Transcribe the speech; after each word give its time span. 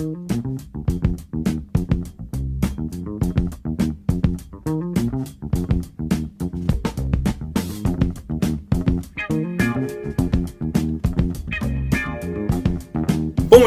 Bom 0.00 0.08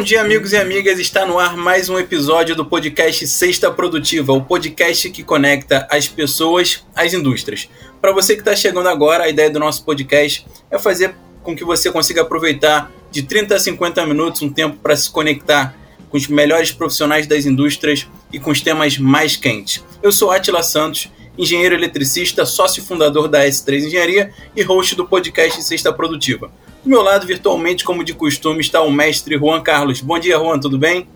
dia, 0.01 0.21
amigos 0.21 0.53
e 0.53 0.57
amigas. 0.57 0.97
Está 0.97 1.23
no 1.23 1.37
ar 1.37 1.55
mais 1.55 1.87
um 1.87 1.99
episódio 1.99 2.55
do 2.55 2.65
podcast 2.65 3.27
Sexta 3.27 3.69
Produtiva, 3.69 4.33
o 4.33 4.43
podcast 4.43 5.11
que 5.11 5.23
conecta 5.23 5.87
as 5.91 6.07
pessoas 6.07 6.83
às 6.95 7.13
indústrias. 7.13 7.69
Para 8.01 8.11
você 8.11 8.33
que 8.33 8.41
está 8.41 8.55
chegando 8.55 8.89
agora, 8.89 9.25
a 9.25 9.29
ideia 9.29 9.51
do 9.51 9.59
nosso 9.59 9.85
podcast 9.85 10.47
é 10.71 10.79
fazer 10.79 11.13
com 11.43 11.55
que 11.55 11.63
você 11.63 11.91
consiga 11.91 12.23
aproveitar 12.23 12.91
de 13.11 13.21
30 13.21 13.53
a 13.53 13.59
50 13.59 14.03
minutos 14.07 14.41
um 14.41 14.49
tempo 14.49 14.77
para 14.77 14.95
se 14.95 15.11
conectar 15.11 15.82
com 16.13 16.17
os 16.17 16.27
melhores 16.27 16.71
profissionais 16.71 17.25
das 17.25 17.47
indústrias 17.47 18.07
e 18.31 18.39
com 18.39 18.51
os 18.51 18.61
temas 18.61 18.99
mais 18.99 19.35
quentes. 19.35 19.83
Eu 19.99 20.11
sou 20.11 20.29
Atila 20.29 20.61
Santos, 20.61 21.09
engenheiro 21.35 21.73
eletricista, 21.73 22.45
sócio 22.45 22.83
fundador 22.83 23.27
da 23.27 23.43
S3 23.43 23.87
Engenharia 23.87 24.29
e 24.55 24.61
host 24.61 24.95
do 24.95 25.07
podcast 25.07 25.63
Sexta 25.63 25.91
Produtiva. 25.91 26.51
Do 26.83 26.89
meu 26.91 27.01
lado, 27.01 27.25
virtualmente, 27.25 27.83
como 27.83 28.03
de 28.03 28.13
costume, 28.13 28.61
está 28.61 28.79
o 28.83 28.91
mestre 28.91 29.39
Juan 29.39 29.59
Carlos. 29.61 30.01
Bom 30.01 30.19
dia, 30.19 30.37
Juan, 30.37 30.59
tudo 30.59 30.77
bem? 30.77 31.07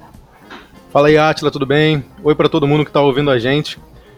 Fala 0.92 1.10
aí, 1.10 1.18
Atila, 1.20 1.52
tudo 1.52 1.68
bem? 1.68 2.04
Oi 2.24 2.34
para 2.34 2.50
todo 2.50 2.66
mundo 2.66 2.84
que 2.84 2.90
está 2.90 3.00
ouvindo 3.00 3.30
a 3.30 3.38
gente. 3.38 3.78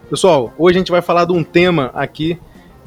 Pessoal, 0.09 0.53
hoje 0.57 0.77
a 0.77 0.79
gente 0.79 0.91
vai 0.91 1.01
falar 1.01 1.25
de 1.25 1.33
um 1.33 1.43
tema 1.43 1.91
aqui, 1.93 2.39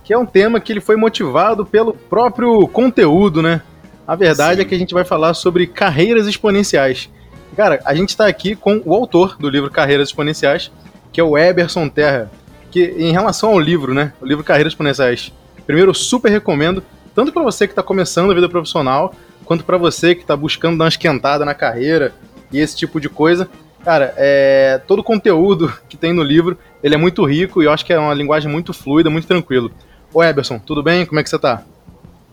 que 0.02 0.14
é 0.14 0.18
um 0.18 0.24
tema 0.24 0.60
que 0.60 0.72
ele 0.72 0.80
foi 0.80 0.96
motivado 0.96 1.66
pelo 1.66 1.92
próprio 1.92 2.66
conteúdo, 2.68 3.42
né? 3.42 3.60
A 4.08 4.16
verdade 4.16 4.56
Sim. 4.56 4.62
é 4.62 4.64
que 4.64 4.74
a 4.74 4.78
gente 4.78 4.94
vai 4.94 5.04
falar 5.04 5.34
sobre 5.34 5.66
carreiras 5.66 6.26
exponenciais. 6.26 7.10
Cara, 7.56 7.80
a 7.84 7.94
gente 7.94 8.10
está 8.10 8.26
aqui 8.26 8.56
com 8.56 8.80
o 8.84 8.94
autor 8.94 9.36
do 9.38 9.48
livro 9.48 9.70
Carreiras 9.70 10.08
Exponenciais, 10.08 10.70
que 11.12 11.20
é 11.20 11.24
o 11.24 11.36
Eberson 11.36 11.88
Terra, 11.88 12.30
que 12.70 12.94
em 12.96 13.12
relação 13.12 13.50
ao 13.50 13.60
livro, 13.60 13.92
né? 13.92 14.12
O 14.20 14.26
livro 14.26 14.42
Carreiras 14.42 14.72
Exponenciais, 14.72 15.30
primeiro 15.66 15.94
super 15.94 16.30
recomendo, 16.30 16.82
tanto 17.14 17.30
para 17.30 17.42
você 17.42 17.66
que 17.66 17.72
está 17.72 17.82
começando 17.82 18.30
a 18.30 18.34
vida 18.34 18.48
profissional, 18.48 19.14
quanto 19.44 19.64
para 19.64 19.76
você 19.76 20.14
que 20.14 20.22
está 20.22 20.34
buscando 20.34 20.78
dar 20.78 20.84
uma 20.84 20.88
esquentada 20.88 21.44
na 21.44 21.54
carreira 21.54 22.14
e 22.50 22.58
esse 22.58 22.74
tipo 22.74 22.98
de 22.98 23.10
coisa. 23.10 23.48
Cara, 23.84 24.14
é, 24.16 24.80
todo 24.86 25.00
o 25.00 25.04
conteúdo 25.04 25.72
que 25.88 25.96
tem 25.96 26.12
no 26.12 26.22
livro, 26.22 26.56
ele 26.82 26.94
é 26.94 26.98
muito 26.98 27.22
rico 27.24 27.60
e 27.60 27.66
eu 27.66 27.72
acho 27.72 27.84
que 27.84 27.92
é 27.92 27.98
uma 27.98 28.14
linguagem 28.14 28.50
muito 28.50 28.72
fluida, 28.72 29.10
muito 29.10 29.26
tranquilo. 29.26 29.70
Ô 30.14 30.22
Eberson, 30.22 30.58
tudo 30.58 30.82
bem? 30.82 31.04
Como 31.04 31.20
é 31.20 31.22
que 31.22 31.28
você 31.28 31.36
está? 31.36 31.62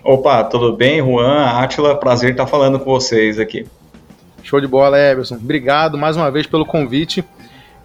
Opa, 0.02 0.44
tudo 0.46 0.78
bem? 0.78 1.02
Juan, 1.02 1.60
Atila, 1.60 2.00
prazer 2.00 2.32
estar 2.32 2.48
falando 2.48 2.80
com 2.80 2.92
vocês 2.92 3.38
aqui. 3.38 3.66
Show 4.44 4.60
de 4.60 4.68
bola, 4.68 5.00
Eberson. 5.00 5.36
Obrigado 5.36 5.98
mais 5.98 6.16
uma 6.16 6.30
vez 6.32 6.48
pelo 6.48 6.66
convite. 6.66 7.24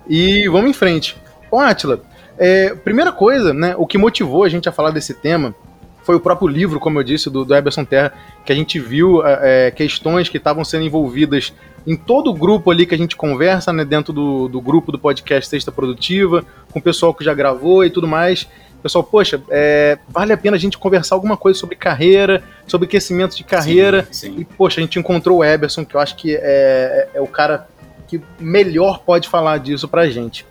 E 0.08 0.48
vamos 0.48 0.70
em 0.70 0.72
frente. 0.72 1.16
Ô 1.50 1.58
Atila, 1.58 2.02
é, 2.36 2.74
primeira 2.74 3.12
coisa, 3.12 3.54
né, 3.54 3.74
o 3.78 3.86
que 3.86 3.96
motivou 3.98 4.44
a 4.44 4.48
gente 4.48 4.68
a 4.68 4.72
falar 4.72 4.90
desse 4.90 5.14
tema 5.14 5.54
foi 6.02 6.14
o 6.16 6.20
próprio 6.20 6.46
livro, 6.46 6.78
como 6.78 6.98
eu 6.98 7.02
disse, 7.02 7.30
do, 7.30 7.44
do 7.44 7.86
Terra, 7.86 8.12
que 8.44 8.52
a 8.52 8.54
gente 8.54 8.78
viu 8.78 9.26
é, 9.26 9.68
é 9.68 9.70
questões 9.70 10.28
que 10.28 10.36
estavam 10.36 10.62
sendo 10.62 10.84
envolvidas 10.84 11.52
em 11.86 11.96
todo 11.96 12.30
o 12.30 12.34
grupo 12.34 12.70
ali 12.70 12.84
que 12.84 12.94
a 12.94 12.98
gente 12.98 13.16
conversa, 13.16 13.72
né, 13.72 13.84
dentro 13.84 14.12
do, 14.12 14.48
do 14.48 14.60
grupo 14.60 14.92
do 14.92 14.98
podcast 14.98 15.48
Sexta 15.48 15.72
Produtiva, 15.72 16.44
com 16.72 16.78
o 16.78 16.82
pessoal 16.82 17.14
que 17.14 17.24
já 17.24 17.32
gravou 17.32 17.84
e 17.84 17.90
tudo 17.90 18.06
mais. 18.06 18.46
Pessoal, 18.84 19.02
poxa, 19.02 19.42
é, 19.48 19.98
vale 20.06 20.30
a 20.34 20.36
pena 20.36 20.58
a 20.58 20.60
gente 20.60 20.76
conversar 20.76 21.14
alguma 21.14 21.38
coisa 21.38 21.58
sobre 21.58 21.74
carreira, 21.74 22.42
sobre 22.66 22.86
crescimento 22.86 23.34
de 23.34 23.42
carreira. 23.42 24.06
Sim, 24.10 24.34
sim. 24.34 24.40
E, 24.40 24.44
poxa, 24.44 24.78
a 24.78 24.82
gente 24.82 24.98
encontrou 24.98 25.38
o 25.38 25.44
Eberson, 25.44 25.86
que 25.86 25.94
eu 25.94 26.00
acho 26.00 26.14
que 26.16 26.36
é, 26.36 26.38
é, 26.42 27.08
é 27.14 27.20
o 27.22 27.26
cara 27.26 27.66
que 28.06 28.20
melhor 28.38 28.98
pode 28.98 29.26
falar 29.26 29.56
disso 29.56 29.88
pra 29.88 30.06
gente. 30.10 30.44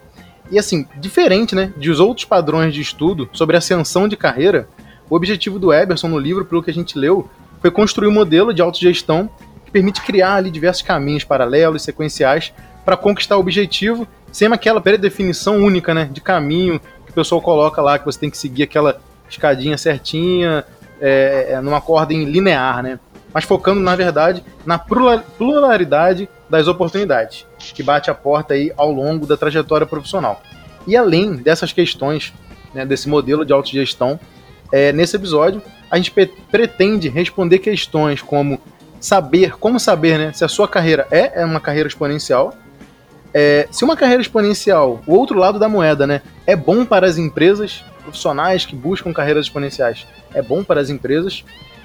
E 0.50 0.58
assim, 0.58 0.88
diferente, 0.96 1.54
né, 1.54 1.72
dos 1.78 2.00
outros 2.00 2.26
padrões 2.26 2.74
de 2.74 2.82
estudo 2.82 3.30
sobre 3.34 3.56
ascensão 3.56 4.08
de 4.08 4.18
carreira, 4.18 4.68
o 5.08 5.16
objetivo 5.16 5.60
do 5.60 5.72
Eberson 5.72 6.08
no 6.08 6.18
livro, 6.18 6.44
pelo 6.44 6.64
que 6.64 6.72
a 6.72 6.74
gente 6.74 6.98
leu, 6.98 7.30
foi 7.62 7.70
construir 7.70 8.08
um 8.08 8.14
modelo 8.14 8.52
de 8.52 8.64
autogestão 8.64 9.30
que 9.64 9.70
permite 9.70 10.02
criar 10.02 10.38
ali 10.38 10.50
diversos 10.50 10.82
caminhos 10.82 11.24
paralelos, 11.24 11.84
sequenciais, 11.84 12.52
para 12.84 12.98
conquistar 12.98 13.38
o 13.38 13.42
objetivo, 13.42 14.08
sem 14.32 14.52
aquela 14.52 14.82
pré-definição 14.82 15.58
única, 15.58 15.94
né, 15.94 16.10
de 16.12 16.20
caminho 16.20 16.82
o 17.14 17.16
pessoal 17.16 17.40
coloca 17.42 17.82
lá, 17.82 18.00
que 18.00 18.06
você 18.06 18.20
tem 18.20 18.30
que 18.30 18.38
seguir 18.38 18.64
aquela 18.64 19.00
escadinha 19.30 19.78
certinha, 19.78 20.66
é, 21.00 21.52
é, 21.52 21.62
numa 21.62 21.82
ordem 21.88 22.26
linear, 22.26 22.82
né? 22.82 23.00
Mas 23.34 23.46
focando, 23.46 23.82
na 23.82 23.96
verdade, 23.96 24.44
na 24.66 24.78
pluralidade 24.78 26.30
das 26.50 26.68
oportunidades, 26.68 27.46
que 27.58 27.82
bate 27.82 28.12
a 28.12 28.14
porta 28.14 28.54
aí 28.54 28.72
ao 28.78 28.92
longo 28.92 29.26
da 29.26 29.36
trajetória 29.36 29.88
profissional. 29.88 30.42
E 30.86 30.96
além 30.96 31.36
dessas 31.36 31.72
questões, 31.72 32.34
né, 32.74 32.86
desse 32.86 33.10
modelo 33.10 33.46
de 33.46 33.54
autogestão, 33.54 34.20
é, 34.72 34.92
nesse 34.92 35.16
episódio, 35.16 35.62
a 35.90 35.98
gente 35.98 36.12
pretende 36.12 37.10
responder 37.10 37.60
questões 37.60 38.22
como 38.22 38.60
saber, 39.00 39.58
como 39.58 39.80
saber 39.80 40.18
né, 40.18 40.34
se 40.34 40.44
a 40.44 40.48
sua 40.48 40.68
carreira 40.68 41.08
é, 41.12 41.42
é 41.42 41.46
uma 41.46 41.60
carreira 41.60 41.88
exponencial, 41.88 42.54
é, 43.34 43.68
se 43.72 43.84
uma 43.84 43.98
carreira 43.98 44.22
exponencial, 44.22 45.02
o 45.08 45.16
outro 45.16 45.38
lado 45.38 45.58
da 45.58 45.68
moeda, 45.68 46.06
né, 46.06 46.22
é 46.46 46.56
bom 46.56 46.86
para 46.86 47.08
as 47.08 47.18
empresas 47.18 47.84
profissionais 48.02 48.66
que 48.66 48.76
buscam 48.76 49.12
carreiras 49.12 49.46
exponenciais, 49.46 50.06
é 50.34 50.42
bom 50.42 50.64
para 50.64 50.80
as 50.80 50.90
empresas. 50.90 51.44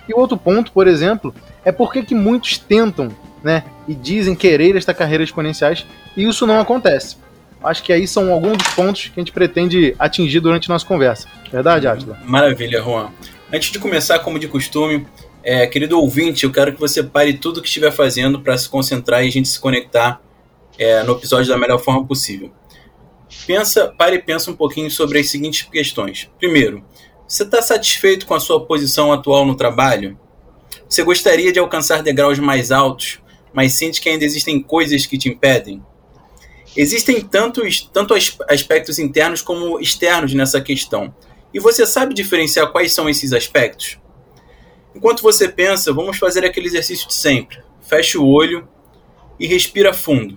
E 0.09 0.13
o 0.13 0.19
outro 0.19 0.37
ponto, 0.37 0.73
por 0.73 0.87
exemplo, 0.87 1.35
é 1.65 1.73
por 1.73 1.93
que 1.93 2.15
muitos 2.15 2.59
tentam 2.59 3.09
né, 3.43 3.65
e 3.87 3.95
dizem 3.95 4.35
querer 4.35 4.77
esta 4.77 4.93
carreira 4.93 5.23
exponenciais 5.23 5.87
e 6.17 6.25
isso 6.25 6.47
não 6.47 6.61
acontece. 6.61 7.17
Acho 7.63 7.83
que 7.83 7.93
aí 7.93 8.07
são 8.07 8.33
alguns 8.33 8.57
dos 8.57 8.69
pontos 8.69 9.09
que 9.09 9.19
a 9.19 9.21
gente 9.21 9.33
pretende 9.33 9.95
atingir 9.99 10.41
durante 10.41 10.71
a 10.71 10.75
nossa 10.75 10.87
conversa. 10.87 11.27
Verdade, 11.51 11.89
Atila? 11.89 12.19
Maravilha, 12.25 12.81
Juan. 12.81 13.11
Antes 13.53 13.73
de 13.73 13.79
começar, 13.79 14.19
como 14.21 14.39
de 14.39 14.47
costume, 14.47 15.07
é, 15.43 15.67
querido 15.67 15.99
ouvinte, 15.99 16.45
eu 16.45 16.53
quero 16.53 16.73
que 16.73 16.79
você 16.79 17.03
pare 17.03 17.35
tudo 17.35 17.59
o 17.59 17.63
que 17.63 17.67
estiver 17.67 17.91
fazendo 17.91 18.41
para 18.41 18.57
se 18.57 18.69
concentrar 18.69 19.25
e 19.25 19.29
a 19.29 19.33
gente 19.33 19.49
se 19.49 19.59
conectar 19.59 20.21
é, 20.79 21.03
no 21.03 21.13
episódio 21.13 21.49
da 21.49 21.59
melhor 21.59 21.79
forma 21.79 22.07
possível. 22.07 22.51
Pensa, 23.47 23.89
pare 23.89 24.17
e 24.17 24.23
pensa 24.23 24.51
um 24.51 24.57
pouquinho 24.57 24.91
sobre 24.91 25.19
as 25.19 25.29
seguintes 25.31 25.63
questões. 25.63 26.31
Primeiro, 26.39 26.85
você 27.27 27.43
está 27.43 27.61
satisfeito 27.61 28.27
com 28.27 28.35
a 28.35 28.41
sua 28.41 28.65
posição 28.65 29.13
atual 29.13 29.45
no 29.45 29.55
trabalho? 29.55 30.19
Você 30.89 31.03
gostaria 31.03 31.53
de 31.53 31.59
alcançar 31.59 32.03
degraus 32.03 32.39
mais 32.39 32.71
altos, 32.71 33.21
mas 33.53 33.75
sente 33.75 34.01
que 34.01 34.09
ainda 34.09 34.25
existem 34.25 34.63
coisas 34.63 35.05
que 35.05 35.19
te 35.19 35.29
impedem? 35.29 35.83
Existem 36.77 37.21
tantos, 37.21 37.83
tanto 37.93 38.15
aspectos 38.49 38.99
internos 38.99 39.43
como 39.43 39.81
externos 39.81 40.33
nessa 40.33 40.61
questão. 40.61 41.15
E 41.53 41.59
você 41.59 41.85
sabe 41.87 42.15
diferenciar 42.15 42.71
quais 42.71 42.93
são 42.93 43.09
esses 43.09 43.33
aspectos? 43.33 43.99
Enquanto 44.95 45.23
você 45.23 45.49
pensa, 45.49 45.93
vamos 45.93 46.19
fazer 46.19 46.45
aquele 46.45 46.67
exercício 46.67 47.09
de 47.09 47.15
sempre. 47.15 47.63
Feche 47.81 48.17
o 48.17 48.27
olho 48.27 48.69
e 49.39 49.47
respira 49.47 49.93
fundo. 49.93 50.37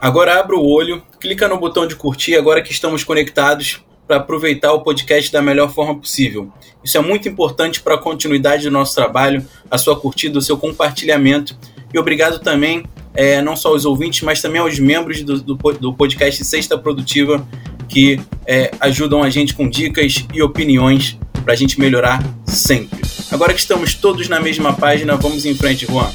Agora 0.00 0.38
abra 0.38 0.56
o 0.56 0.64
olho, 0.64 1.02
clica 1.18 1.48
no 1.48 1.58
botão 1.58 1.86
de 1.86 1.96
curtir 1.96 2.36
agora 2.36 2.62
que 2.62 2.70
estamos 2.70 3.02
conectados 3.02 3.80
para 4.06 4.16
aproveitar 4.16 4.72
o 4.72 4.82
podcast 4.82 5.32
da 5.32 5.42
melhor 5.42 5.72
forma 5.72 5.98
possível. 5.98 6.52
Isso 6.84 6.96
é 6.96 7.00
muito 7.00 7.28
importante 7.28 7.80
para 7.80 7.94
a 7.94 7.98
continuidade 7.98 8.64
do 8.64 8.70
nosso 8.70 8.94
trabalho, 8.94 9.44
a 9.70 9.76
sua 9.76 9.98
curtida, 9.98 10.38
o 10.38 10.42
seu 10.42 10.56
compartilhamento. 10.56 11.58
E 11.92 11.98
obrigado 11.98 12.38
também 12.38 12.84
é, 13.14 13.40
não 13.40 13.56
só 13.56 13.70
aos 13.70 13.84
ouvintes, 13.84 14.22
mas 14.22 14.40
também 14.40 14.60
aos 14.60 14.78
membros 14.78 15.22
do, 15.22 15.40
do, 15.40 15.54
do 15.54 15.94
podcast 15.94 16.44
Sexta 16.44 16.78
Produtiva, 16.78 17.46
que 17.88 18.20
é, 18.46 18.70
ajudam 18.78 19.22
a 19.22 19.30
gente 19.30 19.54
com 19.54 19.68
dicas 19.68 20.24
e 20.32 20.42
opiniões 20.42 21.18
para 21.42 21.54
a 21.54 21.56
gente 21.56 21.80
melhorar 21.80 22.22
sempre. 22.44 23.15
Agora 23.30 23.52
que 23.52 23.58
estamos 23.58 23.94
todos 23.94 24.28
na 24.28 24.40
mesma 24.40 24.72
página, 24.72 25.16
vamos 25.16 25.44
em 25.44 25.54
frente, 25.54 25.84
Juan. 25.84 26.08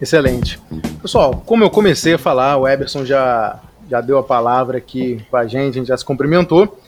Excelente. 0.00 0.58
Pessoal, 1.00 1.42
como 1.46 1.62
eu 1.62 1.70
comecei 1.70 2.14
a 2.14 2.18
falar, 2.18 2.56
o 2.56 2.66
Eberson 2.66 3.04
já, 3.04 3.60
já 3.88 4.00
deu 4.00 4.18
a 4.18 4.22
palavra 4.22 4.78
aqui 4.78 5.24
para 5.30 5.40
a 5.40 5.46
gente, 5.46 5.70
a 5.70 5.78
gente 5.78 5.88
já 5.88 5.96
se 5.96 6.04
cumprimentou. 6.04 6.80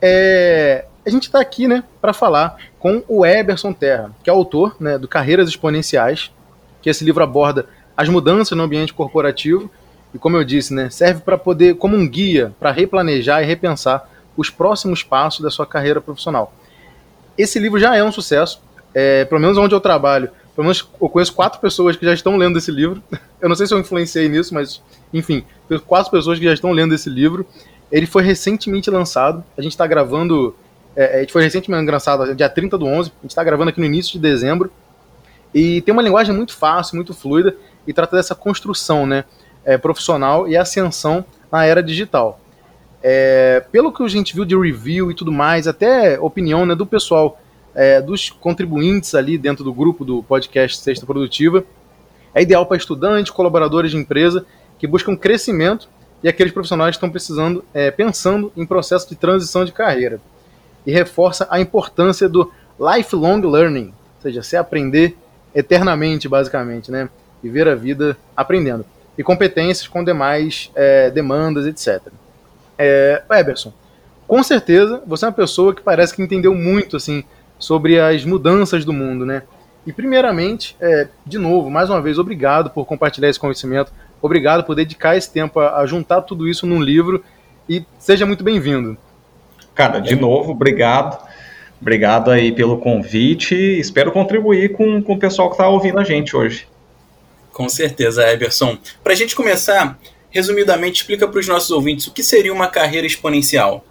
É, 0.00 0.86
a 1.04 1.10
gente 1.10 1.24
está 1.24 1.40
aqui 1.40 1.68
né, 1.68 1.84
para 2.00 2.14
falar 2.14 2.56
com 2.78 3.02
o 3.06 3.26
Eberson 3.26 3.72
Terra, 3.74 4.12
que 4.24 4.30
é 4.30 4.32
autor 4.32 4.76
né, 4.80 4.96
do 4.96 5.06
Carreiras 5.06 5.48
Exponenciais, 5.48 6.30
que 6.80 6.88
esse 6.88 7.04
livro 7.04 7.22
aborda 7.22 7.66
as 7.94 8.08
mudanças 8.08 8.56
no 8.56 8.64
ambiente 8.64 8.94
corporativo 8.94 9.70
e, 10.14 10.18
como 10.18 10.36
eu 10.36 10.44
disse, 10.44 10.74
né, 10.74 10.90
serve 10.90 11.20
para 11.20 11.38
poder, 11.38 11.76
como 11.76 11.96
um 11.96 12.08
guia, 12.08 12.54
para 12.58 12.70
replanejar 12.70 13.42
e 13.42 13.46
repensar 13.46 14.08
os 14.36 14.50
próximos 14.50 15.02
passos 15.02 15.40
da 15.40 15.50
sua 15.50 15.66
carreira 15.66 16.00
profissional. 16.00 16.52
Esse 17.36 17.58
livro 17.58 17.78
já 17.78 17.96
é 17.96 18.02
um 18.02 18.12
sucesso, 18.12 18.60
é, 18.94 19.24
pelo 19.24 19.40
menos 19.40 19.56
onde 19.56 19.74
eu 19.74 19.80
trabalho, 19.80 20.30
pelo 20.54 20.64
menos 20.64 20.88
eu 21.00 21.08
conheço 21.08 21.32
quatro 21.32 21.60
pessoas 21.60 21.96
que 21.96 22.04
já 22.04 22.12
estão 22.12 22.36
lendo 22.36 22.58
esse 22.58 22.70
livro. 22.70 23.02
Eu 23.40 23.48
não 23.48 23.56
sei 23.56 23.66
se 23.66 23.72
eu 23.72 23.78
influenciei 23.78 24.28
nisso, 24.28 24.52
mas 24.52 24.82
enfim, 25.14 25.42
quatro 25.86 26.10
pessoas 26.10 26.38
que 26.38 26.44
já 26.44 26.52
estão 26.52 26.72
lendo 26.72 26.94
esse 26.94 27.08
livro 27.08 27.46
Ele 27.90 28.04
foi 28.04 28.22
recentemente 28.22 28.90
lançado. 28.90 29.42
A 29.56 29.62
gente 29.62 29.72
está 29.72 29.86
gravando. 29.86 30.54
É, 30.94 31.20
gente 31.20 31.32
foi 31.32 31.42
recentemente 31.42 31.90
lançado 31.90 32.34
dia 32.34 32.50
30 32.50 32.76
do 32.76 32.84
11. 32.84 33.08
A 33.08 33.22
gente 33.22 33.30
está 33.30 33.42
gravando 33.42 33.70
aqui 33.70 33.80
no 33.80 33.86
início 33.86 34.12
de 34.12 34.18
dezembro. 34.18 34.70
E 35.54 35.80
tem 35.80 35.92
uma 35.94 36.02
linguagem 36.02 36.34
muito 36.34 36.54
fácil, 36.54 36.96
muito 36.96 37.14
fluida 37.14 37.56
e 37.86 37.94
trata 37.94 38.16
dessa 38.16 38.34
construção 38.34 39.06
né, 39.06 39.24
é, 39.64 39.76
profissional 39.78 40.48
e 40.48 40.56
ascensão 40.56 41.24
na 41.50 41.64
era 41.64 41.82
digital. 41.82 42.40
É, 43.02 43.64
pelo 43.72 43.92
que 43.92 44.02
a 44.02 44.08
gente 44.08 44.34
viu 44.34 44.44
de 44.44 44.56
review 44.56 45.10
e 45.10 45.14
tudo 45.14 45.32
mais, 45.32 45.66
até 45.66 46.18
opinião 46.20 46.66
né, 46.66 46.74
do 46.74 46.86
pessoal, 46.86 47.40
é, 47.74 48.00
dos 48.00 48.30
contribuintes 48.30 49.14
ali 49.14 49.38
dentro 49.38 49.64
do 49.64 49.72
grupo 49.72 50.04
do 50.04 50.22
podcast 50.22 50.78
Sexta 50.78 51.06
Produtiva, 51.06 51.64
é 52.34 52.42
ideal 52.42 52.66
para 52.66 52.76
estudantes, 52.76 53.30
colaboradores 53.30 53.90
de 53.90 53.96
empresa 53.96 54.44
que 54.78 54.86
buscam 54.86 55.16
crescimento 55.16 55.88
e 56.22 56.28
aqueles 56.28 56.52
profissionais 56.52 56.90
que 56.90 56.98
estão 56.98 57.10
precisando, 57.10 57.64
é, 57.72 57.90
pensando 57.90 58.52
em 58.56 58.66
processo 58.66 59.08
de 59.08 59.16
transição 59.16 59.64
de 59.64 59.72
carreira. 59.72 60.20
E 60.86 60.92
reforça 60.92 61.46
a 61.50 61.60
importância 61.60 62.28
do 62.28 62.50
lifelong 62.78 63.40
learning, 63.40 63.86
ou 63.86 64.22
seja, 64.22 64.42
se 64.42 64.56
aprender 64.56 65.16
eternamente, 65.54 66.28
basicamente, 66.28 66.90
né? 66.90 67.08
Viver 67.42 67.68
a 67.68 67.74
vida 67.74 68.16
aprendendo. 68.36 68.84
E 69.18 69.22
competências 69.22 69.86
com 69.86 70.02
demais 70.02 70.70
é, 70.74 71.10
demandas, 71.10 71.66
etc. 71.66 72.12
É, 72.78 73.22
Eberson, 73.30 73.72
com 74.26 74.42
certeza 74.42 75.02
você 75.06 75.24
é 75.24 75.28
uma 75.28 75.34
pessoa 75.34 75.74
que 75.74 75.82
parece 75.82 76.14
que 76.14 76.22
entendeu 76.22 76.54
muito 76.54 76.96
assim 76.96 77.24
sobre 77.58 78.00
as 78.00 78.24
mudanças 78.24 78.84
do 78.84 78.92
mundo, 78.92 79.26
né? 79.26 79.42
E 79.86 79.92
primeiramente, 79.92 80.76
é, 80.80 81.08
de 81.26 81.38
novo, 81.38 81.70
mais 81.70 81.90
uma 81.90 82.00
vez, 82.00 82.18
obrigado 82.18 82.70
por 82.70 82.84
compartilhar 82.86 83.28
esse 83.28 83.40
conhecimento, 83.40 83.92
obrigado 84.22 84.64
por 84.64 84.74
dedicar 84.74 85.16
esse 85.16 85.30
tempo 85.30 85.58
a, 85.60 85.78
a 85.78 85.86
juntar 85.86 86.22
tudo 86.22 86.48
isso 86.48 86.66
num 86.66 86.80
livro 86.80 87.24
e 87.68 87.84
seja 87.98 88.24
muito 88.26 88.44
bem-vindo. 88.44 88.96
Cara, 89.74 90.00
de 90.00 90.14
novo, 90.14 90.52
obrigado. 90.52 91.18
Obrigado 91.80 92.30
aí 92.30 92.52
pelo 92.52 92.78
convite. 92.78 93.54
Espero 93.54 94.12
contribuir 94.12 94.72
com, 94.72 95.02
com 95.02 95.14
o 95.14 95.18
pessoal 95.18 95.48
que 95.48 95.54
está 95.54 95.66
ouvindo 95.66 95.98
a 95.98 96.04
gente 96.04 96.36
hoje. 96.36 96.68
Com 97.60 97.68
certeza, 97.68 98.26
Everson. 98.26 98.78
Para 99.04 99.12
a 99.12 99.14
gente 99.14 99.36
começar, 99.36 99.98
resumidamente, 100.30 101.02
explica 101.02 101.28
para 101.28 101.38
os 101.38 101.46
nossos 101.46 101.70
ouvintes 101.70 102.06
o 102.06 102.10
que 102.10 102.22
seria 102.22 102.54
uma 102.54 102.68
carreira 102.68 103.06
exponencial. 103.06 103.84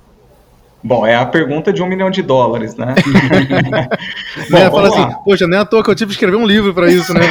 Bom, 0.83 1.05
é 1.05 1.15
a 1.15 1.23
pergunta 1.23 1.71
de 1.71 1.83
um 1.83 1.85
milhão 1.85 2.09
de 2.09 2.23
dólares, 2.23 2.75
né? 2.75 2.95
Bom, 4.49 4.57
é, 4.57 4.71
fala 4.71 4.87
assim, 4.87 5.15
poxa, 5.23 5.45
nem 5.45 5.59
à 5.59 5.65
toa 5.65 5.83
que 5.83 5.89
eu 5.91 5.93
tive 5.93 6.07
que 6.07 6.13
escrever 6.13 6.35
um 6.35 6.47
livro 6.47 6.73
para 6.73 6.91
isso, 6.91 7.13
né? 7.13 7.21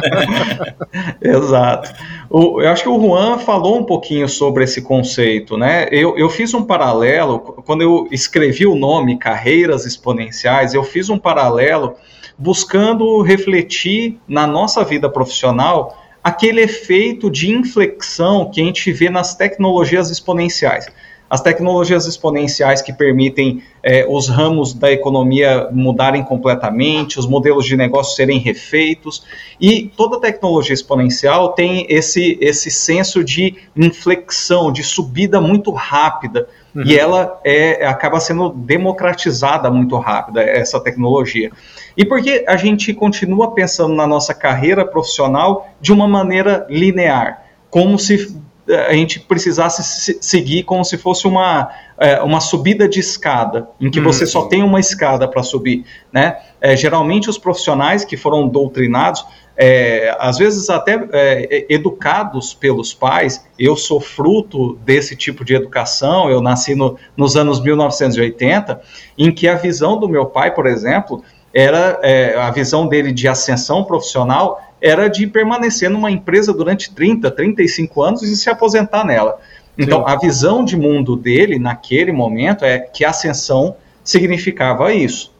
Exato. 1.20 1.92
O, 2.30 2.62
eu 2.62 2.70
acho 2.70 2.82
que 2.82 2.88
o 2.88 2.98
Juan 2.98 3.38
falou 3.38 3.80
um 3.80 3.84
pouquinho 3.84 4.30
sobre 4.30 4.64
esse 4.64 4.80
conceito, 4.80 5.58
né? 5.58 5.88
Eu, 5.90 6.16
eu 6.16 6.30
fiz 6.30 6.54
um 6.54 6.64
paralelo, 6.64 7.38
quando 7.66 7.82
eu 7.82 8.08
escrevi 8.10 8.66
o 8.66 8.74
nome 8.74 9.18
Carreiras 9.18 9.84
Exponenciais, 9.84 10.72
eu 10.72 10.82
fiz 10.82 11.10
um 11.10 11.18
paralelo 11.18 11.96
buscando 12.40 13.20
refletir 13.20 14.18
na 14.26 14.46
nossa 14.46 14.82
vida 14.82 15.10
profissional 15.10 16.02
aquele 16.24 16.62
efeito 16.62 17.30
de 17.30 17.50
inflexão 17.50 18.50
que 18.50 18.62
a 18.62 18.64
gente 18.64 18.90
vê 18.92 19.10
nas 19.10 19.36
tecnologias 19.36 20.10
exponenciais 20.10 20.86
as 21.30 21.40
tecnologias 21.40 22.06
exponenciais 22.06 22.82
que 22.82 22.92
permitem 22.92 23.62
é, 23.84 24.04
os 24.08 24.28
ramos 24.28 24.74
da 24.74 24.90
economia 24.90 25.68
mudarem 25.70 26.24
completamente, 26.24 27.20
os 27.20 27.26
modelos 27.26 27.64
de 27.64 27.76
negócio 27.76 28.16
serem 28.16 28.40
refeitos, 28.40 29.24
e 29.60 29.92
toda 29.96 30.20
tecnologia 30.20 30.74
exponencial 30.74 31.52
tem 31.52 31.86
esse, 31.88 32.36
esse 32.40 32.68
senso 32.68 33.22
de 33.22 33.54
inflexão, 33.76 34.72
de 34.72 34.82
subida 34.82 35.40
muito 35.40 35.70
rápida, 35.70 36.48
uhum. 36.74 36.82
e 36.84 36.98
ela 36.98 37.40
é, 37.44 37.86
acaba 37.86 38.18
sendo 38.18 38.48
democratizada 38.48 39.70
muito 39.70 39.96
rápida, 39.96 40.42
essa 40.42 40.80
tecnologia. 40.80 41.52
E 42.00 42.04
por 42.06 42.22
que 42.22 42.46
a 42.48 42.56
gente 42.56 42.94
continua 42.94 43.52
pensando 43.52 43.94
na 43.94 44.06
nossa 44.06 44.32
carreira 44.32 44.86
profissional 44.86 45.68
de 45.82 45.92
uma 45.92 46.08
maneira 46.08 46.66
linear? 46.70 47.44
Como 47.68 47.98
se 47.98 48.40
a 48.88 48.94
gente 48.94 49.20
precisasse 49.20 50.16
seguir 50.22 50.62
como 50.62 50.82
se 50.82 50.96
fosse 50.96 51.26
uma, 51.26 51.68
é, 51.98 52.22
uma 52.22 52.40
subida 52.40 52.88
de 52.88 53.00
escada, 53.00 53.68
em 53.78 53.90
que 53.90 54.00
você 54.00 54.24
só 54.24 54.44
uhum. 54.44 54.48
tem 54.48 54.62
uma 54.62 54.80
escada 54.80 55.28
para 55.28 55.42
subir. 55.42 55.84
Né? 56.10 56.38
É, 56.58 56.74
geralmente, 56.74 57.28
os 57.28 57.36
profissionais 57.36 58.02
que 58.02 58.16
foram 58.16 58.48
doutrinados, 58.48 59.22
é, 59.54 60.16
às 60.18 60.38
vezes 60.38 60.70
até 60.70 61.06
é, 61.12 61.66
educados 61.68 62.54
pelos 62.54 62.94
pais, 62.94 63.44
eu 63.58 63.76
sou 63.76 64.00
fruto 64.00 64.78
desse 64.86 65.14
tipo 65.14 65.44
de 65.44 65.54
educação, 65.54 66.30
eu 66.30 66.40
nasci 66.40 66.74
no, 66.74 66.96
nos 67.14 67.36
anos 67.36 67.60
1980, 67.60 68.80
em 69.18 69.30
que 69.30 69.46
a 69.46 69.54
visão 69.56 70.00
do 70.00 70.08
meu 70.08 70.24
pai, 70.24 70.54
por 70.54 70.66
exemplo, 70.66 71.22
era 71.52 71.98
é, 72.02 72.36
a 72.36 72.50
visão 72.50 72.86
dele 72.86 73.12
de 73.12 73.26
ascensão 73.26 73.84
profissional 73.84 74.60
era 74.80 75.08
de 75.08 75.26
permanecer 75.26 75.90
numa 75.90 76.10
empresa 76.10 76.52
durante 76.52 76.94
30, 76.94 77.30
35 77.30 78.02
anos 78.02 78.22
e 78.22 78.36
se 78.36 78.48
aposentar 78.48 79.04
nela. 79.04 79.38
Então, 79.76 80.00
Sim. 80.00 80.04
a 80.06 80.16
visão 80.16 80.64
de 80.64 80.76
mundo 80.76 81.16
dele 81.16 81.58
naquele 81.58 82.12
momento 82.12 82.64
é 82.64 82.78
que 82.78 83.04
ascensão 83.04 83.76
significava 84.02 84.92
isso. 84.92 85.32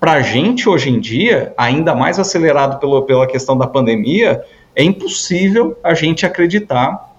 Para 0.00 0.12
a 0.12 0.20
gente, 0.20 0.68
hoje 0.68 0.90
em 0.90 1.00
dia, 1.00 1.52
ainda 1.56 1.94
mais 1.94 2.18
acelerado 2.18 2.78
pelo, 2.78 3.02
pela 3.02 3.26
questão 3.26 3.56
da 3.56 3.66
pandemia, 3.66 4.42
é 4.74 4.82
impossível 4.82 5.76
a 5.82 5.94
gente 5.94 6.24
acreditar 6.24 7.12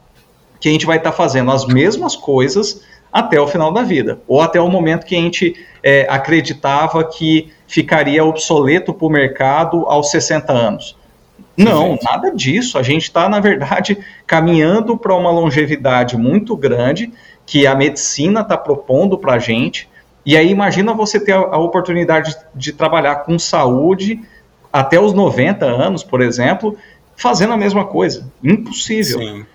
que 0.60 0.69
a 0.69 0.72
gente 0.72 0.86
vai 0.86 0.98
estar 0.98 1.12
tá 1.12 1.18
fazendo 1.18 1.51
as 1.51 1.66
mesmas 1.66 2.16
coisas 2.16 2.84
até 3.12 3.40
o 3.40 3.48
final 3.48 3.74
da 3.74 3.81
vida, 3.81 4.22
ou 4.28 4.40
até 4.40 4.62
o 4.62 4.69
momento 4.69 5.06
que 5.06 5.16
a 5.16 5.19
gente 5.19 5.56
é, 5.81 6.06
acreditava 6.10 7.04
que 7.04 7.51
ficaria 7.69 8.25
obsoleto 8.25 8.92
para 8.94 9.06
o 9.06 9.10
mercado 9.10 9.86
aos 9.86 10.10
60 10.10 10.51
anos. 10.51 10.98
Não, 11.56 12.00
nada 12.01 12.31
disso. 12.31 12.80
A 12.80 12.83
gente 12.83 13.04
está, 13.04 13.30
na 13.30 13.39
verdade, 13.39 13.98
caminhando 14.25 14.98
para 14.98 15.13
uma 15.13 15.30
longevidade 15.30 16.18
muito 16.18 16.57
grande 16.57 17.13
que 17.45 17.68
a 17.68 17.75
medicina 17.75 18.42
está 18.42 18.57
propondo 18.57 19.18
para 19.18 19.33
a 19.33 19.39
gente. 19.39 19.88
E 20.25 20.36
aí, 20.36 20.50
imagina 20.50 20.94
você 20.94 21.19
ter 21.19 21.33
a, 21.33 21.38
a 21.38 21.57
oportunidade 21.60 22.31
de, 22.31 22.38
de 22.56 22.74
trabalhar 22.74 23.18
com 23.18 23.38
saúde 23.38 24.19
até 24.74 25.00
os 25.00 25.13
90 25.13 25.65
anos, 25.65 26.04
por 26.04 26.22
exemplo, 26.22 26.75
fazendo 27.15 27.54
a 27.54 27.57
mesma 27.57 27.86
coisa. 27.86 28.31
Impossível. 28.44 29.19
Sim. 29.19 29.45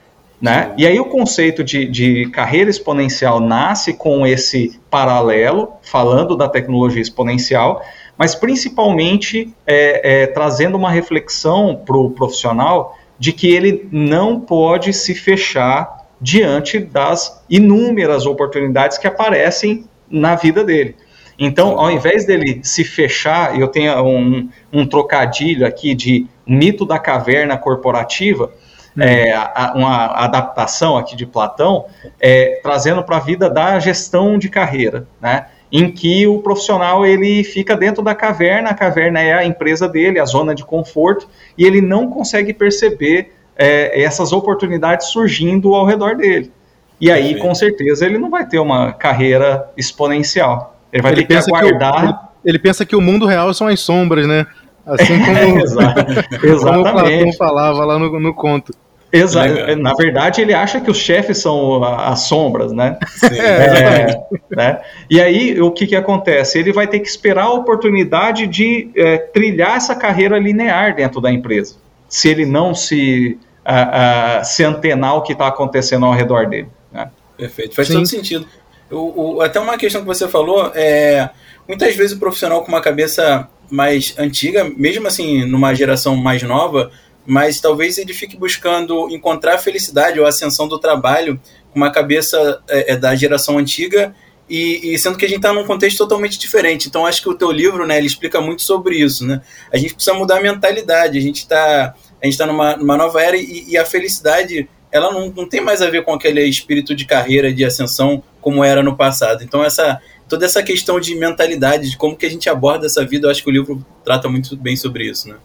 Né? 0.41 0.75
E 0.77 0.87
aí 0.87 1.01
o 1.01 1.07
conceito 1.07 1.65
de, 1.65 1.87
de, 1.87 2.29
carreira 2.31 2.69
exponencial 2.69 3.41
nasce 3.41 3.95
com 3.95 4.27
esse 4.27 4.79
paralelo, 4.91 5.73
falando 5.81 6.37
da 6.37 6.47
tecnologia 6.49 7.01
exponencial, 7.01 7.83
mas 8.17 8.35
principalmente 8.35 9.53
é, 9.67 10.23
é, 10.23 10.27
trazendo 10.27 10.77
uma 10.77 10.91
reflexão 10.91 11.83
para 11.85 11.97
o 11.97 12.11
profissional 12.11 12.97
de 13.19 13.33
que 13.33 13.53
ele 13.53 13.89
não 13.91 14.41
pode 14.41 14.93
se 14.93 15.15
fechar 15.15 16.05
diante 16.21 16.79
das 16.79 17.45
inúmeras 17.51 18.27
oportunidades 18.27 18.99
que 18.99 19.07
aparecem 19.07 19.85
na 20.09 20.35
vida 20.35 20.65
dele. 20.65 20.97
Então, 21.39 21.79
ao 21.79 21.91
invés 21.91 22.25
dele 22.25 22.61
se 22.63 22.85
fechar, 22.85 23.59
eu 23.59 23.69
tenho 23.69 24.01
um, 24.05 24.49
um 24.73 24.87
trocadilho 24.87 25.67
aqui 25.67 25.95
de 25.95 26.27
mito 26.47 26.87
da 26.87 26.99
caverna 26.99 27.57
corporativa, 27.57 28.53
hum. 28.97 29.03
é, 29.03 29.35
uma 29.75 30.07
adaptação 30.07 30.97
aqui 30.97 31.17
de 31.17 31.27
Platão, 31.27 31.87
é, 32.21 32.61
trazendo 32.63 33.03
para 33.03 33.17
a 33.17 33.21
vida 33.21 33.51
da 33.51 33.79
gestão 33.81 34.39
de 34.39 34.49
carreira, 34.49 35.07
né? 35.21 35.47
Em 35.75 35.91
que 35.91 36.25
o 36.25 36.39
profissional 36.39 37.05
ele 37.05 37.43
fica 37.43 37.77
dentro 37.77 38.01
da 38.01 38.15
caverna, 38.15 38.71
a 38.71 38.75
caverna 38.75 39.21
é 39.21 39.33
a 39.33 39.45
empresa 39.45 39.89
dele, 39.89 40.21
a 40.21 40.25
zona 40.25 40.55
de 40.55 40.65
conforto, 40.65 41.29
e 41.59 41.65
ele 41.65 41.81
não 41.81 42.09
consegue 42.09 42.55
perceber 42.55 43.33
é, 43.57 44.01
essas 44.01 44.33
oportunidades 44.33 45.09
surgindo 45.09 45.75
ao 45.75 45.85
redor 45.85 46.15
dele. 46.15 46.53
E 47.01 47.11
aí, 47.11 47.37
com 47.41 47.53
certeza, 47.57 48.07
ele 48.07 48.19
não 48.19 48.31
vai 48.31 48.47
ter 48.47 48.61
uma 48.61 48.93
carreira 48.93 49.69
exponencial. 49.77 50.77
Ele 50.93 51.03
vai 51.03 51.11
ele 51.11 51.27
ter 51.27 51.43
que 51.43 51.51
aguardar. 51.51 52.03
Que 52.03 52.09
o, 52.09 52.19
ele, 52.45 52.59
pensa 52.61 52.87
que 52.87 52.95
o 52.95 53.01
mundo 53.01 53.27
real 53.27 53.53
são 53.53 53.67
as 53.67 53.81
sombras, 53.81 54.29
né? 54.29 54.47
Assim 54.87 55.19
como, 55.19 55.59
Exatamente. 55.59 56.29
como 56.63 56.81
o 56.83 56.93
Platão 56.93 57.33
falava 57.33 57.85
lá 57.85 57.99
no, 57.99 58.21
no 58.21 58.33
conto. 58.33 58.73
Exato. 59.15 59.77
Na 59.77 59.95
verdade, 59.95 60.43
ele 60.43 60.53
acha 60.53 60.81
que 60.81 60.91
os 60.91 60.97
chefes 60.97 61.39
são 61.39 61.85
as 61.85 62.21
sombras, 62.23 62.73
né? 62.73 62.99
Sim, 63.07 63.27
é, 63.39 64.27
né? 64.51 64.81
E 65.09 65.21
aí, 65.21 65.61
o 65.61 65.71
que, 65.71 65.87
que 65.87 65.95
acontece? 65.95 66.59
Ele 66.59 66.73
vai 66.73 66.89
ter 66.89 66.99
que 66.99 67.09
esperar 67.09 67.45
a 67.45 67.53
oportunidade 67.53 68.49
de 68.49 68.91
é, 68.97 69.19
trilhar 69.19 69.77
essa 69.77 69.95
carreira 69.95 70.37
linear 70.37 70.97
dentro 70.97 71.21
da 71.21 71.31
empresa, 71.31 71.77
se 72.09 72.29
ele 72.29 72.45
não 72.45 72.75
se, 72.75 73.39
a, 73.65 74.39
a, 74.39 74.45
se 74.45 74.65
antenar 74.65 75.17
o 75.17 75.23
que 75.23 75.33
está 75.33 75.47
acontecendo 75.47 76.05
ao 76.05 76.13
redor 76.13 76.49
dele. 76.49 76.69
Né? 76.91 77.09
Perfeito, 77.37 77.77
faz 77.77 77.87
Sim. 77.87 77.95
todo 77.95 78.07
sentido. 78.07 78.49
O, 78.91 79.37
o, 79.37 79.41
até 79.43 79.61
uma 79.61 79.79
questão 79.79 80.01
que 80.01 80.07
você 80.09 80.27
falou 80.27 80.73
é 80.75 81.31
muitas 81.69 81.95
vezes 81.95 82.17
o 82.17 82.19
profissional 82.19 82.63
com 82.63 82.69
uma 82.69 82.81
cabeça 82.81 83.49
mais 83.71 84.15
antiga, 84.19 84.71
mesmo 84.77 85.07
assim 85.07 85.45
numa 85.45 85.73
geração 85.73 86.17
mais 86.17 86.43
nova, 86.43 86.91
mas 87.27 87.61
talvez 87.61 87.99
ele 87.99 88.13
fique 88.13 88.37
buscando 88.37 89.09
encontrar 89.11 89.55
a 89.55 89.59
felicidade 89.59 90.19
ou 90.21 90.27
a 90.27 90.29
ascensão 90.29 90.69
do 90.69 90.79
trabalho 90.79 91.41
com 91.73 91.79
uma 91.79 91.91
cabeça 91.91 92.63
é, 92.69 92.93
é 92.93 92.97
da 92.97 93.15
geração 93.15 93.59
antiga 93.59 94.15
e, 94.49 94.93
e, 94.93 94.99
sendo 94.99 95.17
que 95.17 95.25
a 95.25 95.29
gente 95.29 95.39
está 95.39 95.53
num 95.53 95.65
contexto 95.65 95.99
totalmente 95.99 96.39
diferente. 96.39 96.89
Então 96.89 97.07
acho 97.07 97.23
que 97.23 97.29
o 97.29 97.35
teu 97.35 97.51
livro, 97.51 97.87
né, 97.87 97.97
ele 97.97 98.07
explica 98.07 98.41
muito 98.41 98.63
sobre 98.63 98.97
isso, 98.97 99.27
né? 99.27 99.41
A 99.73 99.79
gente 99.79 99.95
precisa 99.95 100.15
mudar 100.15 100.39
a 100.39 100.43
mentalidade. 100.43 101.17
A 101.17 101.21
gente 101.21 101.39
está 101.39 101.95
a 102.23 102.27
gente 102.27 102.35
está 102.35 102.47
numa, 102.47 102.77
numa 102.77 102.97
nova 102.97 103.23
era 103.23 103.37
e, 103.37 103.65
e, 103.69 103.77
a 103.77 103.85
felicidade 103.85 104.69
ela 104.93 105.13
não, 105.13 105.29
não 105.29 105.49
tem 105.49 105.61
mais 105.61 105.83
a 105.83 105.91
ver 105.91 106.05
com 106.05 106.13
aquele 106.13 106.45
espírito 106.45 106.95
de 106.95 107.05
carreira, 107.05 107.53
de 107.53 107.65
ascensão 107.65 108.23
como 108.41 108.63
era 108.63 108.83
no 108.83 108.97
passado. 108.97 109.43
Então 109.43 109.65
essa 109.65 110.01
toda 110.29 110.45
essa 110.45 110.63
questão 110.63 111.01
de 111.01 111.15
mentalidade, 111.15 111.91
de 111.91 111.97
como 111.97 112.17
que 112.17 112.27
a 112.27 112.31
gente 112.31 112.49
aborda 112.49 112.87
essa 112.87 113.05
vida, 113.05 113.27
eu 113.27 113.31
acho 113.31 113.43
que 113.43 113.49
o 113.49 113.53
livro 113.53 113.85
trata 114.05 114.29
muito 114.29 114.57
bem 114.57 114.77
sobre 114.77 115.05
isso, 115.09 115.29
né? 115.29 115.37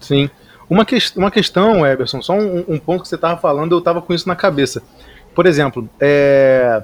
Sim. 0.00 0.28
Uma, 0.72 0.86
que, 0.86 0.96
uma 1.16 1.30
questão, 1.30 1.86
Eberson, 1.86 2.22
só 2.22 2.32
um, 2.32 2.64
um 2.66 2.78
ponto 2.78 3.02
que 3.02 3.08
você 3.08 3.16
estava 3.16 3.38
falando, 3.38 3.72
eu 3.72 3.78
estava 3.78 4.00
com 4.00 4.14
isso 4.14 4.26
na 4.26 4.34
cabeça. 4.34 4.82
Por 5.34 5.44
exemplo, 5.44 5.86
é, 6.00 6.82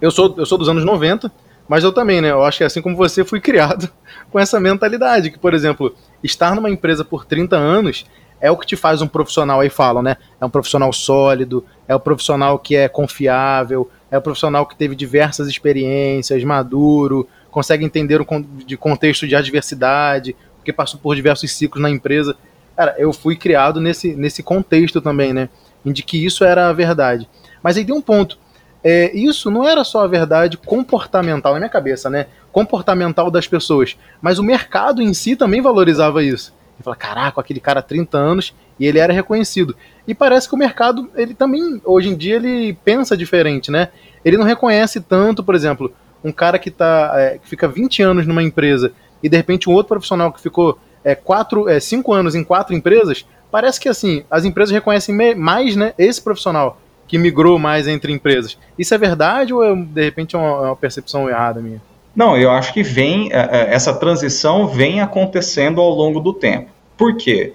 eu, 0.00 0.10
sou, 0.10 0.34
eu 0.38 0.46
sou 0.46 0.56
dos 0.56 0.70
anos 0.70 0.86
90, 0.86 1.30
mas 1.68 1.84
eu 1.84 1.92
também, 1.92 2.22
né? 2.22 2.30
Eu 2.30 2.42
acho 2.42 2.56
que 2.56 2.64
assim 2.64 2.80
como 2.80 2.96
você, 2.96 3.26
fui 3.26 3.38
criado 3.38 3.90
com 4.32 4.40
essa 4.40 4.58
mentalidade, 4.58 5.30
que, 5.30 5.38
por 5.38 5.52
exemplo, 5.52 5.94
estar 6.24 6.54
numa 6.54 6.70
empresa 6.70 7.04
por 7.04 7.26
30 7.26 7.54
anos 7.54 8.06
é 8.40 8.50
o 8.50 8.56
que 8.56 8.66
te 8.66 8.74
faz 8.74 9.02
um 9.02 9.06
profissional, 9.06 9.60
aí 9.60 9.68
falam, 9.68 10.02
né? 10.02 10.16
É 10.40 10.46
um 10.46 10.50
profissional 10.50 10.90
sólido, 10.90 11.62
é 11.86 11.94
o 11.94 11.98
um 11.98 12.00
profissional 12.00 12.58
que 12.58 12.74
é 12.74 12.88
confiável, 12.88 13.90
é 14.10 14.16
o 14.16 14.18
um 14.18 14.22
profissional 14.22 14.64
que 14.64 14.74
teve 14.74 14.96
diversas 14.96 15.46
experiências, 15.46 16.42
maduro, 16.42 17.28
consegue 17.50 17.84
entender 17.84 18.18
o 18.18 18.26
de 18.64 18.78
contexto 18.78 19.28
de 19.28 19.36
adversidade, 19.36 20.34
porque 20.56 20.72
passou 20.72 20.98
por 20.98 21.14
diversos 21.14 21.52
ciclos 21.52 21.82
na 21.82 21.90
empresa. 21.90 22.34
Cara, 22.76 22.94
eu 22.98 23.12
fui 23.12 23.36
criado 23.36 23.80
nesse, 23.80 24.14
nesse 24.14 24.42
contexto 24.42 25.00
também, 25.00 25.32
né? 25.32 25.48
De 25.84 26.02
que 26.02 26.24
isso 26.24 26.44
era 26.44 26.68
a 26.68 26.72
verdade. 26.72 27.28
Mas 27.62 27.76
aí 27.76 27.84
tem 27.84 27.94
um 27.94 28.02
ponto. 28.02 28.38
É, 28.84 29.10
isso 29.16 29.50
não 29.50 29.66
era 29.66 29.82
só 29.82 30.04
a 30.04 30.06
verdade 30.06 30.56
comportamental 30.56 31.54
na 31.54 31.58
minha 31.58 31.70
cabeça, 31.70 32.10
né? 32.10 32.26
Comportamental 32.52 33.30
das 33.30 33.48
pessoas. 33.48 33.96
Mas 34.20 34.38
o 34.38 34.42
mercado 34.42 35.00
em 35.00 35.12
si 35.14 35.34
também 35.34 35.60
valorizava 35.60 36.22
isso. 36.22 36.54
Ele 36.76 36.84
fala, 36.84 36.96
caraca, 36.96 37.40
aquele 37.40 37.58
cara 37.58 37.80
há 37.80 37.82
30 37.82 38.18
anos 38.18 38.54
e 38.78 38.86
ele 38.86 38.98
era 38.98 39.12
reconhecido. 39.12 39.74
E 40.06 40.14
parece 40.14 40.48
que 40.48 40.54
o 40.54 40.58
mercado, 40.58 41.10
ele 41.16 41.34
também, 41.34 41.80
hoje 41.84 42.10
em 42.10 42.16
dia, 42.16 42.36
ele 42.36 42.74
pensa 42.84 43.16
diferente, 43.16 43.70
né? 43.70 43.88
Ele 44.24 44.36
não 44.36 44.44
reconhece 44.44 45.00
tanto, 45.00 45.42
por 45.42 45.54
exemplo, 45.54 45.92
um 46.22 46.30
cara 46.30 46.58
que, 46.58 46.70
tá, 46.70 47.12
é, 47.14 47.38
que 47.38 47.48
fica 47.48 47.66
20 47.66 48.02
anos 48.02 48.26
numa 48.26 48.42
empresa 48.42 48.92
e 49.22 49.28
de 49.28 49.36
repente 49.36 49.68
um 49.68 49.72
outro 49.72 49.88
profissional 49.88 50.32
que 50.32 50.40
ficou 50.40 50.78
é, 51.06 51.14
quatro, 51.14 51.68
é, 51.68 51.78
cinco 51.78 52.12
anos 52.12 52.34
em 52.34 52.42
quatro 52.42 52.74
empresas, 52.74 53.24
parece 53.48 53.78
que 53.78 53.88
assim, 53.88 54.24
as 54.28 54.44
empresas 54.44 54.74
reconhecem 54.74 55.14
mais 55.36 55.76
né, 55.76 55.94
esse 55.96 56.20
profissional 56.20 56.80
que 57.06 57.16
migrou 57.16 57.60
mais 57.60 57.86
entre 57.86 58.12
empresas. 58.12 58.58
Isso 58.76 58.92
é 58.92 58.98
verdade 58.98 59.54
ou 59.54 59.62
é, 59.62 59.72
de 59.72 60.02
repente 60.02 60.34
é 60.34 60.38
uma, 60.38 60.48
é 60.48 60.68
uma 60.70 60.76
percepção 60.76 61.30
errada 61.30 61.60
minha? 61.60 61.80
Não, 62.14 62.36
eu 62.36 62.50
acho 62.50 62.74
que 62.74 62.82
vem 62.82 63.32
é, 63.32 63.36
é, 63.36 63.74
essa 63.74 63.94
transição 63.94 64.66
vem 64.66 65.00
acontecendo 65.00 65.80
ao 65.80 65.90
longo 65.90 66.18
do 66.18 66.34
tempo. 66.34 66.70
Por 66.98 67.14
quê? 67.14 67.52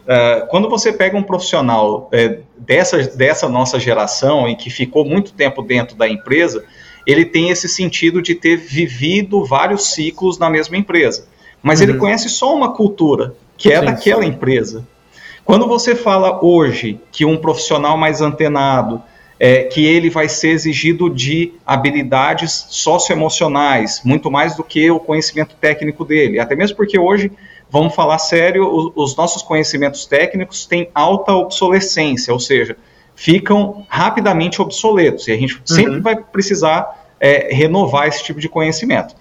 Quando 0.52 0.70
você 0.70 0.94
pega 0.94 1.18
um 1.18 1.24
profissional 1.24 2.12
dessa, 2.56 3.00
dessa 3.02 3.50
nossa 3.50 3.80
geração 3.80 4.48
e 4.48 4.56
que 4.56 4.70
ficou 4.70 5.04
muito 5.04 5.34
tempo 5.34 5.64
dentro 5.64 5.98
da 5.98 6.08
empresa, 6.08 6.64
ele 7.08 7.26
tem 7.26 7.50
esse 7.50 7.68
sentido 7.68 8.22
de 8.22 8.36
ter 8.36 8.56
vivido 8.56 9.44
vários 9.44 9.96
ciclos 9.96 10.38
na 10.38 10.48
mesma 10.48 10.78
empresa. 10.78 11.26
Mas 11.62 11.80
uhum. 11.80 11.90
ele 11.90 11.98
conhece 11.98 12.30
só 12.30 12.56
uma 12.56 12.74
cultura, 12.74 13.36
que 13.58 13.72
é 13.72 13.80
Sim, 13.80 13.86
daquela 13.86 14.24
sim. 14.24 14.30
empresa. 14.30 14.88
Quando 15.44 15.68
você 15.68 15.96
fala 15.96 16.44
hoje 16.44 17.00
que 17.12 17.26
um 17.26 17.38
profissional 17.38 17.98
mais 17.98 18.22
antenado, 18.22 19.02
é, 19.40 19.64
que 19.64 19.84
ele 19.84 20.10
vai 20.10 20.30
ser 20.30 20.50
exigido 20.50 21.10
de 21.10 21.54
habilidades 21.66 22.68
socioemocionais, 22.70 24.02
muito 24.06 24.30
mais 24.30 24.56
do 24.56 24.64
que 24.64 24.92
o 24.92 25.00
conhecimento 25.00 25.56
técnico 25.60 26.06
dele. 26.06 26.40
Até 26.40 26.56
mesmo 26.56 26.78
porque 26.78 27.00
hoje, 27.00 27.32
vamos 27.68 27.96
falar 27.96 28.20
sério, 28.20 28.94
os 28.96 29.16
nossos 29.16 29.42
conhecimentos 29.42 30.06
técnicos 30.06 30.68
têm 30.68 30.90
alta 30.94 31.34
obsolescência, 31.34 32.32
ou 32.32 32.40
seja, 32.40 32.78
ficam 33.16 33.84
rapidamente 33.90 34.62
obsoletos 34.62 35.28
e 35.28 35.32
a 35.32 35.38
gente 35.38 35.56
uhum. 35.56 35.62
sempre 35.66 36.00
vai 36.02 36.16
precisar 36.16 37.08
é, 37.20 37.52
renovar 37.52 38.08
esse 38.08 38.24
tipo 38.24 38.40
de 38.40 38.48
conhecimento. 38.48 39.16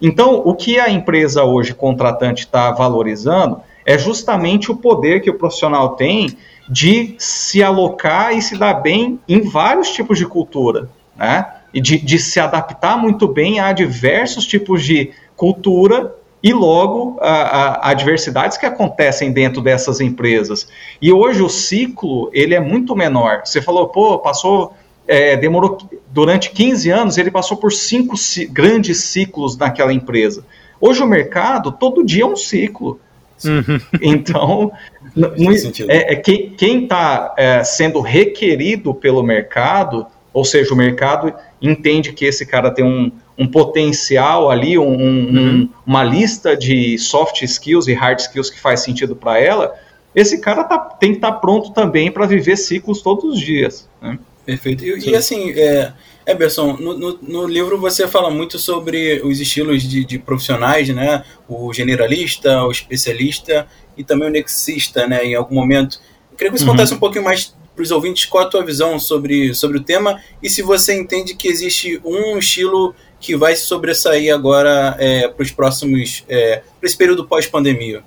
Então, 0.00 0.42
o 0.44 0.54
que 0.54 0.78
a 0.78 0.90
empresa 0.90 1.44
hoje 1.44 1.74
contratante 1.74 2.44
está 2.44 2.70
valorizando 2.70 3.60
é 3.84 3.96
justamente 3.96 4.70
o 4.70 4.76
poder 4.76 5.20
que 5.20 5.30
o 5.30 5.38
profissional 5.38 5.90
tem 5.90 6.36
de 6.68 7.14
se 7.18 7.62
alocar 7.62 8.36
e 8.36 8.42
se 8.42 8.58
dar 8.58 8.74
bem 8.74 9.20
em 9.28 9.40
vários 9.42 9.90
tipos 9.90 10.18
de 10.18 10.26
cultura, 10.26 10.88
né? 11.16 11.46
E 11.72 11.80
de, 11.80 11.98
de 11.98 12.18
se 12.18 12.40
adaptar 12.40 12.98
muito 12.98 13.28
bem 13.28 13.60
a 13.60 13.72
diversos 13.72 14.46
tipos 14.46 14.82
de 14.82 15.12
cultura 15.36 16.14
e 16.42 16.52
logo 16.52 17.18
a, 17.20 17.30
a, 17.30 17.68
a, 17.74 17.90
adversidades 17.90 18.56
que 18.56 18.66
acontecem 18.66 19.32
dentro 19.32 19.60
dessas 19.60 20.00
empresas. 20.00 20.68
E 21.00 21.12
hoje 21.12 21.42
o 21.42 21.48
ciclo 21.48 22.30
ele 22.32 22.54
é 22.54 22.60
muito 22.60 22.94
menor. 22.94 23.42
Você 23.44 23.60
falou, 23.60 23.88
pô, 23.88 24.18
passou, 24.18 24.74
é, 25.06 25.36
demorou 25.36 25.78
durante 26.10 26.50
15 26.50 26.90
anos, 26.90 27.18
ele 27.18 27.30
passou 27.30 27.56
por 27.56 27.72
cinco 27.72 28.14
grandes 28.50 29.04
ciclos 29.04 29.56
naquela 29.56 29.92
empresa. 29.92 30.44
Hoje 30.80 31.02
o 31.02 31.06
mercado 31.06 31.72
todo 31.72 32.04
dia 32.04 32.22
é 32.22 32.26
um 32.26 32.36
ciclo. 32.36 33.00
Uhum. 33.44 33.80
Então, 34.00 34.72
é, 35.88 36.14
é, 36.14 36.16
quem 36.16 36.84
está 36.84 37.34
é, 37.36 37.62
sendo 37.64 38.00
requerido 38.00 38.94
pelo 38.94 39.22
mercado, 39.22 40.06
ou 40.32 40.44
seja, 40.44 40.72
o 40.72 40.76
mercado 40.76 41.32
entende 41.60 42.12
que 42.12 42.24
esse 42.24 42.46
cara 42.46 42.70
tem 42.70 42.84
um, 42.84 43.12
um 43.38 43.46
potencial 43.46 44.50
ali, 44.50 44.78
um, 44.78 44.84
uhum. 44.84 45.38
um, 45.38 45.68
uma 45.86 46.02
lista 46.02 46.56
de 46.56 46.98
soft 46.98 47.42
skills 47.42 47.88
e 47.88 47.94
hard 47.94 48.18
skills 48.20 48.50
que 48.50 48.60
faz 48.60 48.80
sentido 48.80 49.14
para 49.14 49.38
ela, 49.38 49.74
esse 50.14 50.40
cara 50.40 50.64
tá, 50.64 50.78
tem 50.78 51.10
que 51.10 51.18
estar 51.18 51.32
tá 51.32 51.38
pronto 51.38 51.72
também 51.72 52.10
para 52.10 52.26
viver 52.26 52.56
ciclos 52.56 53.02
todos 53.02 53.24
os 53.24 53.40
dias. 53.40 53.86
Né? 54.00 54.18
Perfeito. 54.46 54.84
E, 54.84 55.10
e 55.10 55.16
assim, 55.16 55.50
é, 55.50 55.92
Eberson, 56.24 56.74
no, 56.74 56.96
no, 56.96 57.18
no, 57.20 57.46
livro 57.46 57.78
você 57.78 58.06
fala 58.06 58.30
muito 58.30 58.60
sobre 58.60 59.20
os 59.24 59.40
estilos 59.40 59.82
de, 59.82 60.04
de, 60.04 60.18
profissionais, 60.20 60.88
né? 60.88 61.24
O 61.48 61.72
generalista, 61.74 62.62
o 62.62 62.70
especialista 62.70 63.66
e 63.96 64.04
também 64.04 64.28
o 64.28 64.30
nexista, 64.30 65.04
né? 65.08 65.24
Em 65.24 65.34
algum 65.34 65.56
momento. 65.56 66.00
Eu 66.30 66.36
queria 66.38 66.52
que 66.52 66.58
você 66.58 66.64
uhum. 66.64 66.70
contasse 66.70 66.94
um 66.94 66.98
pouquinho 66.98 67.24
mais 67.24 67.54
para 67.74 67.82
os 67.82 67.90
ouvintes 67.90 68.24
qual 68.24 68.44
a 68.44 68.48
tua 68.48 68.64
visão 68.64 68.98
sobre, 68.98 69.52
sobre 69.52 69.78
o 69.78 69.82
tema 69.82 70.22
e 70.42 70.48
se 70.48 70.62
você 70.62 70.98
entende 70.98 71.34
que 71.34 71.46
existe 71.46 72.00
um 72.04 72.38
estilo 72.38 72.94
que 73.20 73.36
vai 73.36 73.54
se 73.54 73.66
sobressair 73.66 74.32
agora 74.32 74.96
é, 74.98 75.28
para 75.28 75.42
os 75.42 75.50
próximos. 75.50 76.24
É, 76.28 76.62
para 76.78 76.86
esse 76.86 76.96
período 76.96 77.26
pós-pandemia. 77.26 78.02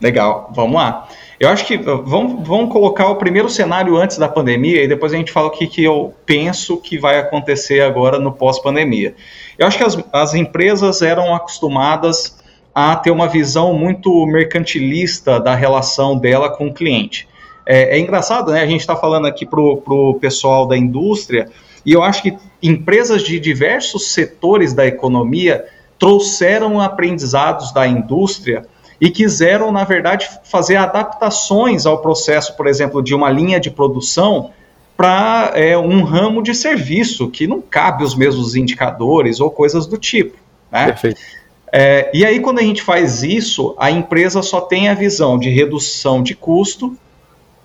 Legal, 0.00 0.50
vamos 0.54 0.76
lá. 0.76 1.08
Eu 1.38 1.50
acho 1.50 1.66
que 1.66 1.76
vamos, 1.76 2.46
vamos 2.46 2.72
colocar 2.72 3.08
o 3.08 3.16
primeiro 3.16 3.48
cenário 3.48 3.96
antes 3.96 4.16
da 4.16 4.26
pandemia 4.26 4.82
e 4.82 4.88
depois 4.88 5.12
a 5.12 5.16
gente 5.16 5.30
fala 5.30 5.48
o 5.48 5.50
que, 5.50 5.66
que 5.66 5.84
eu 5.84 6.14
penso 6.24 6.78
que 6.78 6.98
vai 6.98 7.18
acontecer 7.18 7.80
agora 7.82 8.18
no 8.18 8.32
pós-pandemia. 8.32 9.14
Eu 9.58 9.66
acho 9.66 9.76
que 9.76 9.84
as, 9.84 9.98
as 10.12 10.34
empresas 10.34 11.02
eram 11.02 11.34
acostumadas 11.34 12.38
a 12.74 12.96
ter 12.96 13.10
uma 13.10 13.28
visão 13.28 13.74
muito 13.74 14.26
mercantilista 14.26 15.38
da 15.38 15.54
relação 15.54 16.18
dela 16.18 16.48
com 16.48 16.68
o 16.68 16.74
cliente. 16.74 17.28
É, 17.66 17.96
é 17.96 17.98
engraçado, 17.98 18.52
né? 18.52 18.62
A 18.62 18.66
gente 18.66 18.80
está 18.80 18.96
falando 18.96 19.26
aqui 19.26 19.44
para 19.44 19.60
o 19.60 20.14
pessoal 20.14 20.66
da 20.66 20.76
indústria 20.76 21.50
e 21.84 21.92
eu 21.92 22.02
acho 22.02 22.22
que 22.22 22.36
empresas 22.62 23.22
de 23.22 23.38
diversos 23.38 24.12
setores 24.12 24.72
da 24.72 24.86
economia 24.86 25.64
trouxeram 25.98 26.80
aprendizados 26.80 27.72
da 27.72 27.86
indústria 27.86 28.66
e 29.00 29.10
quiseram, 29.10 29.70
na 29.70 29.84
verdade, 29.84 30.28
fazer 30.44 30.76
adaptações 30.76 31.86
ao 31.86 31.98
processo, 31.98 32.56
por 32.56 32.66
exemplo, 32.66 33.02
de 33.02 33.14
uma 33.14 33.30
linha 33.30 33.60
de 33.60 33.70
produção 33.70 34.50
para 34.96 35.52
é, 35.54 35.76
um 35.76 36.02
ramo 36.02 36.42
de 36.42 36.54
serviço 36.54 37.28
que 37.28 37.46
não 37.46 37.60
cabe 37.60 38.02
os 38.02 38.14
mesmos 38.14 38.56
indicadores 38.56 39.40
ou 39.40 39.50
coisas 39.50 39.86
do 39.86 39.98
tipo. 39.98 40.38
Né? 40.72 40.86
Perfeito. 40.86 41.20
É, 41.72 42.10
e 42.14 42.24
aí, 42.24 42.40
quando 42.40 42.58
a 42.58 42.62
gente 42.62 42.80
faz 42.80 43.22
isso, 43.22 43.74
a 43.78 43.90
empresa 43.90 44.40
só 44.40 44.60
tem 44.62 44.88
a 44.88 44.94
visão 44.94 45.38
de 45.38 45.50
redução 45.50 46.22
de 46.22 46.34
custo, 46.34 46.96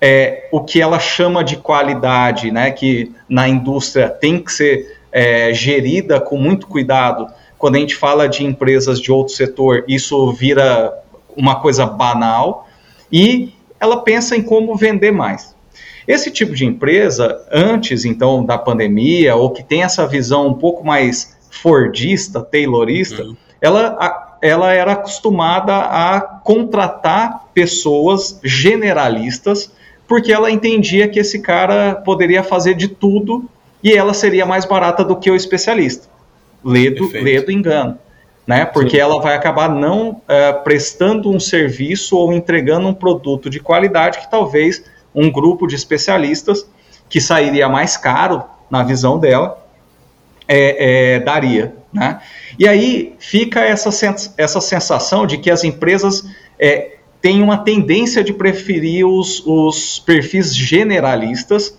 é, 0.00 0.48
o 0.50 0.60
que 0.60 0.80
ela 0.80 0.98
chama 0.98 1.44
de 1.44 1.56
qualidade, 1.56 2.50
né, 2.50 2.72
que 2.72 3.12
na 3.28 3.48
indústria 3.48 4.08
tem 4.08 4.42
que 4.42 4.52
ser 4.52 4.98
é, 5.12 5.54
gerida 5.54 6.20
com 6.20 6.36
muito 6.36 6.66
cuidado. 6.66 7.28
Quando 7.56 7.76
a 7.76 7.78
gente 7.78 7.94
fala 7.94 8.28
de 8.28 8.44
empresas 8.44 9.00
de 9.00 9.12
outro 9.12 9.32
setor, 9.32 9.84
isso 9.86 10.32
vira 10.32 10.92
uma 11.36 11.56
coisa 11.56 11.86
banal 11.86 12.68
e 13.10 13.52
ela 13.78 14.02
pensa 14.02 14.36
em 14.36 14.42
como 14.42 14.76
vender 14.76 15.12
mais. 15.12 15.54
Esse 16.06 16.30
tipo 16.30 16.54
de 16.54 16.64
empresa, 16.64 17.44
antes 17.50 18.04
então 18.04 18.44
da 18.44 18.58
pandemia, 18.58 19.36
ou 19.36 19.50
que 19.50 19.62
tem 19.62 19.82
essa 19.82 20.06
visão 20.06 20.48
um 20.48 20.54
pouco 20.54 20.84
mais 20.84 21.36
fordista, 21.50 22.40
taylorista, 22.40 23.22
uhum. 23.22 23.36
ela 23.60 24.30
ela 24.42 24.72
era 24.72 24.92
acostumada 24.92 25.72
a 25.72 26.20
contratar 26.20 27.46
pessoas 27.54 28.40
generalistas, 28.42 29.70
porque 30.08 30.32
ela 30.32 30.50
entendia 30.50 31.08
que 31.08 31.20
esse 31.20 31.38
cara 31.38 31.94
poderia 31.94 32.42
fazer 32.42 32.74
de 32.74 32.88
tudo 32.88 33.48
e 33.84 33.92
ela 33.92 34.12
seria 34.12 34.44
mais 34.44 34.64
barata 34.64 35.04
do 35.04 35.14
que 35.14 35.30
o 35.30 35.36
especialista. 35.36 36.08
Ledo, 36.64 37.08
ledo 37.12 37.52
engano. 37.52 37.96
Né? 38.46 38.64
Porque 38.64 38.96
Sim. 38.96 39.02
ela 39.02 39.20
vai 39.20 39.36
acabar 39.36 39.68
não 39.68 40.10
uh, 40.10 40.62
prestando 40.64 41.30
um 41.30 41.38
serviço 41.38 42.16
ou 42.16 42.32
entregando 42.32 42.88
um 42.88 42.94
produto 42.94 43.48
de 43.48 43.60
qualidade 43.60 44.18
que 44.18 44.30
talvez 44.30 44.84
um 45.14 45.30
grupo 45.30 45.66
de 45.66 45.76
especialistas 45.76 46.66
que 47.08 47.20
sairia 47.20 47.68
mais 47.68 47.96
caro 47.96 48.42
na 48.70 48.82
visão 48.82 49.18
dela 49.18 49.62
é, 50.48 51.14
é, 51.14 51.20
daria. 51.20 51.74
Né? 51.92 52.20
E 52.58 52.66
aí 52.66 53.14
fica 53.18 53.60
essa, 53.60 53.92
sens 53.92 54.34
essa 54.36 54.60
sensação 54.60 55.26
de 55.26 55.38
que 55.38 55.50
as 55.50 55.62
empresas 55.62 56.24
é, 56.58 56.96
têm 57.20 57.42
uma 57.42 57.58
tendência 57.58 58.24
de 58.24 58.32
preferir 58.32 59.06
os, 59.06 59.44
os 59.46 59.98
perfis 60.00 60.54
generalistas 60.54 61.78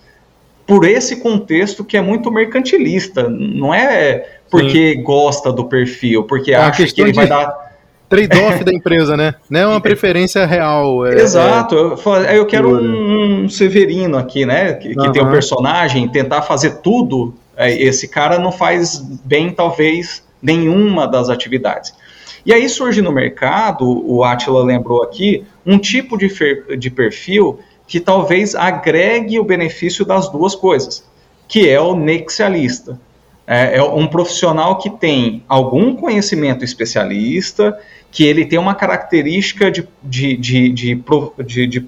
por 0.65 0.86
esse 0.86 1.17
contexto 1.17 1.84
que 1.84 1.98
é 1.98 2.01
muito 2.01 2.32
mercantilista. 2.32 3.27
Não 3.27 3.74
é 3.74 4.39
porque 4.53 4.93
Sim. 4.93 5.01
gosta 5.01 5.51
do 5.51 5.65
perfil, 5.65 6.25
porque 6.25 6.51
é 6.51 6.57
acha 6.57 6.86
que 6.86 7.01
ele 7.01 7.12
vai 7.12 7.25
dar 7.25 7.74
trade-off 8.07 8.62
da 8.63 8.72
empresa, 8.72 9.17
né? 9.17 9.33
Não 9.50 9.60
é 9.60 9.67
uma 9.67 9.81
preferência 9.81 10.45
real. 10.45 11.07
É, 11.07 11.15
Exato. 11.15 11.98
É... 12.27 12.38
Eu, 12.38 12.45
quero 12.45 12.69
um, 12.69 13.45
um, 13.45 13.50
Severino 13.50 14.15
aqui, 14.15 14.45
né? 14.45 14.74
Que, 14.74 14.95
que 14.95 15.12
tem 15.12 15.24
um 15.24 15.31
personagem, 15.31 16.07
tentar 16.07 16.43
fazer 16.43 16.81
tudo. 16.83 17.33
É, 17.57 17.74
esse 17.81 18.07
cara 18.07 18.38
não 18.38 18.51
faz 18.51 19.00
bem, 19.25 19.50
talvez, 19.50 20.24
nenhuma 20.39 21.07
das 21.07 21.31
atividades. 21.31 21.91
E 22.45 22.53
aí 22.53 22.69
surge 22.69 23.01
no 23.01 23.12
mercado, 23.12 23.88
o 24.07 24.24
Atila 24.24 24.63
lembrou 24.63 25.01
aqui, 25.01 25.43
um 25.65 25.79
tipo 25.79 26.15
de, 26.15 26.27
de 26.77 26.91
perfil 26.91 27.60
que 27.88 28.00
talvez 28.00 28.53
agregue 28.53 29.39
o 29.39 29.43
benefício 29.43 30.05
das 30.05 30.29
duas 30.29 30.53
coisas, 30.53 31.03
que 31.48 31.67
é 31.67 31.81
o 31.81 31.95
nexialista. 31.95 33.00
É, 33.45 33.77
é 33.77 33.83
um 33.83 34.07
profissional 34.07 34.77
que 34.77 34.89
tem 34.89 35.43
algum 35.47 35.95
conhecimento 35.95 36.63
especialista, 36.63 37.77
que 38.12 38.23
ele 38.23 38.45
tem 38.45 38.59
uma 38.59 38.75
característica 38.75 39.69
de, 39.69 39.88
de, 40.01 40.38
de, 40.38 40.69
de, 40.69 41.03
de, 41.45 41.67
de 41.67 41.81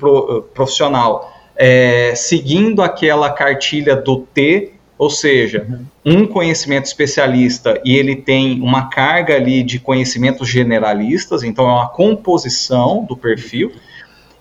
profissional 0.54 1.32
é, 1.56 2.14
seguindo 2.16 2.82
aquela 2.82 3.30
cartilha 3.32 3.96
do 3.96 4.18
T, 4.18 4.74
ou 4.98 5.10
seja, 5.10 5.66
uhum. 6.06 6.24
um 6.24 6.28
conhecimento 6.28 6.86
especialista 6.86 7.82
e 7.84 7.96
ele 7.96 8.16
tem 8.16 8.62
uma 8.62 8.90
carga 8.90 9.36
ali 9.36 9.64
de 9.64 9.80
conhecimentos 9.80 10.48
generalistas, 10.48 11.44
então 11.44 11.70
é 11.70 11.74
uma 11.74 11.90
composição 11.90 13.04
do 13.04 13.16
perfil, 13.16 13.72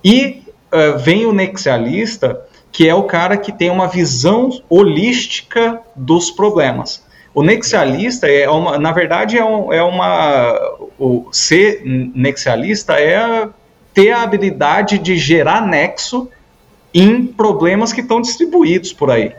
e 0.03 0.43
uh, 0.73 0.99
vem 0.99 1.27
o 1.27 1.33
nexialista, 1.33 2.41
que 2.71 2.89
é 2.89 2.95
o 2.95 3.05
cara 3.05 3.37
que 3.37 3.53
tem 3.53 3.71
uma 3.71 3.89
visão 3.89 4.51
holística 4.69 5.81
dos 5.97 6.31
problemas. 6.31 7.04
O 7.35 7.43
nexialista 7.43 8.29
é 8.29 8.49
uma, 8.49 8.79
na 8.79 8.93
verdade, 8.93 9.37
é, 9.37 9.45
um, 9.45 9.73
é 9.73 9.83
uma. 9.83 10.57
O 10.99 11.27
ser 11.33 11.83
nexialista 11.85 12.95
é 12.95 13.49
ter 13.93 14.13
a 14.13 14.23
habilidade 14.23 14.99
de 14.99 15.17
gerar 15.17 15.67
nexo 15.67 16.29
em 16.95 17.27
problemas 17.27 17.93
que 17.93 18.01
estão 18.01 18.21
distribuídos 18.21 18.93
por 18.93 19.11
aí. 19.11 19.33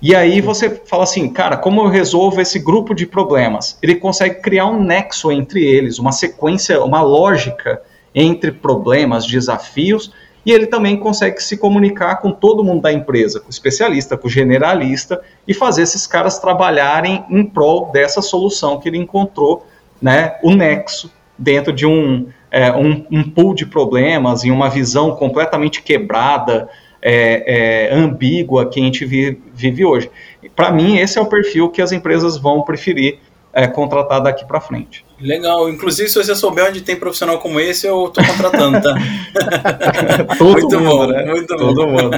E 0.00 0.16
aí 0.16 0.40
você 0.40 0.68
fala 0.86 1.04
assim, 1.04 1.28
cara, 1.28 1.56
como 1.56 1.82
eu 1.82 1.88
resolvo 1.88 2.40
esse 2.40 2.58
grupo 2.58 2.94
de 2.94 3.06
problemas? 3.06 3.78
Ele 3.82 3.94
consegue 3.96 4.40
criar 4.40 4.66
um 4.66 4.82
nexo 4.82 5.30
entre 5.30 5.62
eles, 5.62 5.98
uma 5.98 6.10
sequência, 6.10 6.82
uma 6.82 7.02
lógica 7.02 7.80
entre 8.14 8.50
problemas, 8.50 9.26
desafios 9.26 10.10
e 10.44 10.52
ele 10.52 10.66
também 10.66 10.96
consegue 10.96 11.42
se 11.42 11.56
comunicar 11.56 12.16
com 12.16 12.30
todo 12.30 12.64
mundo 12.64 12.82
da 12.82 12.92
empresa, 12.92 13.40
com 13.40 13.46
o 13.46 13.50
especialista, 13.50 14.16
com 14.16 14.26
o 14.26 14.30
generalista, 14.30 15.20
e 15.46 15.54
fazer 15.54 15.82
esses 15.82 16.06
caras 16.06 16.38
trabalharem 16.38 17.24
em 17.30 17.44
prol 17.44 17.90
dessa 17.92 18.20
solução 18.20 18.78
que 18.80 18.88
ele 18.88 18.98
encontrou, 18.98 19.66
né, 20.00 20.36
o 20.42 20.52
nexo, 20.54 21.12
dentro 21.38 21.72
de 21.72 21.86
um, 21.86 22.26
é, 22.50 22.72
um, 22.72 23.06
um 23.10 23.22
pool 23.22 23.54
de 23.54 23.66
problemas, 23.66 24.44
em 24.44 24.50
uma 24.50 24.68
visão 24.68 25.14
completamente 25.14 25.82
quebrada, 25.82 26.68
é, 27.00 27.90
é, 27.90 27.94
ambígua 27.94 28.68
que 28.68 28.80
a 28.80 28.82
gente 28.82 29.04
vive, 29.04 29.42
vive 29.52 29.84
hoje. 29.84 30.08
Para 30.54 30.70
mim, 30.70 30.98
esse 30.98 31.18
é 31.18 31.20
o 31.20 31.26
perfil 31.26 31.68
que 31.68 31.82
as 31.82 31.90
empresas 31.90 32.36
vão 32.36 32.62
preferir 32.62 33.18
é, 33.52 33.66
contratar 33.66 34.22
daqui 34.22 34.44
para 34.46 34.60
frente. 34.60 35.04
Legal. 35.20 35.68
Inclusive, 35.68 36.08
se 36.08 36.16
você 36.16 36.34
souber 36.34 36.66
onde 36.66 36.80
tem 36.80 36.96
profissional 36.96 37.38
como 37.38 37.60
esse, 37.60 37.86
eu 37.86 38.06
estou 38.06 38.24
contratando, 38.24 38.80
tá? 38.80 38.94
muito 40.40 40.80
mundo, 40.80 40.84
bom, 40.84 41.06
né? 41.06 41.24
muito 41.26 41.56
Todo 41.56 41.86
bom. 41.86 41.92
Mundo. 41.92 42.10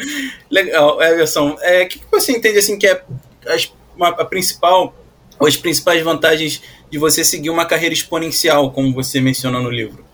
Legal, 0.50 1.02
Everson. 1.02 1.56
É, 1.60 1.84
o 1.84 1.88
que 1.88 2.00
você 2.10 2.32
entende 2.32 2.58
assim 2.58 2.78
que 2.78 2.86
é 2.86 3.02
a, 3.46 4.08
a 4.08 4.24
principal, 4.24 4.94
ou 5.38 5.46
as 5.46 5.56
principais 5.56 6.02
vantagens 6.02 6.62
de 6.90 6.98
você 6.98 7.24
seguir 7.24 7.50
uma 7.50 7.64
carreira 7.64 7.94
exponencial, 7.94 8.70
como 8.70 8.92
você 8.92 9.18
menciona 9.20 9.58
no 9.58 9.70
livro? 9.70 10.04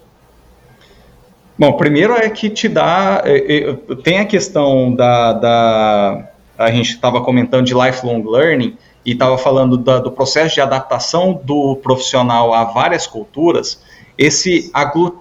Bom, 1.58 1.72
primeiro 1.72 2.12
é 2.14 2.30
que 2.30 2.48
te 2.48 2.68
dá. 2.68 3.20
É, 3.24 3.70
é, 3.70 3.74
tem 4.04 4.20
a 4.20 4.24
questão 4.24 4.94
da. 4.94 5.32
da 5.32 6.28
a 6.56 6.70
gente 6.72 6.90
estava 6.90 7.20
comentando 7.20 7.66
de 7.66 7.74
lifelong 7.74 8.22
learning 8.24 8.76
e 9.04 9.12
estava 9.12 9.38
falando 9.38 9.76
da, 9.76 9.98
do 9.98 10.10
processo 10.10 10.54
de 10.54 10.60
adaptação 10.60 11.40
do 11.44 11.76
profissional 11.76 12.52
a 12.52 12.64
várias 12.64 13.06
culturas, 13.06 13.80
esse 14.18 14.72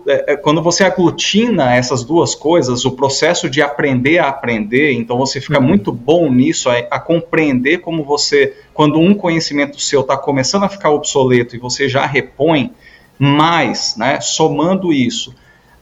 é, 0.08 0.34
é, 0.34 0.36
quando 0.36 0.60
você 0.60 0.84
aglutina 0.84 1.76
essas 1.76 2.04
duas 2.04 2.34
coisas, 2.34 2.84
o 2.84 2.92
processo 2.92 3.48
de 3.48 3.62
aprender 3.62 4.18
a 4.18 4.28
aprender, 4.28 4.94
então 4.94 5.18
você 5.20 5.40
fica 5.40 5.60
uhum. 5.60 5.68
muito 5.68 5.92
bom 5.92 6.32
nisso, 6.32 6.68
a, 6.68 6.80
a, 6.90 7.00
compreender 7.00 7.78
como 7.78 8.04
você, 8.04 8.56
quando 8.74 9.00
um 9.00 9.13
conhecimento 9.13 9.80
seu 9.80 10.02
está 10.02 10.18
começando 10.18 10.63
a 10.63 10.70
ficar 10.70 10.90
obsoleto 10.90 11.56
e 11.56 11.60
você 11.60 11.88
já 11.88 12.08
repõe 12.08 12.72
mais, 13.20 13.96
né, 13.98 14.20
somando 14.20 14.92
isso 14.92 15.34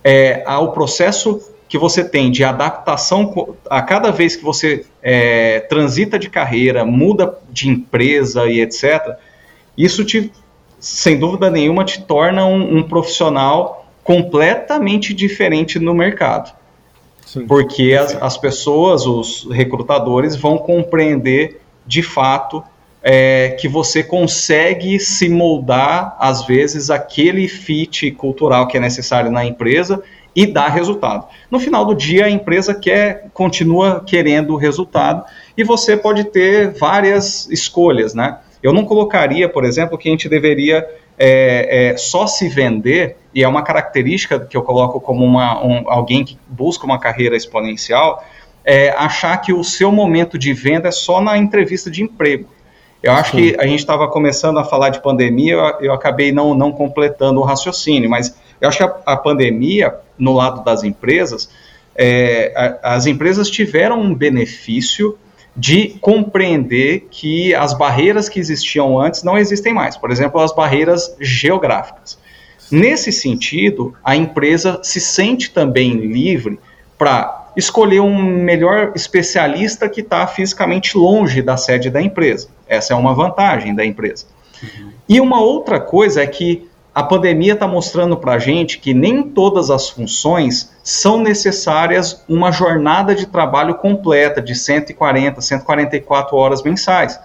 é, 0.04 0.44
ao 0.46 0.74
processo 0.74 1.42
que 1.76 1.78
você 1.80 2.06
tem 2.06 2.32
de 2.32 2.42
adaptação 2.42 3.54
a 3.70 3.82
cada 3.82 4.10
vez 4.10 4.38
que 4.38 4.44
você 4.46 4.86
é, 5.04 5.60
transita 5.60 6.18
de 6.18 6.30
carreira, 6.30 6.86
muda 6.86 7.38
de 7.52 7.68
empresa 7.68 8.46
e 8.46 8.62
etc., 8.62 9.18
isso 9.78 10.06
te, 10.06 10.32
sem 10.80 11.20
dúvida 11.20 11.52
nenhuma, 11.52 11.84
te 11.84 12.02
torna 12.02 12.46
um, 12.46 12.78
um 12.78 12.84
profissional 12.84 13.92
completamente 14.06 15.14
diferente 15.14 15.78
no 15.78 15.94
mercado. 15.94 16.56
Sim. 17.26 17.46
Porque 17.46 17.94
as, 17.94 18.16
as 18.22 18.38
pessoas, 18.38 19.06
os 19.06 19.46
recrutadores, 19.52 20.38
vão 20.38 20.58
compreender 20.58 21.60
de 21.86 22.02
fato 22.02 22.64
é, 23.04 23.50
que 23.60 23.68
você 23.68 24.02
consegue 24.02 24.98
se 24.98 25.28
moldar, 25.28 26.16
às 26.22 26.46
vezes, 26.46 26.90
aquele 26.90 27.50
fit 27.50 28.12
cultural 28.12 28.66
que 28.66 28.78
é 28.78 28.80
necessário 28.80 29.30
na 29.30 29.44
empresa 29.44 30.02
e 30.36 30.46
dá 30.46 30.68
resultado. 30.68 31.26
No 31.50 31.60
final 31.60 31.86
do 31.86 31.96
dia, 31.96 32.26
a 32.26 32.30
empresa 32.30 32.74
quer, 32.74 33.28
continua 33.34 34.04
querendo 34.06 34.54
o 34.54 34.58
resultado 34.58 35.24
e 35.58 35.64
você 35.64 35.96
pode 35.96 36.26
ter 36.26 36.72
várias 36.74 37.50
escolhas, 37.50 38.14
né? 38.14 38.40
Eu 38.62 38.74
não 38.74 38.84
colocaria, 38.84 39.48
por 39.48 39.64
exemplo, 39.64 39.98
que 39.98 40.10
a 40.10 40.12
gente 40.12 40.28
deveria 40.28 40.86
é, 41.18 41.92
é, 41.92 41.98
só 41.98 42.28
se 42.28 42.50
vender, 42.50 43.16
e 43.34 43.44
é 43.44 43.48
uma 43.48 43.62
característica 43.62 44.40
que 44.40 44.58
eu 44.58 44.64
coloco 44.64 45.00
como 45.00 45.24
uma, 45.24 45.64
um, 45.64 45.84
alguém 45.88 46.26
que 46.26 46.38
busca 46.48 46.86
uma 46.86 47.00
carreira 47.00 47.36
exponencial, 47.36 48.24
é 48.64 48.90
achar 48.98 49.38
que 49.38 49.54
o 49.54 49.64
seu 49.64 49.92
momento 49.92 50.38
de 50.38 50.52
venda 50.52 50.90
é 50.90 50.92
só 50.92 51.22
na 51.22 51.38
entrevista 51.38 51.90
de 51.90 52.04
emprego. 52.04 52.50
Eu 53.04 53.14
acho 53.14 53.32
Sim. 53.32 53.38
que 53.38 53.60
a 53.60 53.68
gente 53.68 53.80
estava 53.80 54.08
começando 54.08 54.58
a 54.58 54.64
falar 54.64 54.90
de 54.90 55.00
pandemia, 55.00 55.54
eu, 55.54 55.62
eu 55.82 55.94
acabei 55.94 56.32
não, 56.32 56.56
não 56.56 56.72
completando 56.72 57.40
o 57.40 57.44
raciocínio, 57.44 58.10
mas 58.10 58.36
eu 58.60 58.70
acho 58.70 58.78
que 58.78 58.84
a, 58.84 58.96
a 59.06 59.18
pandemia, 59.18 59.94
no 60.18 60.34
lado 60.34 60.64
das 60.64 60.84
empresas, 60.84 61.50
é, 61.96 62.54
a, 62.56 62.96
as 62.96 63.06
empresas 63.06 63.50
tiveram 63.50 64.02
um 64.02 64.14
benefício 64.14 65.18
de 65.56 65.90
compreender 66.02 67.08
que 67.10 67.56
as 67.56 67.74
barreiras 67.74 68.28
que 68.28 68.40
existiam 68.40 69.00
antes 69.00 69.24
não 69.24 69.38
existem 69.38 69.74
mais. 69.74 69.96
Por 69.96 70.12
exemplo, 70.12 70.42
as 70.42 70.54
barreiras 70.54 71.16
geográficas. 71.20 72.18
Nesse 72.70 73.12
sentido, 73.12 73.96
a 74.04 74.16
empresa 74.16 74.82
se 74.84 75.00
sente 75.00 75.52
também 75.52 75.94
livre 75.94 76.60
para 76.98 77.46
escolher 77.56 78.02
um 78.02 78.22
melhor 78.22 78.92
especialista 78.96 79.88
que 79.88 80.02
está 80.02 80.28
fisicamente 80.28 80.98
longe 80.98 81.42
da 81.42 81.56
sede 81.56 81.90
da 81.90 82.02
empresa. 82.02 82.50
Essa 82.68 82.94
é 82.94 82.96
uma 82.96 83.14
vantagem 83.14 83.74
da 83.74 83.86
empresa. 83.86 84.26
Uhum. 84.62 84.92
E 85.08 85.22
uma 85.22 85.40
outra 85.40 85.80
coisa 85.80 86.22
é 86.22 86.28
que 86.28 86.68
a 86.96 87.04
pandemia 87.04 87.54
está 87.54 87.68
mostrando 87.68 88.16
para 88.16 88.36
a 88.36 88.40
gente 88.40 88.80
que 88.80 88.94
nem 88.94 89.22
todas 89.22 89.70
as 89.70 89.90
funções 89.90 90.74
são 90.82 91.20
necessárias 91.20 92.24
uma 92.28 92.54
jornada 92.54 93.14
de 93.14 93.26
trabalho 93.26 93.76
completa 93.76 94.42
de 94.42 94.56
140, 94.56 95.42
144 95.42 96.38
horas 96.38 96.64
mensais. 96.64 97.20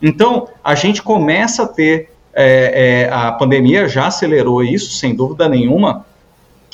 Então, 0.00 0.46
a 0.62 0.76
gente 0.76 1.02
começa 1.02 1.64
a 1.64 1.66
ter 1.66 2.08
é, 2.32 3.06
é, 3.08 3.12
a 3.12 3.32
pandemia 3.32 3.88
já 3.88 4.06
acelerou 4.06 4.62
isso, 4.62 4.92
sem 4.92 5.14
dúvida 5.14 5.48
nenhuma, 5.48 6.04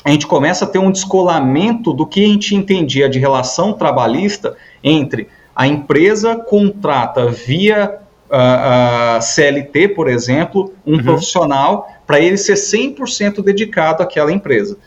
a 0.03 0.11
gente 0.11 0.27
começa 0.27 0.65
a 0.65 0.67
ter 0.67 0.77
um 0.77 0.91
descolamento 0.91 1.93
do 1.93 2.05
que 2.05 2.23
a 2.23 2.27
gente 2.27 2.53
entendia 2.53 3.09
de 3.09 3.17
relação 3.17 3.71
trabalhista 3.73 4.57
entre 4.83 5.29
a 5.55 5.65
empresa 5.65 6.35
contrata 6.35 7.27
via 7.27 8.02
uh, 8.33 9.17
uh, 9.17 9.21
CLT, 9.21 9.89
por 9.89 10.09
exemplo, 10.09 10.73
um 10.85 10.95
uhum. 10.95 11.03
profissional 11.03 11.87
para 12.07 12.19
ele 12.19 12.37
ser 12.37 12.55
100% 12.55 13.43
dedicado 13.43 14.01
àquela 14.01 14.31
empresa. 14.31 14.77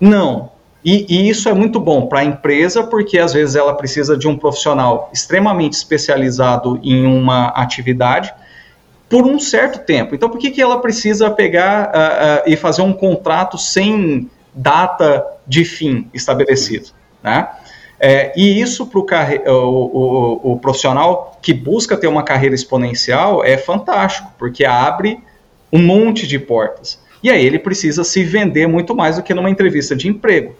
Não. 0.00 0.50
E, 0.84 1.06
e 1.08 1.28
isso 1.28 1.48
é 1.48 1.54
muito 1.54 1.78
bom 1.78 2.06
para 2.06 2.20
a 2.20 2.24
empresa, 2.24 2.82
porque 2.82 3.18
às 3.18 3.32
vezes 3.32 3.54
ela 3.54 3.74
precisa 3.74 4.16
de 4.16 4.26
um 4.26 4.36
profissional 4.36 5.08
extremamente 5.12 5.74
especializado 5.74 6.80
em 6.82 7.06
uma 7.06 7.48
atividade 7.48 8.34
por 9.08 9.24
um 9.24 9.38
certo 9.38 9.78
tempo. 9.80 10.14
Então, 10.14 10.28
por 10.28 10.38
que, 10.40 10.50
que 10.50 10.60
ela 10.60 10.80
precisa 10.80 11.30
pegar 11.30 11.88
uh, 11.88 12.50
e 12.50 12.56
fazer 12.56 12.82
um 12.82 12.92
contrato 12.92 13.56
sem 13.56 14.28
data 14.52 15.24
de 15.46 15.64
fim 15.64 16.08
estabelecido, 16.12 16.88
né? 17.22 17.48
É, 18.04 18.32
e 18.36 18.60
isso 18.60 18.84
para 18.84 18.98
o, 18.98 19.52
o, 19.52 20.52
o, 20.52 20.58
profissional 20.58 21.38
que 21.40 21.54
busca 21.54 21.96
ter 21.96 22.08
uma 22.08 22.24
carreira 22.24 22.52
exponencial 22.52 23.44
é 23.44 23.56
fantástico, 23.56 24.28
porque 24.36 24.64
abre 24.64 25.20
um 25.72 25.78
monte 25.78 26.26
de 26.26 26.36
portas. 26.36 27.00
E 27.22 27.30
aí 27.30 27.46
ele 27.46 27.60
precisa 27.60 28.02
se 28.02 28.24
vender 28.24 28.66
muito 28.66 28.92
mais 28.92 29.14
do 29.14 29.22
que 29.22 29.32
numa 29.32 29.48
entrevista 29.48 29.94
de 29.94 30.08
emprego. 30.08 30.56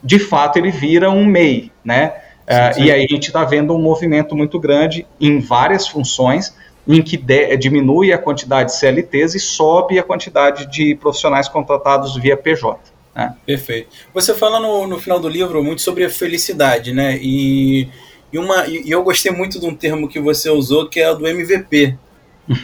De 0.00 0.20
fato, 0.20 0.60
ele 0.60 0.70
vira 0.70 1.10
um 1.10 1.26
MEI, 1.26 1.72
né? 1.84 2.12
É, 2.46 2.72
sim, 2.72 2.82
sim. 2.82 2.86
e 2.86 2.92
aí 2.92 3.04
a 3.04 3.12
gente 3.12 3.26
está 3.26 3.42
vendo 3.42 3.74
um 3.74 3.82
movimento 3.82 4.36
muito 4.36 4.60
grande 4.60 5.04
em 5.20 5.40
várias 5.40 5.88
funções, 5.88 6.56
em 6.86 7.02
que 7.02 7.16
de, 7.16 7.56
diminui 7.56 8.12
a 8.12 8.18
quantidade 8.18 8.70
de 8.70 8.76
CLTs 8.76 9.34
e 9.34 9.40
sobe 9.40 9.98
a 9.98 10.04
quantidade 10.04 10.70
de 10.70 10.94
profissionais 10.94 11.48
contratados 11.48 12.16
via 12.16 12.36
PJ. 12.36 12.95
Né? 13.16 13.34
Perfeito. 13.46 13.88
Você 14.12 14.34
fala 14.34 14.60
no, 14.60 14.86
no 14.86 15.00
final 15.00 15.18
do 15.18 15.28
livro 15.28 15.64
muito 15.64 15.80
sobre 15.80 16.04
a 16.04 16.10
felicidade, 16.10 16.92
né? 16.92 17.18
E, 17.20 17.88
e, 18.30 18.38
uma, 18.38 18.66
e 18.66 18.90
eu 18.90 19.02
gostei 19.02 19.32
muito 19.32 19.58
de 19.58 19.64
um 19.64 19.74
termo 19.74 20.08
que 20.08 20.20
você 20.20 20.50
usou, 20.50 20.88
que 20.88 21.00
é 21.00 21.10
o 21.10 21.14
do 21.14 21.26
MVP, 21.26 21.96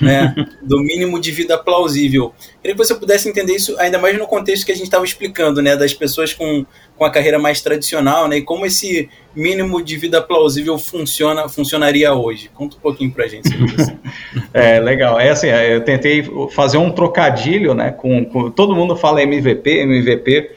né? 0.01 0.35
do 0.63 0.81
mínimo 0.81 1.21
de 1.21 1.31
vida 1.31 1.59
plausível. 1.59 2.33
Queria 2.61 2.77
que 2.77 2.85
você 2.85 2.95
pudesse 2.95 3.29
entender 3.29 3.55
isso 3.55 3.79
ainda 3.79 3.99
mais 3.99 4.17
no 4.19 4.27
contexto 4.27 4.65
que 4.65 4.73
a 4.73 4.75
gente 4.75 4.85
estava 4.85 5.05
explicando, 5.05 5.61
né? 5.61 5.77
Das 5.77 5.93
pessoas 5.93 6.33
com, 6.33 6.65
com 6.97 7.05
a 7.05 7.11
carreira 7.11 7.39
mais 7.39 7.61
tradicional, 7.61 8.29
né? 8.29 8.39
E 8.39 8.43
como 8.43 8.65
esse 8.65 9.09
mínimo 9.35 9.83
de 9.83 9.97
vida 9.97 10.21
plausível 10.23 10.79
funciona, 10.79 11.49
funcionaria 11.49 12.13
hoje. 12.15 12.51
Conta 12.55 12.77
um 12.77 12.81
pouquinho 12.81 13.11
pra 13.11 13.27
gente 13.27 13.49
sobre 13.49 13.67
isso. 13.67 13.93
é, 14.53 14.79
legal. 14.81 15.19
É 15.19 15.31
assim, 15.31 15.49
é, 15.49 15.75
eu 15.75 15.85
tentei 15.85 16.25
fazer 16.51 16.79
um 16.79 16.91
trocadilho, 16.91 17.75
né? 17.75 17.91
Com, 17.91 18.25
com 18.25 18.51
todo 18.51 18.75
mundo 18.75 18.97
fala 18.97 19.23
MVP, 19.23 19.71
MVP. 19.81 20.53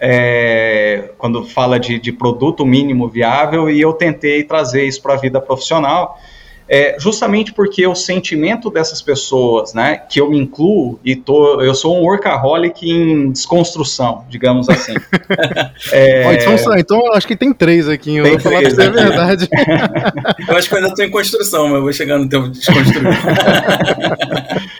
É, 0.00 1.10
quando 1.18 1.44
fala 1.44 1.80
de, 1.80 1.98
de 1.98 2.12
produto 2.12 2.64
mínimo 2.64 3.08
viável, 3.08 3.68
e 3.68 3.80
eu 3.80 3.92
tentei 3.92 4.44
trazer 4.44 4.84
isso 4.84 5.02
para 5.02 5.14
a 5.14 5.16
vida 5.16 5.40
profissional 5.40 6.20
é 6.68 6.96
justamente 6.98 7.52
porque 7.52 7.86
o 7.86 7.94
sentimento 7.94 8.70
dessas 8.70 9.00
pessoas, 9.00 9.72
né, 9.72 9.96
que 10.08 10.20
eu 10.20 10.28
me 10.28 10.38
incluo 10.38 11.00
e 11.02 11.16
tô, 11.16 11.62
eu 11.62 11.74
sou 11.74 11.96
um 11.96 12.02
workaholic 12.02 12.88
em 12.88 13.30
desconstrução, 13.30 14.24
digamos 14.28 14.68
assim. 14.68 14.94
é... 15.92 16.26
oh, 16.26 16.32
então, 16.32 16.78
então, 16.78 17.12
acho 17.14 17.26
que 17.26 17.34
tem 17.34 17.52
três 17.52 17.88
aqui, 17.88 18.16
eu 18.16 18.24
tem 18.24 18.32
vou 18.32 18.40
falar 18.40 18.60
pra 18.60 18.84
é 18.84 18.90
verdade. 18.90 19.48
eu 20.46 20.56
acho 20.56 20.68
que 20.68 20.74
eu 20.74 20.78
ainda 20.78 20.90
estou 20.90 21.04
em 21.04 21.10
construção, 21.10 21.68
mas 21.68 21.80
vou 21.80 21.92
chegar 21.92 22.18
no 22.18 22.28
tempo 22.28 22.48
de 22.48 22.58
desconstruir. 22.58 23.08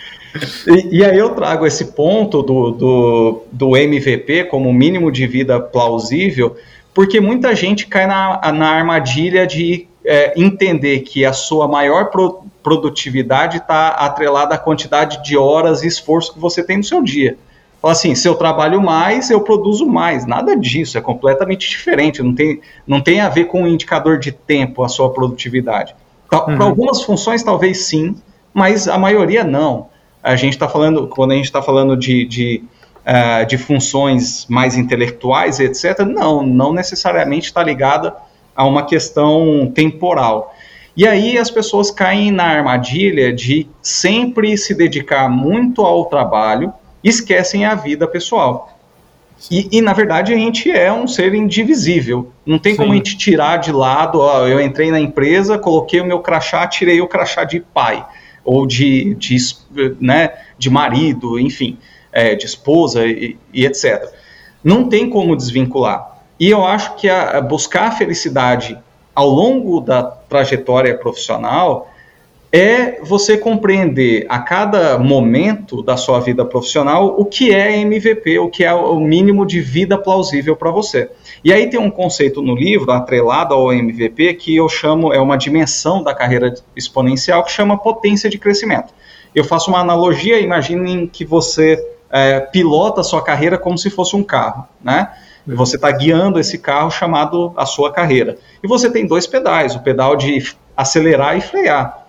E, 0.66 0.98
e, 0.98 1.04
aí 1.04 1.18
eu 1.18 1.30
trago 1.30 1.66
esse 1.66 1.86
ponto 1.92 2.42
do, 2.42 2.70
do, 2.70 3.42
do 3.50 3.76
MVP 3.76 4.44
como 4.44 4.72
mínimo 4.72 5.10
de 5.10 5.26
vida 5.26 5.58
plausível, 5.58 6.54
porque 6.94 7.18
muita 7.18 7.56
gente 7.56 7.86
cai 7.86 8.06
na, 8.06 8.52
na 8.52 8.68
armadilha 8.68 9.46
de 9.46 9.88
é, 10.08 10.32
entender 10.40 11.00
que 11.00 11.22
a 11.26 11.34
sua 11.34 11.68
maior 11.68 12.06
pro, 12.06 12.42
produtividade 12.62 13.58
está 13.58 13.88
atrelada 13.88 14.54
à 14.54 14.58
quantidade 14.58 15.22
de 15.22 15.36
horas 15.36 15.82
e 15.82 15.86
esforço 15.86 16.32
que 16.32 16.40
você 16.40 16.62
tem 16.62 16.78
no 16.78 16.84
seu 16.84 17.02
dia. 17.02 17.36
Fala 17.82 17.92
assim, 17.92 18.14
se 18.14 18.26
eu 18.26 18.34
trabalho 18.34 18.80
mais, 18.80 19.30
eu 19.30 19.42
produzo 19.42 19.86
mais. 19.86 20.24
Nada 20.24 20.56
disso, 20.56 20.96
é 20.96 21.00
completamente 21.02 21.68
diferente. 21.68 22.22
Não 22.22 22.34
tem, 22.34 22.60
não 22.86 23.02
tem 23.02 23.20
a 23.20 23.28
ver 23.28 23.44
com 23.44 23.60
o 23.60 23.64
um 23.64 23.68
indicador 23.68 24.18
de 24.18 24.32
tempo 24.32 24.82
a 24.82 24.88
sua 24.88 25.12
produtividade. 25.12 25.94
Uhum. 26.32 26.56
Para 26.56 26.64
algumas 26.64 27.02
funções, 27.02 27.42
talvez 27.42 27.84
sim, 27.84 28.16
mas 28.54 28.88
a 28.88 28.96
maioria 28.96 29.44
não. 29.44 29.88
A 30.22 30.36
gente 30.36 30.54
está 30.54 30.66
falando, 30.66 31.06
quando 31.06 31.32
a 31.32 31.34
gente 31.34 31.44
está 31.44 31.60
falando 31.60 31.94
de, 31.94 32.24
de, 32.24 32.64
uh, 33.06 33.46
de 33.46 33.58
funções 33.58 34.46
mais 34.48 34.74
intelectuais, 34.74 35.60
etc., 35.60 36.00
não, 36.00 36.42
não 36.42 36.72
necessariamente 36.72 37.48
está 37.48 37.62
ligada 37.62 38.16
a 38.58 38.66
uma 38.66 38.84
questão 38.84 39.70
temporal. 39.72 40.52
E 40.96 41.06
aí 41.06 41.38
as 41.38 41.48
pessoas 41.48 41.92
caem 41.92 42.32
na 42.32 42.42
armadilha 42.42 43.32
de 43.32 43.68
sempre 43.80 44.58
se 44.58 44.74
dedicar 44.74 45.30
muito 45.30 45.82
ao 45.82 46.06
trabalho 46.06 46.72
e 47.02 47.08
esquecem 47.08 47.64
a 47.64 47.76
vida 47.76 48.08
pessoal. 48.08 48.76
E, 49.48 49.68
e, 49.70 49.80
na 49.80 49.92
verdade 49.92 50.34
a 50.34 50.36
gente 50.36 50.68
é 50.68 50.92
um 50.92 51.06
ser 51.06 51.32
indivisível. 51.34 52.32
Não 52.44 52.58
tem 52.58 52.72
Sim. 52.72 52.78
como 52.78 52.92
a 52.92 52.96
gente 52.96 53.16
tirar 53.16 53.58
de 53.58 53.70
lado, 53.70 54.18
ó, 54.18 54.48
eu 54.48 54.60
entrei 54.60 54.90
na 54.90 54.98
empresa, 54.98 55.56
coloquei 55.56 56.00
o 56.00 56.04
meu 56.04 56.18
crachá, 56.18 56.66
tirei 56.66 57.00
o 57.00 57.06
crachá 57.06 57.44
de 57.44 57.60
pai, 57.60 58.04
ou 58.44 58.66
de, 58.66 59.14
de, 59.14 59.36
né, 60.00 60.32
de 60.58 60.68
marido, 60.68 61.38
enfim, 61.38 61.78
é, 62.10 62.34
de 62.34 62.44
esposa 62.44 63.06
e, 63.06 63.38
e 63.54 63.64
etc. 63.64 64.12
Não 64.64 64.88
tem 64.88 65.08
como 65.08 65.36
desvincular. 65.36 66.17
E 66.38 66.50
eu 66.50 66.64
acho 66.64 66.94
que 66.96 67.08
a, 67.08 67.38
a 67.38 67.40
buscar 67.40 67.88
a 67.88 67.90
felicidade 67.90 68.78
ao 69.14 69.28
longo 69.28 69.80
da 69.80 70.02
trajetória 70.02 70.96
profissional 70.96 71.88
é 72.52 73.00
você 73.02 73.36
compreender 73.36 74.24
a 74.28 74.38
cada 74.38 74.98
momento 74.98 75.82
da 75.82 75.96
sua 75.96 76.18
vida 76.18 76.44
profissional 76.44 77.14
o 77.18 77.24
que 77.24 77.54
é 77.54 77.76
MVP, 77.78 78.38
o 78.38 78.48
que 78.48 78.64
é 78.64 78.72
o 78.72 78.98
mínimo 78.98 79.44
de 79.44 79.60
vida 79.60 79.98
plausível 79.98 80.56
para 80.56 80.70
você. 80.70 81.10
E 81.44 81.52
aí 81.52 81.68
tem 81.68 81.78
um 81.78 81.90
conceito 81.90 82.40
no 82.40 82.54
livro, 82.54 82.90
atrelado 82.90 83.54
ao 83.54 83.72
MVP, 83.72 84.34
que 84.34 84.56
eu 84.56 84.68
chamo, 84.68 85.12
é 85.12 85.20
uma 85.20 85.36
dimensão 85.36 86.02
da 86.02 86.14
carreira 86.14 86.54
exponencial, 86.74 87.44
que 87.44 87.52
chama 87.52 87.76
potência 87.76 88.30
de 88.30 88.38
crescimento. 88.38 88.94
Eu 89.34 89.44
faço 89.44 89.70
uma 89.70 89.80
analogia, 89.80 90.40
imaginem 90.40 91.06
que 91.06 91.24
você 91.24 91.78
é, 92.10 92.40
pilota 92.40 93.02
a 93.02 93.04
sua 93.04 93.22
carreira 93.22 93.58
como 93.58 93.76
se 93.76 93.90
fosse 93.90 94.16
um 94.16 94.22
carro, 94.22 94.66
né? 94.82 95.12
Você 95.54 95.76
está 95.76 95.90
guiando 95.90 96.38
esse 96.38 96.58
carro 96.58 96.90
chamado 96.90 97.52
a 97.56 97.64
sua 97.64 97.90
carreira. 97.90 98.36
E 98.62 98.68
você 98.68 98.90
tem 98.90 99.06
dois 99.06 99.26
pedais, 99.26 99.74
o 99.74 99.80
pedal 99.80 100.14
de 100.14 100.54
acelerar 100.76 101.36
e 101.36 101.40
frear. 101.40 102.06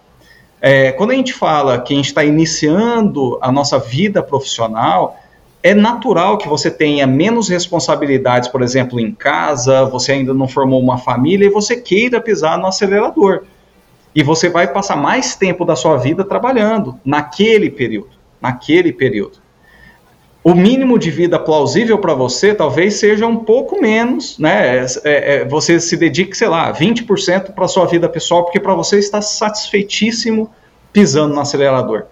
É, 0.62 0.91
quando 0.91 1.12
a 1.12 1.15
gente 1.15 1.32
fala 1.32 1.80
que 1.80 1.93
a 1.93 1.95
gente 1.95 2.08
está 2.08 2.23
iniciando 2.23 3.39
a 3.41 3.49
nossa 3.49 3.80
vida 3.80 4.21
profissional, 4.21 5.17
é 5.63 5.73
natural 5.73 6.38
que 6.38 6.49
você 6.49 6.69
tenha 6.69 7.08
menos 7.08 7.47
responsabilidades, 7.47 8.49
por 8.49 8.62
exemplo, 8.62 8.99
em 8.99 9.12
casa, 9.13 9.86
você 9.86 10.12
ainda 10.12 10.34
não 10.34 10.47
formou 10.47 10.82
uma 10.82 10.97
família 10.97 11.45
e 11.45 11.49
você 11.49 11.78
queira 11.78 12.19
pisar 12.19 12.58
no 12.58 12.67
acelerador. 12.67 13.43
E 14.13 14.21
você 14.21 14.49
vai 14.49 14.67
passar 14.67 14.97
mais 14.97 15.36
tempo 15.36 15.63
da 15.63 15.78
sua 15.78 15.95
vida 15.95 16.25
trabalhando 16.25 16.99
naquele 17.06 17.69
período, 17.69 18.10
naquele 18.41 18.91
período 18.91 19.39
o 20.43 20.54
mínimo 20.54 20.97
de 20.97 21.12
vida 21.12 21.38
plausível 21.38 21.97
para 21.97 22.13
você 22.13 22.54
talvez 22.54 22.95
seja 22.95 23.28
um 23.28 23.38
pouco 23.38 23.82
menos, 23.82 24.38
né? 24.39 24.86
É, 25.04 25.36
é, 25.36 25.45
você 25.45 25.80
se 25.80 25.97
dedique, 25.97 26.36
sei 26.36 26.47
lá, 26.47 26.73
20% 26.73 27.54
para 27.54 27.67
sua 27.67 27.86
vida 27.86 28.08
pessoal, 28.08 28.43
porque 28.43 28.60
para 28.60 28.73
você 28.73 28.97
está 28.97 29.21
satisfeitíssimo 29.21 30.49
pisando 30.93 31.36
no 31.36 31.41
acelerador. 31.41 32.06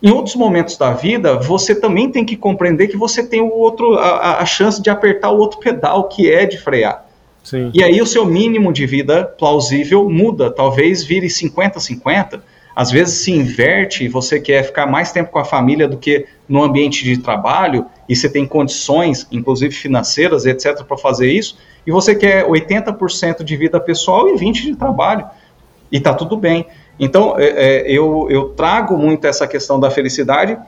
Em 0.00 0.10
outros 0.10 0.36
momentos 0.36 0.76
da 0.76 0.92
vida, 0.92 1.34
você 1.36 1.74
também 1.74 2.10
tem 2.10 2.24
que 2.24 2.36
compreender 2.36 2.88
que 2.88 2.96
você 2.96 3.26
tem 3.26 3.40
o 3.40 3.52
outro, 3.52 3.94
a, 3.98 4.38
a 4.38 4.46
chance 4.46 4.80
de 4.80 4.90
apertar 4.90 5.30
o 5.30 5.38
outro 5.38 5.58
pedal, 5.58 6.08
que 6.08 6.30
é 6.30 6.46
de 6.46 6.58
frear. 6.58 7.06
Sim. 7.42 7.70
E 7.74 7.82
aí 7.82 8.00
o 8.00 8.06
seu 8.06 8.24
mínimo 8.24 8.72
de 8.72 8.86
vida 8.86 9.24
plausível 9.24 10.08
muda, 10.08 10.50
talvez 10.50 11.02
vire 11.02 11.26
50-50, 11.26 12.40
às 12.74 12.90
vezes 12.90 13.20
se 13.20 13.30
inverte 13.32 14.08
você 14.08 14.40
quer 14.40 14.64
ficar 14.64 14.86
mais 14.86 15.12
tempo 15.12 15.30
com 15.30 15.38
a 15.38 15.44
família 15.44 15.86
do 15.86 15.96
que 15.96 16.26
no 16.48 16.62
ambiente 16.62 17.04
de 17.04 17.18
trabalho 17.18 17.86
e 18.08 18.16
você 18.16 18.28
tem 18.28 18.46
condições, 18.46 19.26
inclusive 19.30 19.74
financeiras, 19.74 20.44
etc, 20.44 20.82
para 20.82 20.96
fazer 20.96 21.30
isso, 21.30 21.56
e 21.86 21.92
você 21.92 22.14
quer 22.14 22.46
80% 22.46 23.44
de 23.44 23.56
vida 23.56 23.78
pessoal 23.78 24.28
e 24.28 24.38
20% 24.38 24.62
de 24.62 24.76
trabalho. 24.76 25.26
E 25.90 26.00
tá 26.00 26.12
tudo 26.12 26.36
bem. 26.36 26.66
Então, 26.98 27.38
é, 27.38 27.44
é, 27.44 27.90
eu, 27.90 28.26
eu 28.30 28.50
trago 28.50 28.96
muito 28.96 29.26
essa 29.26 29.46
questão 29.46 29.78
da 29.78 29.90
felicidade, 29.90 30.58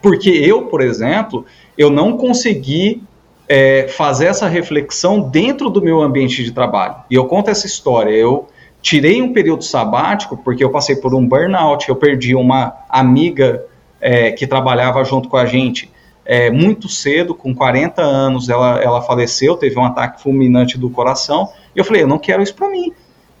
porque 0.00 0.30
eu, 0.30 0.66
por 0.66 0.80
exemplo, 0.80 1.46
eu 1.76 1.90
não 1.90 2.16
consegui 2.16 3.02
é, 3.48 3.86
fazer 3.88 4.26
essa 4.26 4.48
reflexão 4.48 5.20
dentro 5.20 5.68
do 5.70 5.80
meu 5.80 6.00
ambiente 6.00 6.42
de 6.42 6.50
trabalho. 6.52 6.96
E 7.10 7.14
eu 7.14 7.26
conto 7.26 7.50
essa 7.50 7.66
história. 7.66 8.10
Eu 8.10 8.48
tirei 8.82 9.22
um 9.22 9.32
período 9.32 9.64
sabático 9.64 10.36
porque 10.36 10.62
eu 10.62 10.70
passei 10.70 10.96
por 10.96 11.14
um 11.14 11.26
burnout, 11.26 11.88
eu 11.88 11.96
perdi 11.96 12.34
uma 12.34 12.74
amiga 12.88 13.64
é, 14.00 14.32
que 14.32 14.46
trabalhava 14.46 15.02
junto 15.04 15.28
com 15.28 15.36
a 15.36 15.46
gente 15.46 15.90
é, 16.24 16.50
muito 16.50 16.88
cedo, 16.88 17.34
com 17.34 17.54
40 17.54 18.02
anos, 18.02 18.48
ela, 18.48 18.80
ela 18.80 19.00
faleceu, 19.00 19.56
teve 19.56 19.78
um 19.78 19.84
ataque 19.84 20.22
fulminante 20.22 20.76
do 20.78 20.90
coração. 20.90 21.48
E 21.74 21.78
eu 21.78 21.84
falei, 21.84 22.02
eu 22.02 22.08
não 22.08 22.18
quero 22.18 22.42
isso 22.42 22.54
para 22.54 22.68
mim. 22.68 22.92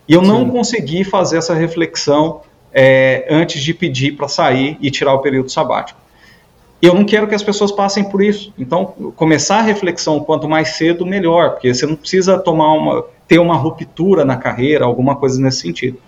E 0.08 0.14
eu 0.14 0.20
Sim. 0.20 0.28
não 0.28 0.48
consegui 0.48 1.04
fazer 1.04 1.38
essa 1.38 1.54
reflexão 1.54 2.40
é, 2.72 3.26
antes 3.30 3.62
de 3.62 3.74
pedir 3.74 4.16
para 4.16 4.28
sair 4.28 4.76
e 4.80 4.90
tirar 4.90 5.14
o 5.14 5.18
período 5.18 5.50
sabático. 5.50 6.00
Eu 6.80 6.94
não 6.94 7.04
quero 7.04 7.28
que 7.28 7.34
as 7.34 7.42
pessoas 7.42 7.70
passem 7.70 8.02
por 8.02 8.20
isso. 8.20 8.52
Então, 8.58 8.86
começar 9.14 9.58
a 9.58 9.62
reflexão 9.62 10.18
quanto 10.18 10.48
mais 10.48 10.70
cedo, 10.70 11.06
melhor, 11.06 11.50
porque 11.50 11.72
você 11.72 11.86
não 11.86 11.94
precisa 11.94 12.36
tomar 12.38 12.72
uma, 12.72 13.04
ter 13.32 13.38
uma 13.38 13.56
ruptura 13.56 14.26
na 14.26 14.36
carreira, 14.36 14.84
alguma 14.84 15.16
coisa 15.16 15.40
nesse 15.40 15.60
sentido. 15.60 15.98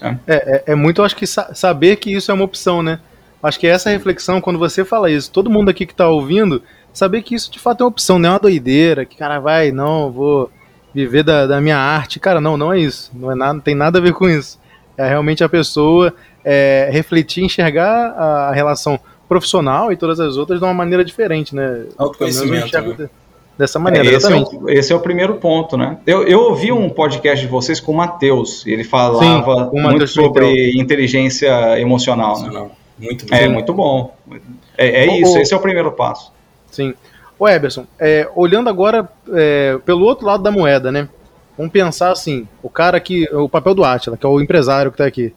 Né? 0.00 0.18
É, 0.26 0.34
é, 0.34 0.72
é 0.72 0.74
muito, 0.74 1.02
acho 1.02 1.14
que 1.14 1.26
sa 1.26 1.54
saber 1.54 1.96
que 1.96 2.10
isso 2.10 2.30
é 2.30 2.34
uma 2.34 2.44
opção, 2.44 2.82
né? 2.82 3.00
Acho 3.42 3.60
que 3.60 3.66
essa 3.66 3.90
reflexão, 3.90 4.40
quando 4.40 4.58
você 4.58 4.82
fala 4.82 5.10
isso, 5.10 5.30
todo 5.30 5.50
mundo 5.50 5.68
aqui 5.68 5.84
que 5.84 5.92
está 5.92 6.08
ouvindo, 6.08 6.62
saber 6.92 7.20
que 7.22 7.34
isso 7.34 7.50
de 7.50 7.58
fato 7.58 7.82
é 7.82 7.84
uma 7.84 7.90
opção, 7.90 8.18
não 8.18 8.30
é 8.30 8.32
uma 8.32 8.38
doideira, 8.38 9.04
que 9.04 9.16
cara 9.16 9.38
vai, 9.38 9.70
não, 9.70 10.10
vou 10.10 10.50
viver 10.94 11.22
da, 11.22 11.46
da 11.46 11.60
minha 11.60 11.76
arte. 11.76 12.18
Cara, 12.18 12.40
não, 12.40 12.56
não 12.56 12.72
é 12.72 12.78
isso. 12.78 13.10
Não, 13.14 13.30
é 13.30 13.34
nada, 13.34 13.52
não 13.54 13.60
tem 13.60 13.74
nada 13.74 13.98
a 13.98 14.02
ver 14.02 14.14
com 14.14 14.28
isso. 14.28 14.58
É 14.96 15.06
realmente 15.06 15.44
a 15.44 15.48
pessoa 15.48 16.14
é, 16.42 16.88
refletir, 16.90 17.44
enxergar 17.44 18.10
a 18.10 18.52
relação 18.52 18.98
profissional 19.28 19.92
e 19.92 19.96
todas 19.96 20.18
as 20.18 20.36
outras 20.36 20.58
de 20.58 20.64
uma 20.64 20.74
maneira 20.74 21.04
diferente, 21.04 21.54
né? 21.54 21.86
Autoconhecimento. 21.96 22.98
Né? 22.98 23.08
Dessa 23.60 23.78
maneira, 23.78 24.08
é, 24.08 24.14
esse, 24.14 24.32
é 24.32 24.36
o, 24.36 24.70
esse, 24.70 24.90
é 24.90 24.96
o, 24.96 25.00
primeiro 25.00 25.34
ponto, 25.34 25.76
né? 25.76 25.98
Eu, 26.06 26.26
eu 26.26 26.40
ouvi 26.44 26.72
um 26.72 26.88
podcast 26.88 27.44
de 27.44 27.50
vocês 27.50 27.78
com 27.78 27.92
o 27.92 27.94
Matheus, 27.94 28.66
ele 28.66 28.84
falava 28.84 29.18
Sim, 29.18 29.80
muito 29.82 30.06
sobre 30.06 30.72
inteligência 30.80 31.78
emocional. 31.78 32.40
Né? 32.40 32.70
Muito 32.98 33.26
bom. 33.26 33.36
É 33.36 33.48
muito 33.48 33.74
bom. 33.74 34.16
É, 34.78 35.04
é 35.04 35.20
isso, 35.20 35.36
o, 35.36 35.38
esse 35.38 35.52
é 35.52 35.56
o 35.58 35.60
primeiro 35.60 35.92
passo. 35.92 36.32
Sim. 36.70 36.94
O 37.38 37.46
Eberson, 37.46 37.84
é, 37.98 38.26
olhando 38.34 38.70
agora 38.70 39.06
é, 39.30 39.78
pelo 39.84 40.06
outro 40.06 40.24
lado 40.24 40.42
da 40.42 40.50
moeda, 40.50 40.90
né? 40.90 41.06
Vamos 41.54 41.70
pensar 41.70 42.10
assim, 42.10 42.48
o 42.62 42.70
cara 42.70 42.98
que. 42.98 43.28
O 43.34 43.46
papel 43.46 43.74
do 43.74 43.84
Atila, 43.84 44.16
que 44.16 44.24
é 44.24 44.28
o 44.30 44.40
empresário 44.40 44.90
que 44.90 44.94
está 44.94 45.04
aqui. 45.04 45.34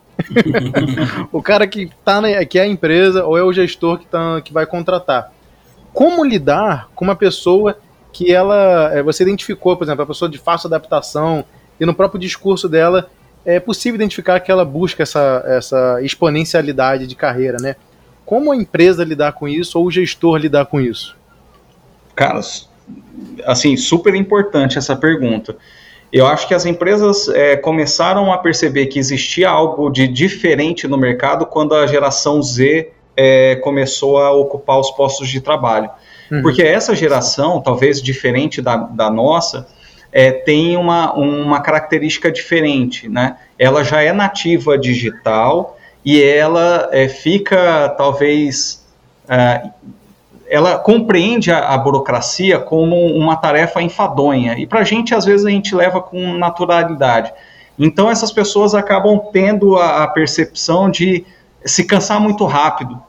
o 1.30 1.42
cara 1.42 1.68
que, 1.68 1.92
tá 2.06 2.22
na, 2.22 2.46
que 2.46 2.58
é 2.58 2.62
a 2.62 2.68
empresa 2.68 3.26
ou 3.26 3.38
é 3.38 3.44
o 3.44 3.52
gestor 3.52 4.00
que, 4.00 4.06
tá, 4.06 4.40
que 4.40 4.54
vai 4.54 4.66
contratar. 4.66 5.34
Como 5.92 6.24
lidar 6.24 6.88
com 6.96 7.04
uma 7.04 7.18
pessoa 7.18 7.78
que 8.14 8.32
ela. 8.32 8.92
É, 8.94 9.02
você 9.02 9.24
identificou, 9.24 9.76
por 9.76 9.84
exemplo, 9.84 10.04
a 10.04 10.08
pessoa 10.08 10.30
de 10.30 10.38
fácil 10.38 10.68
adaptação, 10.68 11.44
e 11.80 11.86
no 11.86 11.94
próprio 11.94 12.20
discurso 12.20 12.70
dela 12.70 13.10
é 13.46 13.60
possível 13.60 13.96
identificar 13.96 14.40
que 14.40 14.50
ela 14.50 14.64
busca 14.64 15.04
essa, 15.04 15.44
essa 15.46 16.00
exponencialidade 16.02 17.06
de 17.08 17.16
carreira, 17.16 17.58
né? 17.60 17.76
Como 18.26 18.54
a 18.54 18.56
empresa 18.56 19.04
lidar 19.04 19.34
com 19.34 19.50
isso 19.50 19.78
ou 19.78 19.88
o 19.88 19.92
gestor 19.92 20.38
lidar 20.38 20.66
com 20.68 20.80
isso? 20.80 21.18
Cara, 22.16 22.40
assim, 23.44 23.76
super 23.76 24.16
importante 24.16 24.78
essa 24.78 24.96
pergunta. 24.96 25.58
Eu 26.12 26.28
acho 26.28 26.48
que 26.48 26.54
as 26.54 26.66
empresas 26.66 27.28
é, 27.28 27.58
começaram 27.58 28.32
a 28.32 28.38
perceber 28.38 28.86
que 28.86 29.00
existia 29.00 29.50
algo 29.50 29.90
de 29.90 30.08
diferente 30.08 30.88
no 30.88 30.98
mercado 30.98 31.46
quando 31.46 31.76
a 31.76 31.88
geração 31.88 32.42
Z 32.42 32.92
é, 33.18 33.56
começou 33.58 34.20
a 34.20 34.32
ocupar 34.32 34.80
os 34.80 34.92
postos 34.92 35.28
de 35.28 35.42
trabalho. 35.42 35.90
Uhum. 36.34 36.42
Porque 36.42 36.64
essa 36.64 36.96
geração, 36.96 37.62
talvez 37.62 38.02
diferente 38.02 38.60
da, 38.60 38.76
da 38.76 39.08
nossa, 39.12 39.68
é, 40.12 40.32
tem 40.32 40.76
uma, 40.76 41.14
uma 41.14 41.62
característica 41.62 42.32
diferente, 42.32 43.08
né? 43.08 43.38
Ela 43.58 43.84
já 43.84 44.02
é 44.02 44.12
nativa 44.12 44.76
digital 44.76 45.78
e 46.04 46.24
ela 46.24 46.90
é, 46.92 47.08
fica, 47.08 47.90
talvez, 47.90 48.84
é, 49.30 49.70
ela 50.50 50.80
compreende 50.80 51.52
a, 51.52 51.70
a, 51.70 51.78
burocracia 51.78 52.60
como 52.60 52.96
uma 53.16 53.36
tarefa 53.36 53.80
enfadonha 53.82 54.58
e 54.58 54.66
para 54.66 54.80
a 54.80 54.84
gente, 54.84 55.14
às 55.14 55.26
vezes, 55.26 55.46
a 55.46 55.52
gente 55.52 55.76
leva 55.76 56.02
com 56.02 56.34
naturalidade. 56.34 57.32
Então, 57.78 58.10
essas 58.10 58.32
pessoas 58.32 58.74
acabam 58.74 59.20
tendo 59.32 59.78
a, 59.78 60.04
a 60.04 60.08
percepção 60.08 60.90
de 60.90 61.24
se 61.64 61.84
cansar 61.84 62.20
muito 62.20 62.44
rápido, 62.46 63.00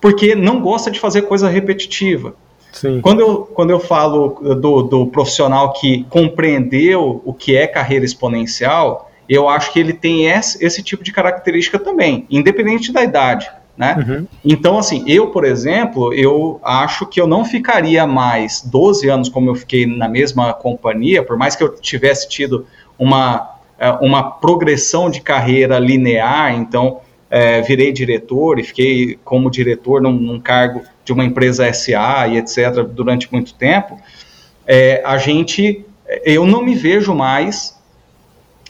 porque 0.00 0.36
não 0.36 0.60
gosta 0.60 0.92
de 0.92 1.00
fazer 1.00 1.22
coisa 1.22 1.48
repetitiva. 1.48 2.34
Sim. 2.72 3.00
Quando, 3.00 3.20
eu, 3.20 3.36
quando 3.54 3.70
eu 3.70 3.78
falo 3.78 4.56
do, 4.56 4.82
do 4.82 5.06
profissional 5.06 5.72
que 5.74 6.04
compreendeu 6.04 7.20
o 7.24 7.32
que 7.32 7.54
é 7.54 7.66
carreira 7.66 8.04
exponencial, 8.04 9.10
eu 9.28 9.48
acho 9.48 9.72
que 9.72 9.78
ele 9.78 9.92
tem 9.92 10.26
esse, 10.26 10.64
esse 10.64 10.82
tipo 10.82 11.04
de 11.04 11.12
característica 11.12 11.78
também, 11.78 12.26
independente 12.30 12.92
da 12.92 13.02
idade. 13.02 13.50
Né? 13.76 13.96
Uhum. 14.06 14.26
Então, 14.44 14.78
assim, 14.78 15.02
eu, 15.06 15.28
por 15.28 15.44
exemplo, 15.44 16.12
eu 16.12 16.60
acho 16.62 17.06
que 17.06 17.20
eu 17.20 17.26
não 17.26 17.44
ficaria 17.44 18.06
mais 18.06 18.62
12 18.62 19.08
anos 19.08 19.28
como 19.28 19.50
eu 19.50 19.54
fiquei 19.54 19.86
na 19.86 20.08
mesma 20.08 20.52
companhia, 20.52 21.22
por 21.22 21.38
mais 21.38 21.56
que 21.56 21.64
eu 21.64 21.74
tivesse 21.74 22.28
tido 22.28 22.66
uma, 22.98 23.56
é, 23.78 23.90
uma 23.92 24.30
progressão 24.30 25.10
de 25.10 25.20
carreira 25.20 25.78
linear, 25.78 26.54
então 26.54 27.00
é, 27.30 27.62
virei 27.62 27.92
diretor 27.92 28.58
e 28.58 28.62
fiquei 28.62 29.18
como 29.24 29.50
diretor 29.50 30.02
num, 30.02 30.12
num, 30.12 30.38
cargo 30.38 30.82
de 31.12 31.20
uma 31.20 31.24
empresa 31.24 31.70
SA 31.72 32.26
e 32.28 32.38
etc. 32.38 32.82
durante 32.82 33.30
muito 33.32 33.54
tempo, 33.54 33.98
é, 34.66 35.02
a 35.04 35.18
gente, 35.18 35.84
eu 36.24 36.46
não 36.46 36.64
me 36.64 36.74
vejo 36.74 37.14
mais 37.14 37.78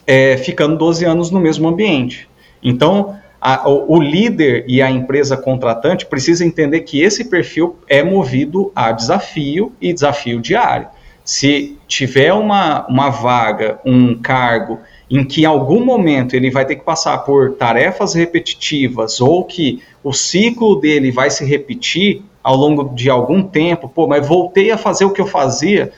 é, 0.07 0.37
ficando 0.37 0.77
12 0.77 1.05
anos 1.05 1.31
no 1.31 1.41
mesmo 1.41 1.69
ambiente. 1.69 2.29
Então, 2.63 3.17
a, 3.41 3.69
o, 3.69 3.97
o, 3.97 4.03
líder 4.03 4.65
e 4.69 4.81
a 4.81 4.91
empresa 4.91 5.37
contratante 5.37 6.07
precisa 6.07 6.45
entender 6.45 6.81
que 6.81 7.01
esse 7.01 7.25
perfil 7.25 7.77
é 7.89 8.03
movido 8.03 8.71
a 8.75 8.93
desafio 8.93 9.73
e 9.81 9.93
desafio 9.93 10.41
diário. 10.41 10.89
Se 11.25 11.79
tiver 11.87 12.33
uma, 12.33 12.87
uma 12.89 13.11
vaga, 13.11 13.79
um 13.85 14.15
cargo 14.15 14.81
em 15.11 15.25
que 15.25 15.43
em 15.43 15.45
algum 15.45 15.85
momento 15.85 16.35
ele 16.35 16.51
vai 16.51 16.65
ter 16.65 16.77
que 16.77 16.85
passar 16.85 17.19
por 17.19 17.53
tarefas 17.53 18.15
repetitivas 18.15 19.21
ou 19.21 19.45
que 19.45 19.83
o 20.03 20.13
ciclo 20.13 20.81
dele 20.81 21.11
vai 21.11 21.31
se 21.31 21.45
repetir 21.45 22.23
ao 22.43 22.57
longo 22.57 22.95
de 22.95 23.09
algum 23.09 23.43
tempo, 23.43 23.89
pô, 23.89 24.07
mas 24.07 24.27
voltei 24.27 24.71
a 24.71 24.79
fazer 24.79 25.05
o 25.05 25.11
que 25.11 25.21
eu 25.21 25.27
fazia, 25.27 25.93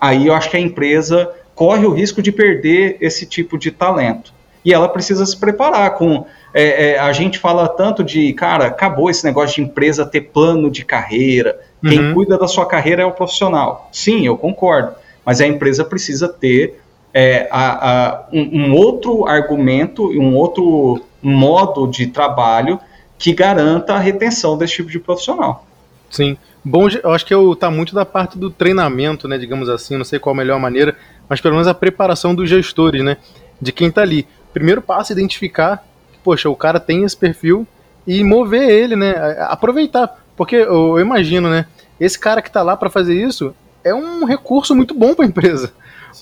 aí 0.00 0.26
eu 0.26 0.34
acho 0.34 0.50
que 0.50 0.56
a 0.56 0.60
empresa 0.60 1.30
corre 1.54 1.86
o 1.86 1.92
risco 1.92 2.22
de 2.22 2.32
perder 2.32 2.96
esse 3.00 3.26
tipo 3.26 3.58
de 3.58 3.70
talento. 3.70 4.32
E 4.64 4.72
ela 4.72 4.88
precisa 4.88 5.26
se 5.26 5.36
preparar 5.36 5.94
com. 5.94 6.24
É, 6.54 6.92
é, 6.92 6.98
a 6.98 7.12
gente 7.12 7.38
fala 7.38 7.68
tanto 7.68 8.02
de, 8.02 8.32
cara, 8.32 8.66
acabou 8.66 9.10
esse 9.10 9.24
negócio 9.24 9.56
de 9.56 9.68
empresa 9.68 10.06
ter 10.06 10.22
plano 10.22 10.70
de 10.70 10.84
carreira. 10.84 11.60
Quem 11.86 11.98
uhum. 11.98 12.14
cuida 12.14 12.38
da 12.38 12.48
sua 12.48 12.64
carreira 12.64 13.02
é 13.02 13.04
o 13.04 13.12
profissional. 13.12 13.90
Sim, 13.92 14.24
eu 14.26 14.38
concordo. 14.38 14.94
Mas 15.24 15.40
a 15.40 15.46
empresa 15.46 15.84
precisa 15.84 16.28
ter 16.28 16.80
é, 17.12 17.46
a, 17.50 17.90
a, 17.90 18.24
um, 18.32 18.40
um, 18.62 18.74
outro 18.74 19.26
argumento 19.26 20.12
e 20.12 20.18
um 20.18 20.34
outro 20.34 21.02
modo 21.22 21.86
de 21.86 22.06
trabalho 22.06 22.80
que 23.18 23.32
garanta 23.32 23.94
a 23.94 23.98
retenção 23.98 24.56
desse 24.56 24.74
tipo 24.74 24.90
de 24.90 24.98
profissional. 24.98 25.66
Sim. 26.14 26.38
Bom, 26.64 26.88
eu 26.88 27.10
acho 27.10 27.26
que 27.26 27.34
eu, 27.34 27.56
tá 27.56 27.68
muito 27.72 27.92
da 27.92 28.04
parte 28.06 28.38
do 28.38 28.48
treinamento, 28.48 29.26
né, 29.26 29.36
digamos 29.36 29.68
assim, 29.68 29.96
não 29.96 30.04
sei 30.04 30.20
qual 30.20 30.32
a 30.32 30.38
melhor 30.38 30.60
maneira, 30.60 30.96
mas 31.28 31.40
pelo 31.40 31.54
menos 31.54 31.66
a 31.66 31.74
preparação 31.74 32.32
dos 32.32 32.48
gestores, 32.48 33.02
né, 33.02 33.16
de 33.60 33.72
quem 33.72 33.88
está 33.88 34.02
ali. 34.02 34.24
Primeiro 34.52 34.80
passo 34.80 35.12
é 35.12 35.14
identificar, 35.14 35.84
poxa, 36.22 36.48
o 36.48 36.54
cara 36.54 36.78
tem 36.78 37.02
esse 37.02 37.16
perfil 37.16 37.66
e 38.06 38.22
mover 38.22 38.70
ele, 38.70 38.94
né, 38.94 39.12
aproveitar, 39.48 40.24
porque 40.36 40.54
eu, 40.54 40.96
eu 40.96 41.00
imagino, 41.00 41.50
né, 41.50 41.66
esse 41.98 42.16
cara 42.16 42.40
que 42.40 42.48
está 42.48 42.62
lá 42.62 42.76
para 42.76 42.88
fazer 42.88 43.20
isso 43.20 43.52
é 43.82 43.92
um 43.92 44.24
recurso 44.24 44.72
muito 44.72 44.94
bom 44.94 45.16
para 45.16 45.24
a 45.24 45.28
empresa. 45.28 45.72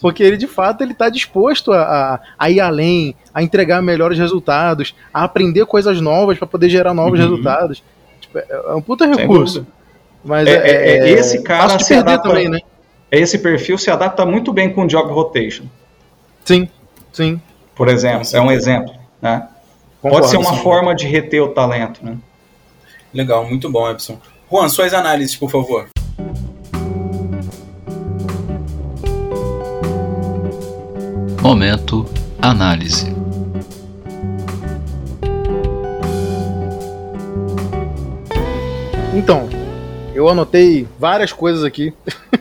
Porque 0.00 0.22
ele, 0.22 0.38
de 0.38 0.46
fato, 0.46 0.82
ele 0.82 0.92
está 0.92 1.10
disposto 1.10 1.70
a, 1.70 1.82
a, 1.82 2.20
a, 2.38 2.50
ir 2.50 2.60
além, 2.60 3.14
a 3.32 3.42
entregar 3.42 3.82
melhores 3.82 4.18
resultados, 4.18 4.94
a 5.12 5.22
aprender 5.22 5.66
coisas 5.66 6.00
novas 6.00 6.38
para 6.38 6.46
poder 6.46 6.70
gerar 6.70 6.94
novos 6.94 7.20
uhum. 7.20 7.26
resultados. 7.26 7.84
Tipo, 8.20 8.38
é, 8.38 8.46
é 8.50 8.74
um 8.74 8.80
puta 8.80 9.06
recurso. 9.06 9.66
Mas 10.24 10.46
é, 10.46 10.52
é, 10.52 10.70
é, 10.70 10.98
é 10.98 11.10
esse 11.10 11.42
cara 11.42 11.78
se 11.78 11.94
adapta, 11.94 12.28
também, 12.28 12.48
né? 12.48 12.60
Esse 13.10 13.38
perfil 13.38 13.76
se 13.76 13.90
adapta 13.90 14.24
muito 14.24 14.52
bem 14.52 14.72
com 14.72 14.86
job 14.86 15.12
rotation. 15.12 15.64
Sim, 16.44 16.68
sim. 17.12 17.40
Por 17.74 17.88
exemplo, 17.88 18.28
é 18.32 18.40
um 18.40 18.50
exemplo, 18.50 18.94
né? 19.20 19.48
Concordo, 20.00 20.26
Pode 20.26 20.30
ser 20.30 20.36
uma 20.36 20.56
sim. 20.56 20.62
forma 20.62 20.94
de 20.94 21.06
reter 21.06 21.42
o 21.42 21.48
talento, 21.48 22.04
né? 22.04 22.16
Legal, 23.12 23.44
muito 23.44 23.70
bom, 23.70 23.88
Epson. 23.90 24.18
Juan, 24.50 24.68
suas 24.68 24.94
análises, 24.94 25.36
por 25.36 25.50
favor. 25.50 25.88
Momento 31.40 32.06
Análise. 32.40 33.14
Então, 39.14 39.48
eu 40.14 40.28
anotei 40.28 40.86
várias 40.98 41.32
coisas 41.32 41.64
aqui. 41.64 41.92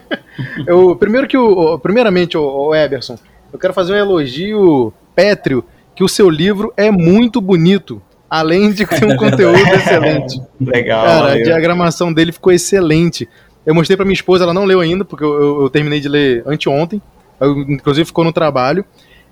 eu, 0.67 0.95
primeiro 0.95 1.27
que 1.27 1.37
o, 1.37 1.77
primeiramente, 1.79 2.37
o, 2.37 2.43
o 2.43 2.75
Eberson, 2.75 3.17
eu 3.51 3.59
quero 3.59 3.73
fazer 3.73 3.93
um 3.93 3.97
elogio 3.97 4.93
pétreo 5.15 5.63
que 5.95 6.03
o 6.03 6.07
seu 6.07 6.29
livro 6.29 6.73
é 6.75 6.89
muito 6.89 7.41
bonito. 7.41 8.01
além 8.29 8.71
de 8.71 8.85
ter 8.85 9.05
um 9.05 9.15
conteúdo 9.17 9.57
excelente. 9.57 10.41
Legal. 10.59 11.05
Cara, 11.05 11.19
valeu. 11.21 11.41
a 11.41 11.43
diagramação 11.43 12.13
dele 12.13 12.31
ficou 12.31 12.53
excelente. 12.53 13.27
Eu 13.65 13.75
mostrei 13.75 13.95
para 13.97 14.05
minha 14.05 14.13
esposa, 14.13 14.45
ela 14.45 14.53
não 14.53 14.65
leu 14.65 14.79
ainda, 14.79 15.03
porque 15.03 15.23
eu, 15.23 15.33
eu, 15.33 15.61
eu 15.63 15.69
terminei 15.69 15.99
de 15.99 16.07
ler 16.07 16.43
anteontem. 16.47 17.01
Eu, 17.39 17.59
inclusive 17.59 18.05
ficou 18.05 18.23
no 18.23 18.31
trabalho. 18.31 18.85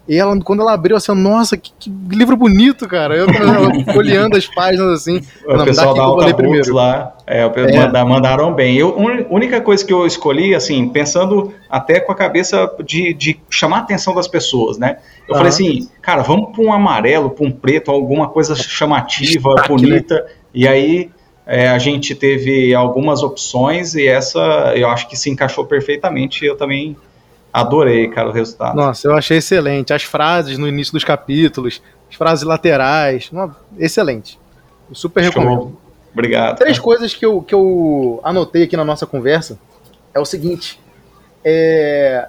E 0.09 0.17
ela, 0.17 0.35
quando 0.41 0.63
ela 0.63 0.73
abriu, 0.73 0.97
assim, 0.97 1.13
nossa, 1.13 1.55
que, 1.55 1.71
que 1.77 1.91
livro 2.09 2.35
bonito, 2.35 2.87
cara. 2.87 3.15
Eu 3.15 3.27
olhando 3.95 4.35
as 4.35 4.47
páginas 4.47 5.01
assim. 5.01 5.21
O 5.45 5.55
não, 5.55 5.63
pessoal 5.63 5.93
da 5.93 6.01
Alta 6.01 6.33
primeiro. 6.33 6.73
lá, 6.73 7.15
é, 7.27 7.41
é. 7.43 8.03
mandaram 8.03 8.51
bem. 8.51 8.75
Eu, 8.75 8.97
a 8.97 9.31
única 9.33 9.61
coisa 9.61 9.85
que 9.85 9.93
eu 9.93 10.07
escolhi, 10.07 10.55
assim, 10.55 10.89
pensando 10.89 11.53
até 11.69 11.99
com 11.99 12.11
a 12.11 12.15
cabeça 12.15 12.67
de, 12.83 13.13
de 13.13 13.39
chamar 13.51 13.77
a 13.77 13.79
atenção 13.81 14.15
das 14.15 14.27
pessoas, 14.27 14.79
né? 14.79 14.97
Eu 15.27 15.35
falei 15.35 15.49
assim, 15.49 15.87
cara, 16.01 16.23
vamos 16.23 16.55
para 16.55 16.63
um 16.63 16.73
amarelo, 16.73 17.29
para 17.29 17.45
um 17.45 17.51
preto, 17.51 17.91
alguma 17.91 18.27
coisa 18.29 18.55
chamativa, 18.55 19.49
Destaque, 19.49 19.67
bonita. 19.67 20.15
Né? 20.15 20.29
E 20.55 20.67
aí 20.67 21.11
é, 21.45 21.69
a 21.69 21.77
gente 21.77 22.15
teve 22.15 22.73
algumas 22.73 23.21
opções 23.21 23.93
e 23.93 24.07
essa 24.07 24.73
eu 24.75 24.89
acho 24.89 25.07
que 25.07 25.15
se 25.15 25.29
encaixou 25.29 25.65
perfeitamente. 25.65 26.43
Eu 26.43 26.57
também 26.57 26.97
Adorei, 27.51 28.07
cara, 28.09 28.29
o 28.29 28.31
resultado. 28.31 28.75
Nossa, 28.75 29.07
eu 29.07 29.15
achei 29.15 29.37
excelente. 29.37 29.93
As 29.93 30.03
frases 30.03 30.57
no 30.57 30.67
início 30.67 30.93
dos 30.93 31.03
capítulos, 31.03 31.81
as 32.09 32.15
frases 32.15 32.45
laterais, 32.45 33.31
excelente. 33.77 34.39
Eu 34.89 34.95
super 34.95 35.23
Show. 35.23 35.31
recomendo. 35.31 35.77
Obrigado. 36.13 36.57
Três 36.57 36.77
cara. 36.77 36.83
coisas 36.83 37.13
que 37.13 37.25
eu, 37.25 37.41
que 37.41 37.53
eu 37.53 38.19
anotei 38.23 38.63
aqui 38.63 38.77
na 38.77 38.85
nossa 38.85 39.05
conversa 39.05 39.59
é 40.13 40.19
o 40.19 40.25
seguinte. 40.25 40.79
É, 41.43 42.27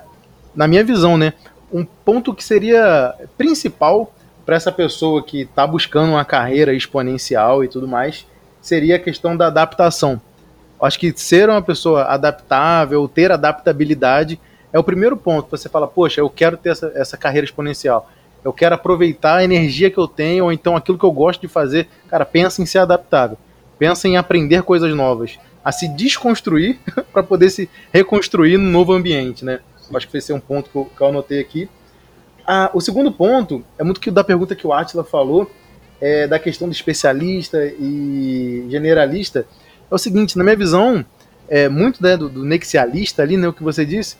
na 0.54 0.66
minha 0.66 0.84
visão, 0.84 1.16
né? 1.16 1.32
Um 1.72 1.84
ponto 1.84 2.34
que 2.34 2.42
seria 2.42 3.14
principal 3.38 4.12
para 4.44 4.56
essa 4.56 4.72
pessoa 4.72 5.22
que 5.22 5.42
está 5.42 5.66
buscando 5.66 6.10
uma 6.10 6.24
carreira 6.24 6.74
exponencial 6.74 7.62
e 7.62 7.68
tudo 7.68 7.86
mais 7.86 8.26
seria 8.60 8.96
a 8.96 8.98
questão 8.98 9.36
da 9.36 9.46
adaptação. 9.46 10.20
Acho 10.82 10.98
que 10.98 11.12
ser 11.14 11.48
uma 11.48 11.62
pessoa 11.62 12.04
adaptável, 12.04 13.06
ter 13.06 13.30
adaptabilidade 13.30 14.40
é 14.72 14.78
o 14.78 14.84
primeiro 14.84 15.16
ponto. 15.16 15.50
Você 15.50 15.68
fala, 15.68 15.86
poxa, 15.86 16.20
eu 16.20 16.30
quero 16.30 16.56
ter 16.56 16.70
essa, 16.70 16.92
essa 16.94 17.16
carreira 17.16 17.44
exponencial. 17.44 18.10
Eu 18.44 18.52
quero 18.52 18.74
aproveitar 18.74 19.36
a 19.36 19.44
energia 19.44 19.90
que 19.90 19.98
eu 19.98 20.08
tenho, 20.08 20.44
ou 20.44 20.52
então 20.52 20.76
aquilo 20.76 20.98
que 20.98 21.04
eu 21.04 21.12
gosto 21.12 21.40
de 21.40 21.48
fazer. 21.48 21.88
Cara, 22.08 22.24
pensa 22.24 22.62
em 22.62 22.66
ser 22.66 22.78
adaptável. 22.78 23.36
Pensa 23.78 24.08
em 24.08 24.16
aprender 24.16 24.62
coisas 24.62 24.94
novas. 24.94 25.38
A 25.64 25.72
se 25.72 25.88
desconstruir 25.88 26.78
para 27.12 27.22
poder 27.22 27.50
se 27.50 27.68
reconstruir 27.92 28.56
no 28.56 28.70
novo 28.70 28.92
ambiente, 28.92 29.44
né? 29.44 29.60
Acho 29.94 30.08
que 30.08 30.16
esse 30.16 30.32
é 30.32 30.34
um 30.34 30.40
ponto 30.40 30.70
que 30.70 30.76
eu, 30.76 30.84
que 30.84 31.00
eu 31.00 31.06
anotei 31.08 31.40
aqui. 31.40 31.68
Ah, 32.46 32.70
o 32.72 32.80
segundo 32.80 33.12
ponto 33.12 33.64
é 33.78 33.84
muito 33.84 34.00
que 34.00 34.10
da 34.10 34.24
pergunta 34.24 34.54
que 34.54 34.66
o 34.66 34.72
Atila 34.72 35.04
falou, 35.04 35.50
é, 36.00 36.26
da 36.26 36.38
questão 36.38 36.68
do 36.68 36.72
especialista 36.72 37.64
e 37.78 38.66
generalista. 38.70 39.46
É 39.90 39.94
o 39.94 39.98
seguinte, 39.98 40.38
na 40.38 40.44
minha 40.44 40.56
visão, 40.56 41.04
é, 41.48 41.68
muito 41.68 42.02
né, 42.02 42.16
do, 42.16 42.28
do 42.28 42.44
nexialista 42.44 43.22
ali, 43.22 43.36
né, 43.36 43.48
o 43.48 43.52
que 43.52 43.62
você 43.62 43.84
disse, 43.84 44.16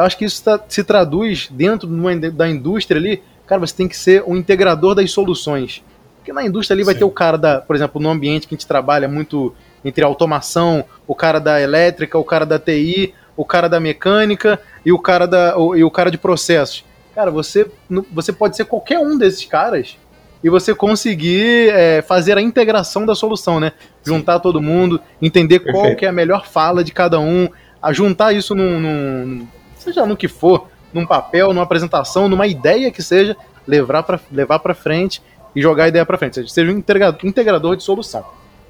eu 0.00 0.06
acho 0.06 0.16
que 0.16 0.24
isso 0.24 0.42
tá, 0.42 0.58
se 0.66 0.82
traduz 0.82 1.48
dentro 1.50 1.88
da 2.32 2.48
indústria 2.48 2.98
ali. 2.98 3.22
Cara, 3.46 3.60
você 3.60 3.74
tem 3.74 3.86
que 3.86 3.96
ser 3.96 4.24
um 4.26 4.34
integrador 4.34 4.94
das 4.94 5.10
soluções. 5.10 5.82
Porque 6.16 6.32
na 6.32 6.44
indústria 6.44 6.74
ali 6.74 6.84
vai 6.84 6.94
Sim. 6.94 7.00
ter 7.00 7.04
o 7.04 7.10
cara 7.10 7.36
da, 7.36 7.60
por 7.60 7.76
exemplo, 7.76 8.00
no 8.00 8.08
ambiente 8.08 8.46
que 8.46 8.54
a 8.54 8.56
gente 8.56 8.66
trabalha 8.66 9.08
muito 9.08 9.54
entre 9.84 10.04
automação, 10.04 10.84
o 11.06 11.14
cara 11.14 11.38
da 11.38 11.60
elétrica, 11.60 12.18
o 12.18 12.24
cara 12.24 12.46
da 12.46 12.58
TI, 12.58 13.14
o 13.36 13.44
cara 13.44 13.68
da 13.68 13.78
mecânica 13.78 14.60
e 14.84 14.92
o 14.92 14.98
cara 14.98 15.26
da 15.26 15.58
o, 15.58 15.76
e 15.76 15.84
o 15.84 15.90
cara 15.90 16.10
de 16.10 16.18
processos. 16.18 16.84
Cara, 17.14 17.30
você 17.30 17.70
você 18.10 18.32
pode 18.32 18.56
ser 18.56 18.64
qualquer 18.64 18.98
um 18.98 19.18
desses 19.18 19.44
caras 19.44 19.98
e 20.42 20.48
você 20.48 20.74
conseguir 20.74 21.70
é, 21.70 22.00
fazer 22.00 22.38
a 22.38 22.40
integração 22.40 23.04
da 23.04 23.14
solução, 23.14 23.60
né? 23.60 23.72
Juntar 24.02 24.36
Sim. 24.36 24.42
todo 24.42 24.62
mundo, 24.62 25.00
entender 25.20 25.60
Perfeito. 25.60 25.86
qual 25.86 25.96
que 25.96 26.06
é 26.06 26.08
a 26.08 26.12
melhor 26.12 26.46
fala 26.46 26.82
de 26.82 26.92
cada 26.92 27.20
um, 27.20 27.48
a 27.82 27.92
juntar 27.92 28.32
isso 28.32 28.54
num, 28.54 28.80
num, 28.80 29.46
seja 29.82 30.06
no 30.06 30.16
que 30.16 30.28
for, 30.28 30.68
num 30.92 31.06
papel, 31.06 31.48
numa 31.48 31.62
apresentação, 31.62 32.28
numa 32.28 32.46
ideia 32.46 32.90
que 32.90 33.02
seja, 33.02 33.36
levar 33.66 34.02
para 34.02 34.20
levar 34.30 34.58
para 34.58 34.74
frente 34.74 35.22
e 35.54 35.60
jogar 35.62 35.84
a 35.84 35.88
ideia 35.88 36.06
para 36.06 36.18
frente, 36.18 36.36
seja, 36.36 36.48
seja 36.48 36.72
um 36.72 36.78
integrador, 37.24 37.76
de 37.76 37.82
solução. 37.82 38.24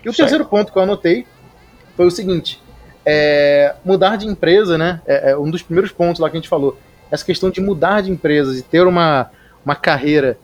E 0.05 0.09
o 0.09 0.13
certo. 0.13 0.17
terceiro 0.17 0.45
ponto 0.45 0.73
que 0.73 0.79
eu 0.79 0.83
anotei 0.83 1.27
foi 1.97 2.07
o 2.07 2.11
seguinte: 2.11 2.61
é, 3.05 3.75
mudar 3.85 4.17
de 4.17 4.27
empresa, 4.27 4.79
né? 4.79 5.01
É, 5.07 5.33
é, 5.33 5.37
um 5.37 5.51
dos 5.51 5.63
primeiros 5.63 5.93
pontos 5.93 6.21
lá 6.21 6.31
que 6.31 6.37
a 6.37 6.41
gente 6.41 6.49
falou. 6.49 6.79
Essa 7.11 7.25
questão 7.25 7.51
de 7.51 7.61
mudar 7.61 8.03
de 8.03 8.11
empresas 8.11 8.57
e 8.57 8.63
ter 8.63 8.87
uma, 8.87 9.31
uma 9.65 9.75
carreira 9.75 10.39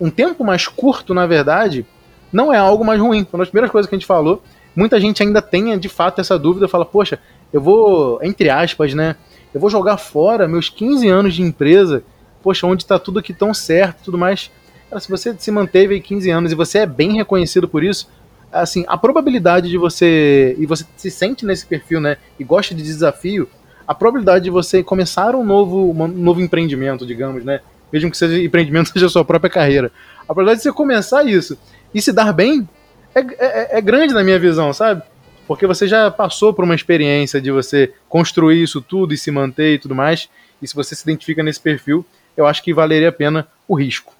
um 0.00 0.10
tempo 0.10 0.44
mais 0.44 0.66
curto, 0.66 1.14
na 1.14 1.26
verdade, 1.26 1.86
não 2.32 2.52
é 2.52 2.58
algo 2.58 2.84
mais 2.84 3.00
ruim. 3.00 3.24
Foi 3.24 3.38
uma 3.38 3.44
das 3.44 3.50
primeiras 3.50 3.70
coisas 3.70 3.88
que 3.88 3.94
a 3.94 3.98
gente 3.98 4.06
falou. 4.06 4.42
Muita 4.74 5.00
gente 5.00 5.22
ainda 5.22 5.40
tem, 5.40 5.78
de 5.78 5.88
fato, 5.88 6.20
essa 6.20 6.38
dúvida, 6.38 6.68
fala, 6.68 6.84
poxa, 6.84 7.18
eu 7.52 7.60
vou, 7.60 8.18
entre 8.22 8.50
aspas, 8.50 8.94
né? 8.94 9.16
Eu 9.54 9.60
vou 9.60 9.70
jogar 9.70 9.96
fora 9.96 10.48
meus 10.48 10.68
15 10.68 11.08
anos 11.08 11.34
de 11.34 11.42
empresa, 11.42 12.02
poxa, 12.42 12.66
onde 12.66 12.82
está 12.82 12.98
tudo 12.98 13.18
aqui 13.18 13.32
tão 13.32 13.52
certo 13.54 14.04
tudo 14.04 14.18
mais. 14.18 14.50
Cara, 14.88 15.00
se 15.00 15.10
você 15.10 15.34
se 15.38 15.50
manteve 15.50 15.94
aí 15.94 16.00
15 16.00 16.30
anos 16.30 16.52
e 16.52 16.54
você 16.54 16.78
é 16.78 16.86
bem 16.86 17.16
reconhecido 17.16 17.68
por 17.68 17.84
isso, 17.84 18.08
assim, 18.52 18.84
a 18.88 18.96
probabilidade 18.96 19.68
de 19.68 19.76
você. 19.76 20.56
E 20.58 20.66
você 20.66 20.84
se 20.96 21.10
sente 21.10 21.44
nesse 21.44 21.66
perfil, 21.66 22.00
né? 22.00 22.16
E 22.38 22.44
gosta 22.44 22.74
de 22.74 22.82
desafio, 22.82 23.48
a 23.86 23.94
probabilidade 23.94 24.44
de 24.44 24.50
você 24.50 24.82
começar 24.82 25.34
um 25.34 25.44
novo, 25.44 25.90
um 25.90 26.08
novo 26.08 26.40
empreendimento, 26.40 27.06
digamos, 27.06 27.44
né? 27.44 27.60
Mesmo 27.92 28.10
que 28.10 28.16
seja 28.16 28.42
empreendimento 28.42 28.88
seja 28.92 29.06
a 29.06 29.10
sua 29.10 29.24
própria 29.24 29.50
carreira. 29.50 29.92
A 30.22 30.26
probabilidade 30.26 30.60
de 30.60 30.64
você 30.64 30.72
começar 30.72 31.24
isso 31.24 31.58
e 31.94 32.00
se 32.00 32.12
dar 32.12 32.32
bem 32.32 32.68
é, 33.14 33.20
é, 33.20 33.78
é 33.78 33.80
grande 33.80 34.14
na 34.14 34.22
minha 34.22 34.38
visão, 34.38 34.72
sabe? 34.72 35.02
Porque 35.48 35.66
você 35.66 35.88
já 35.88 36.10
passou 36.10 36.52
por 36.52 36.62
uma 36.62 36.74
experiência 36.74 37.40
de 37.40 37.50
você 37.50 37.90
construir 38.06 38.62
isso 38.62 38.82
tudo 38.82 39.14
e 39.14 39.18
se 39.18 39.30
manter 39.30 39.74
e 39.74 39.78
tudo 39.78 39.94
mais, 39.94 40.28
e 40.60 40.68
se 40.68 40.74
você 40.74 40.94
se 40.94 41.02
identifica 41.02 41.42
nesse 41.42 41.58
perfil, 41.58 42.04
eu 42.36 42.46
acho 42.46 42.62
que 42.62 42.74
valeria 42.74 43.08
a 43.08 43.12
pena 43.12 43.48
o 43.66 43.74
risco. 43.74 44.12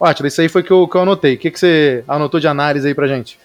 Átila, 0.00 0.26
isso 0.26 0.40
aí 0.40 0.48
foi 0.48 0.62
que 0.62 0.68
que 0.68 0.72
eu 0.72 1.00
anotei. 1.00 1.34
O 1.34 1.38
que, 1.38 1.50
que 1.50 1.58
você 1.60 2.02
anotou 2.08 2.40
de 2.40 2.48
análise 2.48 2.86
aí 2.86 2.92
pra 2.92 3.06
gente? 3.06 3.38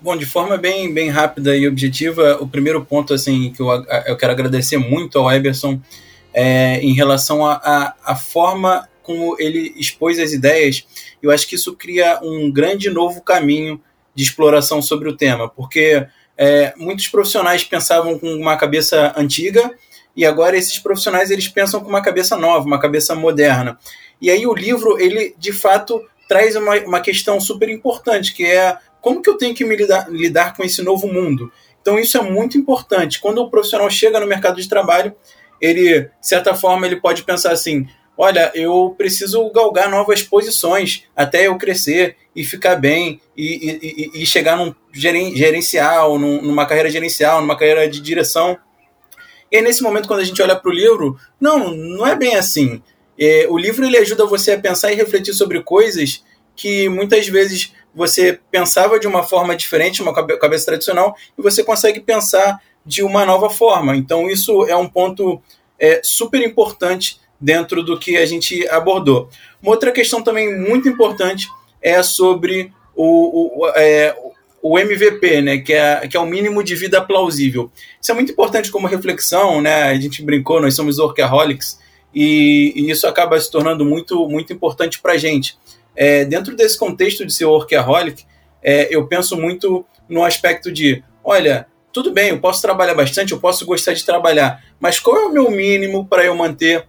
Bom, 0.00 0.16
de 0.16 0.26
forma 0.26 0.58
bem, 0.58 0.92
bem 0.92 1.08
rápida 1.08 1.56
e 1.56 1.68
objetiva, 1.68 2.36
o 2.40 2.48
primeiro 2.48 2.84
ponto 2.84 3.14
assim 3.14 3.52
que 3.52 3.62
eu, 3.62 3.68
eu 4.04 4.16
quero 4.16 4.32
agradecer 4.32 4.76
muito 4.76 5.18
ao 5.18 5.30
Eberson 5.32 5.80
é, 6.34 6.80
em 6.80 6.92
relação 6.92 7.46
à 7.46 8.16
forma 8.16 8.88
como 9.02 9.36
ele 9.38 9.72
expôs 9.76 10.18
as 10.18 10.32
ideias. 10.32 10.84
Eu 11.22 11.30
acho 11.30 11.46
que 11.46 11.54
isso 11.54 11.76
cria 11.76 12.18
um 12.22 12.50
grande 12.50 12.90
novo 12.90 13.22
caminho 13.22 13.80
de 14.16 14.24
exploração 14.24 14.82
sobre 14.82 15.08
o 15.08 15.16
tema, 15.16 15.48
porque 15.48 16.06
é, 16.36 16.74
muitos 16.76 17.08
profissionais 17.08 17.64
pensavam 17.64 18.18
com 18.18 18.32
uma 18.34 18.56
cabeça 18.56 19.12
antiga 19.16 19.74
e 20.14 20.24
agora 20.24 20.56
esses 20.56 20.78
profissionais 20.78 21.30
eles 21.30 21.48
pensam 21.48 21.80
com 21.80 21.88
uma 21.88 22.02
cabeça 22.02 22.36
nova, 22.36 22.66
uma 22.66 22.80
cabeça 22.80 23.14
moderna. 23.14 23.78
E 24.20 24.30
aí 24.30 24.46
o 24.46 24.54
livro 24.54 24.98
ele 25.00 25.34
de 25.38 25.52
fato 25.52 26.02
traz 26.28 26.56
uma, 26.56 26.76
uma 26.80 27.00
questão 27.00 27.40
super 27.40 27.68
importante 27.68 28.34
que 28.34 28.44
é 28.44 28.76
como 29.00 29.22
que 29.22 29.30
eu 29.30 29.38
tenho 29.38 29.54
que 29.54 29.64
me 29.64 29.76
lidar, 29.76 30.10
lidar 30.10 30.56
com 30.56 30.64
esse 30.64 30.82
novo 30.82 31.06
mundo. 31.06 31.52
Então 31.80 31.98
isso 31.98 32.18
é 32.18 32.22
muito 32.22 32.58
importante. 32.58 33.20
Quando 33.20 33.38
o 33.38 33.48
profissional 33.48 33.88
chega 33.88 34.18
no 34.18 34.26
mercado 34.26 34.60
de 34.60 34.68
trabalho, 34.68 35.14
ele, 35.60 36.00
de 36.00 36.10
certa 36.20 36.54
forma, 36.54 36.86
ele 36.86 36.96
pode 36.96 37.22
pensar 37.22 37.52
assim: 37.52 37.86
olha, 38.16 38.50
eu 38.54 38.94
preciso 38.96 39.50
galgar 39.50 39.90
novas 39.90 40.22
posições 40.22 41.04
até 41.14 41.46
eu 41.46 41.56
crescer 41.56 42.16
e 42.34 42.44
ficar 42.44 42.76
bem 42.76 43.20
e, 43.36 44.10
e, 44.14 44.22
e 44.22 44.26
chegar 44.26 44.56
num 44.56 44.74
gerencial, 44.92 46.18
num, 46.18 46.42
numa 46.42 46.66
carreira 46.66 46.90
gerencial, 46.90 47.40
numa 47.40 47.56
carreira 47.56 47.88
de 47.88 48.00
direção. 48.00 48.58
E 49.50 49.56
aí, 49.56 49.62
nesse 49.62 49.82
momento, 49.82 50.08
quando 50.08 50.20
a 50.20 50.24
gente 50.24 50.40
olha 50.42 50.56
para 50.56 50.70
o 50.70 50.74
livro, 50.74 51.18
não, 51.40 51.70
não 51.70 52.06
é 52.06 52.16
bem 52.16 52.36
assim. 52.36 52.82
É, 53.18 53.46
o 53.48 53.56
livro 53.56 53.84
ele 53.84 53.96
ajuda 53.96 54.26
você 54.26 54.52
a 54.52 54.60
pensar 54.60 54.92
e 54.92 54.96
refletir 54.96 55.34
sobre 55.34 55.62
coisas 55.62 56.22
que 56.54 56.88
muitas 56.88 57.28
vezes 57.28 57.72
você 57.94 58.38
pensava 58.50 58.98
de 58.98 59.06
uma 59.06 59.22
forma 59.22 59.56
diferente, 59.56 60.02
uma 60.02 60.12
cabeça 60.12 60.66
tradicional, 60.66 61.14
e 61.38 61.42
você 61.42 61.62
consegue 61.62 62.00
pensar 62.00 62.60
de 62.84 63.02
uma 63.02 63.24
nova 63.24 63.48
forma. 63.48 63.96
Então, 63.96 64.28
isso 64.28 64.64
é 64.66 64.76
um 64.76 64.88
ponto 64.88 65.40
é, 65.78 66.00
super 66.04 66.42
importante 66.42 67.18
dentro 67.40 67.82
do 67.82 67.98
que 67.98 68.16
a 68.16 68.26
gente 68.26 68.68
abordou. 68.68 69.28
Uma 69.62 69.72
outra 69.72 69.92
questão 69.92 70.22
também 70.22 70.58
muito 70.58 70.88
importante 70.88 71.48
é 71.82 72.02
sobre 72.02 72.72
o, 72.94 73.64
o, 73.64 73.68
é, 73.76 74.16
o 74.62 74.78
MVP, 74.78 75.42
né, 75.42 75.58
que 75.58 75.72
é, 75.72 76.08
que 76.08 76.16
é 76.16 76.20
o 76.20 76.26
mínimo 76.26 76.62
de 76.62 76.74
vida 76.74 77.00
plausível. 77.00 77.70
Isso 78.00 78.10
é 78.10 78.14
muito 78.14 78.32
importante 78.32 78.70
como 78.70 78.86
reflexão, 78.86 79.60
né? 79.60 79.84
A 79.84 79.94
gente 79.94 80.22
brincou, 80.22 80.60
nós 80.60 80.74
somos 80.74 80.98
workaholics, 80.98 81.78
e, 82.14 82.72
e 82.74 82.90
isso 82.90 83.06
acaba 83.06 83.38
se 83.38 83.50
tornando 83.50 83.84
muito, 83.84 84.26
muito 84.28 84.52
importante 84.52 85.00
para 85.00 85.12
a 85.12 85.16
gente. 85.18 85.58
É, 85.94 86.24
dentro 86.24 86.56
desse 86.56 86.78
contexto 86.78 87.26
de 87.26 87.32
ser 87.32 87.44
workaholic, 87.44 88.24
é, 88.62 88.88
eu 88.90 89.06
penso 89.06 89.36
muito 89.36 89.84
no 90.08 90.24
aspecto 90.24 90.72
de, 90.72 91.02
olha, 91.22 91.66
tudo 91.92 92.12
bem, 92.12 92.30
eu 92.30 92.40
posso 92.40 92.60
trabalhar 92.60 92.94
bastante, 92.94 93.32
eu 93.32 93.40
posso 93.40 93.64
gostar 93.64 93.92
de 93.92 94.04
trabalhar, 94.04 94.62
mas 94.80 94.98
qual 94.98 95.16
é 95.16 95.26
o 95.26 95.32
meu 95.32 95.50
mínimo 95.50 96.06
para 96.06 96.24
eu 96.24 96.34
manter 96.34 96.86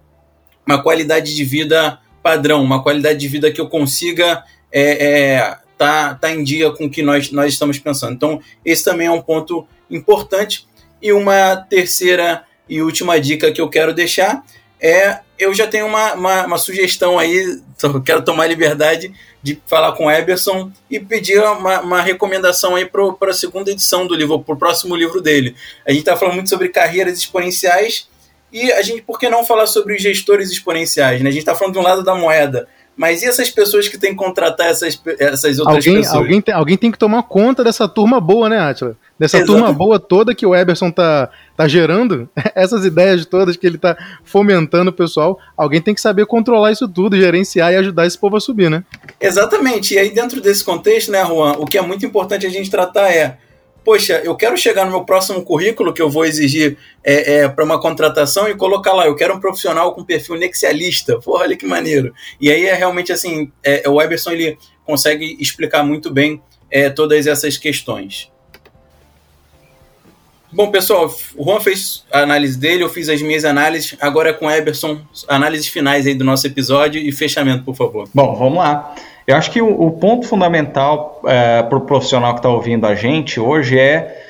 uma 0.67 0.83
qualidade 0.83 1.33
de 1.33 1.45
vida 1.45 1.99
padrão, 2.21 2.61
uma 2.61 2.83
qualidade 2.83 3.17
de 3.17 3.27
vida 3.27 3.51
que 3.51 3.61
eu 3.61 3.69
consiga 3.69 4.43
é, 4.71 5.07
é, 5.07 5.57
tá, 5.77 6.13
tá 6.15 6.29
em 6.29 6.43
dia 6.43 6.69
com 6.71 6.85
o 6.85 6.89
que 6.89 7.01
nós, 7.01 7.31
nós 7.31 7.53
estamos 7.53 7.79
pensando. 7.79 8.13
Então, 8.13 8.41
esse 8.65 8.83
também 8.83 9.07
é 9.07 9.11
um 9.11 9.21
ponto 9.21 9.65
importante. 9.89 10.67
E 11.01 11.13
uma 11.13 11.55
terceira 11.55 12.43
e 12.67 12.81
última 12.81 13.19
dica 13.19 13.51
que 13.51 13.61
eu 13.61 13.69
quero 13.69 13.93
deixar 13.93 14.43
é: 14.79 15.19
eu 15.39 15.53
já 15.53 15.67
tenho 15.67 15.85
uma, 15.85 16.13
uma, 16.13 16.45
uma 16.47 16.57
sugestão 16.57 17.17
aí, 17.17 17.61
quero 18.03 18.25
tomar 18.25 18.47
liberdade 18.47 19.13
de 19.41 19.61
falar 19.65 19.93
com 19.93 20.07
o 20.07 20.11
Eberson 20.11 20.71
e 20.89 20.99
pedir 20.99 21.39
uma, 21.39 21.79
uma 21.79 22.01
recomendação 22.01 22.75
aí 22.75 22.85
para 22.85 23.29
a 23.29 23.33
segunda 23.33 23.71
edição 23.71 24.05
do 24.05 24.15
livro, 24.15 24.39
para 24.41 24.55
o 24.55 24.57
próximo 24.57 24.95
livro 24.95 25.21
dele. 25.21 25.55
A 25.85 25.91
gente 25.91 26.01
está 26.01 26.17
falando 26.17 26.35
muito 26.35 26.49
sobre 26.49 26.69
carreiras 26.69 27.17
exponenciais 27.17 28.09
e 28.51 28.71
a 28.71 28.81
gente, 28.81 29.01
por 29.01 29.19
que 29.19 29.29
não 29.29 29.45
falar 29.45 29.67
sobre 29.67 29.95
os 29.95 30.01
gestores 30.01 30.51
exponenciais? 30.51 31.21
Né? 31.21 31.29
A 31.29 31.31
gente 31.31 31.41
está 31.41 31.55
falando 31.55 31.73
de 31.73 31.79
um 31.79 31.83
lado 31.83 32.03
da 32.03 32.15
moeda, 32.15 32.67
mas 32.97 33.21
e 33.21 33.27
essas 33.27 33.51
pessoas 33.51 33.87
que 33.87 33.97
têm 33.97 34.11
que 34.11 34.17
contratar 34.17 34.67
essas, 34.67 34.99
essas 35.19 35.59
outras 35.59 35.85
alguém, 35.85 36.01
pessoas? 36.01 36.15
Alguém 36.15 36.41
tem, 36.41 36.53
alguém 36.53 36.77
tem 36.77 36.91
que 36.91 36.97
tomar 36.97 37.21
conta 37.23 37.63
dessa 37.63 37.87
turma 37.87 38.19
boa, 38.19 38.49
né, 38.49 38.57
Atila? 38.57 38.97
Dessa 39.19 39.37
Exato. 39.37 39.51
turma 39.51 39.71
boa 39.71 39.99
toda 39.99 40.33
que 40.33 40.45
o 40.45 40.55
Eberson 40.55 40.89
tá, 40.89 41.29
tá 41.55 41.67
gerando, 41.67 42.27
essas 42.55 42.85
ideias 42.85 43.23
todas 43.25 43.55
que 43.55 43.67
ele 43.67 43.77
tá 43.77 43.95
fomentando 44.23 44.89
o 44.89 44.93
pessoal, 44.93 45.37
alguém 45.55 45.79
tem 45.79 45.93
que 45.93 46.01
saber 46.01 46.25
controlar 46.25 46.71
isso 46.71 46.87
tudo, 46.87 47.15
gerenciar 47.15 47.71
e 47.71 47.75
ajudar 47.75 48.07
esse 48.07 48.17
povo 48.17 48.37
a 48.37 48.39
subir, 48.39 48.69
né? 48.69 48.83
Exatamente. 49.21 49.93
E 49.93 49.99
aí, 49.99 50.09
dentro 50.09 50.41
desse 50.41 50.63
contexto, 50.63 51.11
né, 51.11 51.23
Juan, 51.23 51.53
o 51.59 51.65
que 51.65 51.77
é 51.77 51.81
muito 51.81 52.03
importante 52.03 52.47
a 52.47 52.49
gente 52.49 52.71
tratar 52.71 53.11
é 53.11 53.37
poxa, 53.87 54.21
eu 54.21 54.35
quero 54.35 54.57
chegar 54.57 54.83
no 54.83 54.91
meu 54.91 55.05
próximo 55.05 55.41
currículo 55.41 55.93
que 55.93 56.01
eu 56.01 56.09
vou 56.09 56.25
exigir 56.25 56.77
é, 57.01 57.35
é, 57.35 57.47
para 57.47 57.63
uma 57.63 57.79
contratação 57.79 58.49
e 58.49 58.53
colocar 58.53 58.91
lá, 58.91 59.07
eu 59.07 59.15
quero 59.15 59.33
um 59.33 59.39
profissional 59.39 59.95
com 59.95 60.03
perfil 60.03 60.35
nexialista. 60.35 61.17
Porra, 61.21 61.43
olha 61.43 61.55
que 61.55 61.65
maneiro. 61.65 62.13
E 62.41 62.51
aí 62.51 62.65
é 62.65 62.73
realmente 62.73 63.13
assim, 63.13 63.49
é, 63.63 63.87
o 63.87 64.01
Eberson 64.01 64.31
ele 64.31 64.57
consegue 64.83 65.37
explicar 65.39 65.85
muito 65.85 66.11
bem 66.11 66.41
é, 66.69 66.89
todas 66.89 67.27
essas 67.27 67.57
questões. 67.57 68.29
Bom, 70.51 70.69
pessoal, 70.69 71.09
o 71.37 71.45
Juan 71.45 71.61
fez 71.61 72.03
a 72.11 72.19
análise 72.19 72.57
dele, 72.57 72.83
eu 72.83 72.89
fiz 72.89 73.07
as 73.07 73.21
minhas 73.21 73.45
análises, 73.45 73.95
agora 74.01 74.31
é 74.31 74.33
com 74.33 74.47
o 74.47 74.51
Eberson, 74.51 74.99
análises 75.29 75.69
finais 75.69 76.05
aí 76.05 76.13
do 76.13 76.25
nosso 76.25 76.45
episódio 76.45 77.01
e 77.01 77.09
fechamento, 77.13 77.63
por 77.63 77.75
favor. 77.75 78.09
Bom, 78.13 78.35
vamos 78.35 78.57
lá. 78.57 78.93
Eu 79.27 79.35
acho 79.35 79.51
que 79.51 79.61
o, 79.61 79.81
o 79.81 79.91
ponto 79.91 80.25
fundamental 80.25 81.21
é, 81.25 81.61
para 81.61 81.77
o 81.77 81.81
profissional 81.81 82.31
que 82.31 82.39
está 82.39 82.47
ouvindo 82.47 82.87
a 82.87 82.95
gente 82.95 83.41
hoje 83.41 83.77
é 83.77 84.23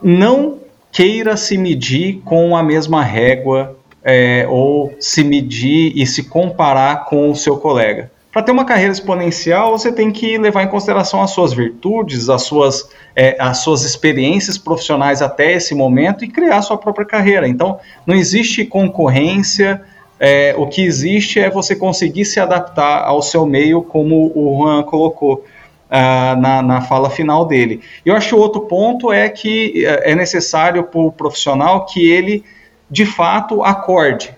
não 0.00 0.60
queira 0.92 1.36
se 1.36 1.58
medir 1.58 2.22
com 2.24 2.56
a 2.56 2.62
mesma 2.62 3.02
régua 3.02 3.76
é, 4.04 4.46
ou 4.48 4.94
se 5.00 5.24
medir 5.24 5.92
e 5.96 6.06
se 6.06 6.22
comparar 6.28 7.06
com 7.06 7.28
o 7.28 7.34
seu 7.34 7.56
colega. 7.56 8.08
Para 8.32 8.42
ter 8.44 8.52
uma 8.52 8.64
carreira 8.64 8.92
exponencial, 8.92 9.76
você 9.76 9.90
tem 9.90 10.12
que 10.12 10.38
levar 10.38 10.62
em 10.62 10.68
consideração 10.68 11.20
as 11.20 11.32
suas 11.32 11.52
virtudes, 11.52 12.28
as 12.28 12.42
suas, 12.42 12.88
é, 13.16 13.36
as 13.40 13.58
suas 13.58 13.82
experiências 13.82 14.56
profissionais 14.56 15.20
até 15.20 15.54
esse 15.54 15.74
momento 15.74 16.24
e 16.24 16.28
criar 16.28 16.62
sua 16.62 16.78
própria 16.78 17.04
carreira. 17.04 17.48
Então, 17.48 17.80
não 18.06 18.14
existe 18.14 18.64
concorrência 18.64 19.82
é, 20.20 20.54
o 20.56 20.66
que 20.66 20.82
existe 20.82 21.38
é 21.38 21.48
você 21.48 21.76
conseguir 21.76 22.24
se 22.24 22.40
adaptar 22.40 23.04
ao 23.04 23.22
seu 23.22 23.46
meio, 23.46 23.82
como 23.82 24.32
o 24.34 24.58
Juan 24.58 24.82
colocou 24.82 25.44
uh, 25.88 26.40
na, 26.40 26.62
na 26.62 26.80
fala 26.80 27.08
final 27.08 27.44
dele. 27.44 27.80
Eu 28.04 28.14
acho 28.14 28.28
que 28.28 28.34
outro 28.34 28.62
ponto 28.62 29.12
é 29.12 29.28
que 29.28 29.84
é, 29.86 30.12
é 30.12 30.14
necessário 30.14 30.82
para 30.84 31.00
o 31.00 31.12
profissional 31.12 31.86
que 31.86 32.10
ele, 32.10 32.44
de 32.90 33.06
fato, 33.06 33.62
acorde 33.62 34.34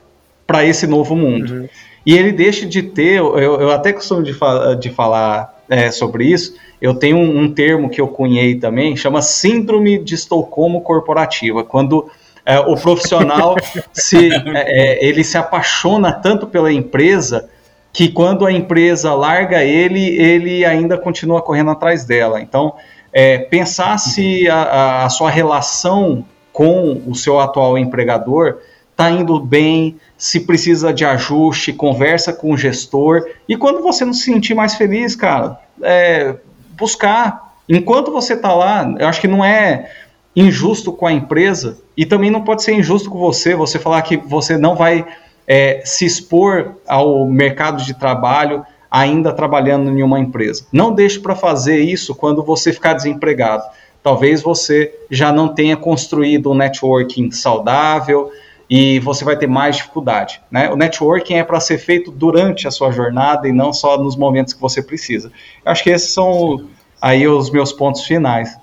para 0.47 0.65
esse 0.65 0.87
novo 0.87 1.17
mundo. 1.17 1.53
Uhum. 1.53 1.69
E 2.05 2.17
ele 2.17 2.33
deixe 2.33 2.67
de 2.67 2.83
ter, 2.83 3.17
eu, 3.17 3.37
eu 3.37 3.71
até 3.71 3.93
costumo 3.93 4.23
de, 4.23 4.33
fa 4.33 4.75
de 4.75 4.91
falar 4.91 5.63
é, 5.69 5.91
sobre 5.91 6.25
isso, 6.25 6.57
eu 6.81 6.95
tenho 6.95 7.17
um, 7.17 7.43
um 7.43 7.53
termo 7.53 7.89
que 7.89 8.01
eu 8.01 8.09
cunhei 8.09 8.57
também, 8.57 8.97
chama 8.97 9.23
Síndrome 9.23 10.03
de 10.03 10.15
Estocolmo 10.15 10.81
Corporativa, 10.81 11.63
quando 11.63 12.11
é, 12.45 12.59
o 12.59 12.75
profissional 12.77 13.57
se 13.93 14.33
é, 14.33 14.41
é, 14.45 15.05
ele 15.05 15.23
se 15.23 15.37
apaixona 15.37 16.13
tanto 16.13 16.47
pela 16.47 16.73
empresa 16.73 17.49
que 17.93 18.09
quando 18.09 18.47
a 18.47 18.53
empresa 18.53 19.15
larga 19.15 19.63
ele, 19.65 20.05
ele 20.17 20.65
ainda 20.65 20.97
continua 20.97 21.43
correndo 21.43 21.71
atrás 21.71 22.05
dela. 22.05 22.41
Então, 22.41 22.75
é, 23.13 23.39
pensar 23.39 23.99
se 23.99 24.49
a, 24.49 25.05
a, 25.05 25.09
sua 25.09 25.31
relação 25.31 26.25
com 26.53 27.03
o 27.07 27.15
seu 27.15 27.41
atual 27.41 27.77
empregador 27.77 28.59
está 28.91 29.11
indo 29.11 29.41
bem, 29.41 29.97
se 30.17 30.41
precisa 30.41 30.93
de 30.93 31.05
ajuste, 31.05 31.73
conversa 31.73 32.33
com 32.33 32.53
o 32.53 32.57
gestor. 32.57 33.27
E 33.49 33.57
quando 33.57 33.83
você 33.83 34.05
não 34.05 34.13
se 34.13 34.25
sentir 34.25 34.55
mais 34.55 34.75
feliz, 34.75 35.17
cara, 35.17 35.59
é, 35.83 36.37
buscar. 36.73 37.55
Enquanto 37.69 38.13
você 38.13 38.35
está 38.35 38.53
lá, 38.53 38.95
eu 38.99 39.09
acho 39.09 39.21
que 39.21 39.29
não 39.29 39.45
é 39.45 39.91
injusto 40.35 40.93
com 40.93 41.07
a 41.07 41.13
empresa 41.13 41.79
e 41.97 42.07
também 42.07 42.31
não 42.31 42.43
pode 42.43 42.63
ser 42.63 42.73
injusto 42.73 43.11
com 43.11 43.19
você, 43.19 43.55
você 43.55 43.79
falar 43.79 44.03
que 44.03 44.17
você 44.17 44.57
não 44.57 44.77
vai 44.77 45.05
é, 45.47 45.83
se 45.85 46.05
expor 46.05 46.77
ao 46.87 47.27
mercado 47.27 47.83
de 47.83 47.95
trabalho 47.95 48.65
ainda 48.91 49.33
trabalhando 49.33 49.91
em 49.91 50.03
uma 50.03 50.19
empresa. 50.19 50.67
Não 50.73 50.93
deixe 50.93 51.19
para 51.19 51.35
fazer 51.35 51.79
isso 51.79 52.15
quando 52.15 52.43
você 52.43 52.73
ficar 52.73 52.95
desempregado. 52.95 53.63
Talvez 54.03 54.43
você 54.43 54.95
já 55.11 55.33
não 55.33 55.49
tenha 55.49 55.77
construído 55.77 56.51
um 56.51 56.55
networking 56.55 57.31
saudável 57.31 58.31
e 58.69 58.99
você 59.01 59.25
vai 59.25 59.37
ter 59.37 59.47
mais 59.47 59.77
dificuldade. 59.77 60.41
Né? 60.51 60.71
O 60.71 60.77
networking 60.77 61.35
é 61.35 61.45
para 61.45 61.61
ser 61.61 61.79
feito 61.79 62.11
durante 62.11 62.67
a 62.67 62.71
sua 62.71 62.91
jornada 62.93 63.49
e 63.49 63.53
não 63.53 63.73
só 63.73 63.99
nos 63.99 64.17
momentos 64.17 64.55
que 64.55 64.61
você 64.61 64.81
precisa. 64.81 65.31
Eu 65.65 65.73
acho 65.73 65.83
que 65.83 65.91
esses 65.91 66.13
são 66.13 66.69
aí 67.01 67.27
os 67.27 67.51
meus 67.51 67.73
pontos 67.73 68.05
finais. 68.05 68.57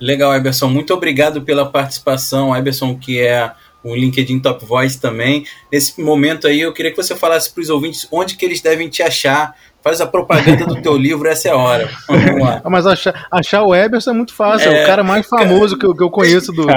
Legal, 0.00 0.34
Eberson. 0.34 0.68
Muito 0.68 0.94
obrigado 0.94 1.42
pela 1.42 1.66
participação, 1.66 2.54
Eberson, 2.56 2.96
que 2.96 3.20
é 3.20 3.52
o 3.82 3.94
LinkedIn 3.94 4.40
Top 4.40 4.64
Voice 4.64 5.00
também. 5.00 5.44
Nesse 5.72 6.00
momento 6.00 6.46
aí, 6.46 6.60
eu 6.60 6.72
queria 6.72 6.90
que 6.90 6.96
você 6.96 7.14
falasse 7.14 7.50
para 7.52 7.62
os 7.62 7.70
ouvintes 7.70 8.06
onde 8.10 8.36
que 8.36 8.44
eles 8.44 8.60
devem 8.60 8.88
te 8.88 9.02
achar. 9.02 9.54
Faz 9.82 10.00
a 10.00 10.06
propaganda 10.06 10.66
do 10.66 10.82
teu 10.82 10.96
livro, 10.98 11.28
essa 11.28 11.48
é 11.48 11.52
a 11.52 11.56
hora. 11.56 11.88
Vamos 12.08 12.42
lá. 12.42 12.62
Mas 12.64 12.86
achar, 12.86 13.26
achar 13.30 13.62
o 13.62 13.74
Eberson 13.74 14.10
é 14.10 14.14
muito 14.14 14.34
fácil, 14.34 14.70
é, 14.70 14.80
é 14.80 14.84
o 14.84 14.86
cara 14.86 15.04
mais 15.04 15.26
famoso 15.26 15.78
que 15.78 15.86
eu, 15.86 15.94
que 15.94 16.02
eu 16.02 16.10
conheço 16.10 16.52
do, 16.52 16.66
do 16.66 16.72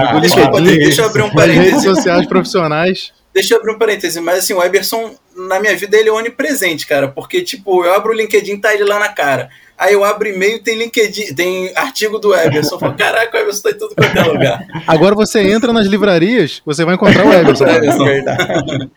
LinkedIn. 0.60 0.80
Deixa 0.80 1.02
eu 1.02 1.06
abrir 1.06 1.24
um 1.24 1.32
parênteses. 1.32 1.72
redes 1.72 1.84
sociais 1.84 2.28
profissionais. 2.28 3.12
Deixa 3.34 3.54
eu 3.54 3.60
abrir 3.60 3.72
um 3.72 3.78
parêntese, 3.78 4.20
mas 4.20 4.40
assim, 4.40 4.54
o 4.54 4.64
Eberson, 4.64 5.16
na 5.36 5.60
minha 5.60 5.76
vida, 5.76 5.98
ele 5.98 6.10
é 6.10 6.12
onipresente, 6.12 6.86
cara, 6.86 7.08
porque, 7.08 7.42
tipo, 7.42 7.86
eu 7.86 7.94
abro 7.94 8.12
o 8.12 8.16
LinkedIn, 8.16 8.58
tá 8.60 8.74
ele 8.74 8.84
lá 8.84 9.00
na 9.00 9.10
cara. 9.10 9.50
Aí 9.82 9.94
eu 9.94 10.04
abro 10.04 10.28
e-mail 10.28 10.62
tem 10.62 10.78
LinkedIn, 10.78 11.34
tem 11.34 11.72
artigo 11.76 12.20
do 12.20 12.36
Everson. 12.36 12.76
Eu 12.76 12.80
falo, 12.80 12.94
caraca, 12.94 13.36
o 13.36 13.42
Everson 13.42 13.64
tá 13.64 13.70
em 13.72 13.80
tudo 13.80 13.96
quanto 13.96 14.16
é 14.16 14.24
lugar. 14.24 14.64
Agora 14.86 15.16
você 15.16 15.40
entra 15.42 15.74
nas 15.74 15.88
livrarias, 15.88 16.62
você 16.64 16.86
vai 16.86 16.94
encontrar 16.94 17.26
o 17.26 17.34
Everson. 17.34 17.66
é, 17.66 17.80
verdade. 17.80 18.92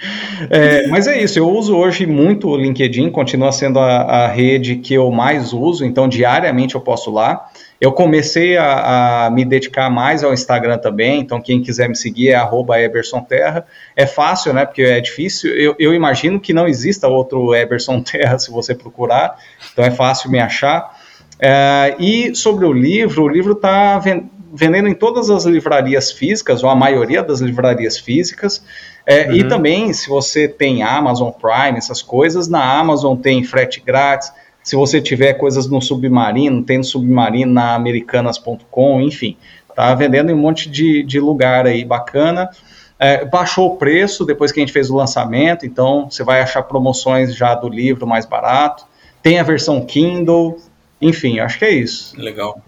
É, 0.50 0.86
mas 0.88 1.06
é 1.06 1.22
isso, 1.22 1.38
eu 1.38 1.48
uso 1.48 1.74
hoje 1.74 2.04
muito 2.04 2.48
o 2.48 2.56
LinkedIn, 2.58 3.08
continua 3.10 3.50
sendo 3.50 3.78
a, 3.78 4.02
a 4.02 4.28
rede 4.28 4.76
que 4.76 4.92
eu 4.92 5.10
mais 5.10 5.54
uso, 5.54 5.86
então 5.86 6.06
diariamente 6.06 6.74
eu 6.74 6.82
posto 6.82 7.10
lá. 7.10 7.48
Eu 7.80 7.92
comecei 7.92 8.56
a, 8.56 9.26
a, 9.26 9.30
me 9.30 9.44
dedicar 9.44 9.90
mais 9.90 10.22
ao 10.22 10.32
Instagram 10.32 10.78
também, 10.78 11.20
então 11.20 11.40
quem 11.40 11.60
quiser 11.60 11.88
me 11.88 11.96
seguir 11.96 12.30
é 12.30 12.40
@ebersonterra. 12.84 13.66
É 13.96 14.06
fácil, 14.06 14.54
né? 14.54 14.64
Porque 14.64 14.82
é 14.82 15.00
difícil. 15.00 15.50
Eu, 15.50 15.74
eu, 15.78 15.92
imagino 15.92 16.40
que 16.40 16.52
não 16.52 16.68
exista 16.68 17.08
outro 17.08 17.54
Eberson 17.54 18.00
Terra 18.00 18.38
se 18.38 18.50
você 18.50 18.74
procurar, 18.74 19.36
então 19.72 19.84
é 19.84 19.90
fácil 19.90 20.30
me 20.30 20.38
achar. 20.38 20.98
É, 21.38 21.96
e 21.98 22.34
sobre 22.34 22.64
o 22.64 22.72
livro, 22.72 23.24
o 23.24 23.28
livro 23.28 23.52
está 23.52 24.00
vendendo 24.52 24.88
em 24.88 24.94
todas 24.94 25.28
as 25.30 25.44
livrarias 25.44 26.12
físicas, 26.12 26.62
ou 26.62 26.70
a 26.70 26.76
maioria 26.76 27.22
das 27.22 27.40
livrarias 27.40 27.98
físicas. 27.98 28.64
É, 29.04 29.26
uhum. 29.26 29.32
E 29.34 29.48
também, 29.48 29.92
se 29.92 30.08
você 30.08 30.46
tem 30.48 30.82
Amazon 30.82 31.30
Prime, 31.30 31.76
essas 31.76 32.00
coisas, 32.00 32.48
na 32.48 32.78
Amazon 32.78 33.16
tem 33.16 33.42
frete 33.42 33.82
grátis 33.84 34.32
se 34.64 34.74
você 34.74 35.00
tiver 35.00 35.34
coisas 35.34 35.68
no 35.68 35.80
Submarino, 35.80 36.62
tem 36.62 36.78
no 36.78 36.84
Submarino 36.84 37.52
na 37.52 37.74
americanas.com, 37.74 39.02
enfim, 39.02 39.36
tá 39.76 39.94
vendendo 39.94 40.30
em 40.30 40.34
um 40.34 40.38
monte 40.38 40.70
de, 40.70 41.02
de 41.02 41.20
lugar 41.20 41.66
aí 41.66 41.84
bacana. 41.84 42.48
É, 42.98 43.24
baixou 43.26 43.74
o 43.74 43.76
preço 43.76 44.24
depois 44.24 44.50
que 44.50 44.60
a 44.60 44.62
gente 44.62 44.72
fez 44.72 44.88
o 44.88 44.96
lançamento, 44.96 45.66
então 45.66 46.08
você 46.10 46.24
vai 46.24 46.40
achar 46.40 46.62
promoções 46.62 47.36
já 47.36 47.54
do 47.54 47.68
livro 47.68 48.06
mais 48.06 48.24
barato. 48.24 48.86
Tem 49.22 49.38
a 49.38 49.42
versão 49.42 49.84
Kindle, 49.84 50.56
enfim, 51.00 51.40
acho 51.40 51.58
que 51.58 51.66
é 51.66 51.70
isso. 51.70 52.18
Legal. 52.18 52.58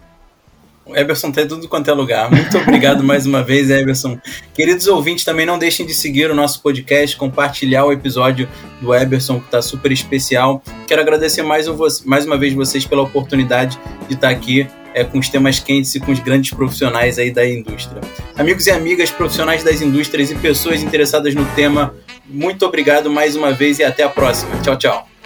O 0.87 0.95
Eberson 0.95 1.31
tá 1.31 1.41
em 1.41 1.47
tudo 1.47 1.67
quanto 1.67 1.89
é 1.89 1.93
lugar. 1.93 2.31
Muito 2.31 2.57
obrigado 2.57 3.03
mais 3.03 3.25
uma 3.25 3.43
vez, 3.43 3.69
Eberson. 3.69 4.17
Queridos 4.53 4.87
ouvintes, 4.87 5.25
também 5.25 5.45
não 5.45 5.59
deixem 5.59 5.85
de 5.85 5.93
seguir 5.93 6.31
o 6.31 6.35
nosso 6.35 6.61
podcast, 6.61 7.15
compartilhar 7.17 7.85
o 7.85 7.91
episódio 7.91 8.47
do 8.81 8.93
Eberson, 8.95 9.39
que 9.39 9.45
está 9.45 9.61
super 9.61 9.91
especial. 9.91 10.63
Quero 10.87 11.01
agradecer 11.01 11.43
mais, 11.43 11.67
um, 11.67 11.77
mais 12.05 12.25
uma 12.25 12.37
vez 12.37 12.53
vocês 12.53 12.85
pela 12.85 13.01
oportunidade 13.01 13.77
de 14.07 14.13
estar 14.15 14.29
aqui 14.29 14.67
é, 14.93 15.03
com 15.03 15.19
os 15.19 15.29
temas 15.29 15.59
quentes 15.59 15.93
e 15.93 15.99
com 15.99 16.11
os 16.11 16.19
grandes 16.19 16.51
profissionais 16.51 17.19
aí 17.19 17.31
da 17.31 17.47
indústria. 17.47 18.01
Amigos 18.37 18.65
e 18.67 18.71
amigas, 18.71 19.11
profissionais 19.11 19.63
das 19.63 19.81
indústrias 19.81 20.31
e 20.31 20.35
pessoas 20.35 20.81
interessadas 20.81 21.35
no 21.35 21.45
tema, 21.47 21.93
muito 22.25 22.65
obrigado 22.65 23.09
mais 23.09 23.35
uma 23.35 23.51
vez 23.51 23.79
e 23.79 23.83
até 23.83 24.03
a 24.03 24.09
próxima. 24.09 24.59
Tchau, 24.61 24.77
tchau. 24.77 25.16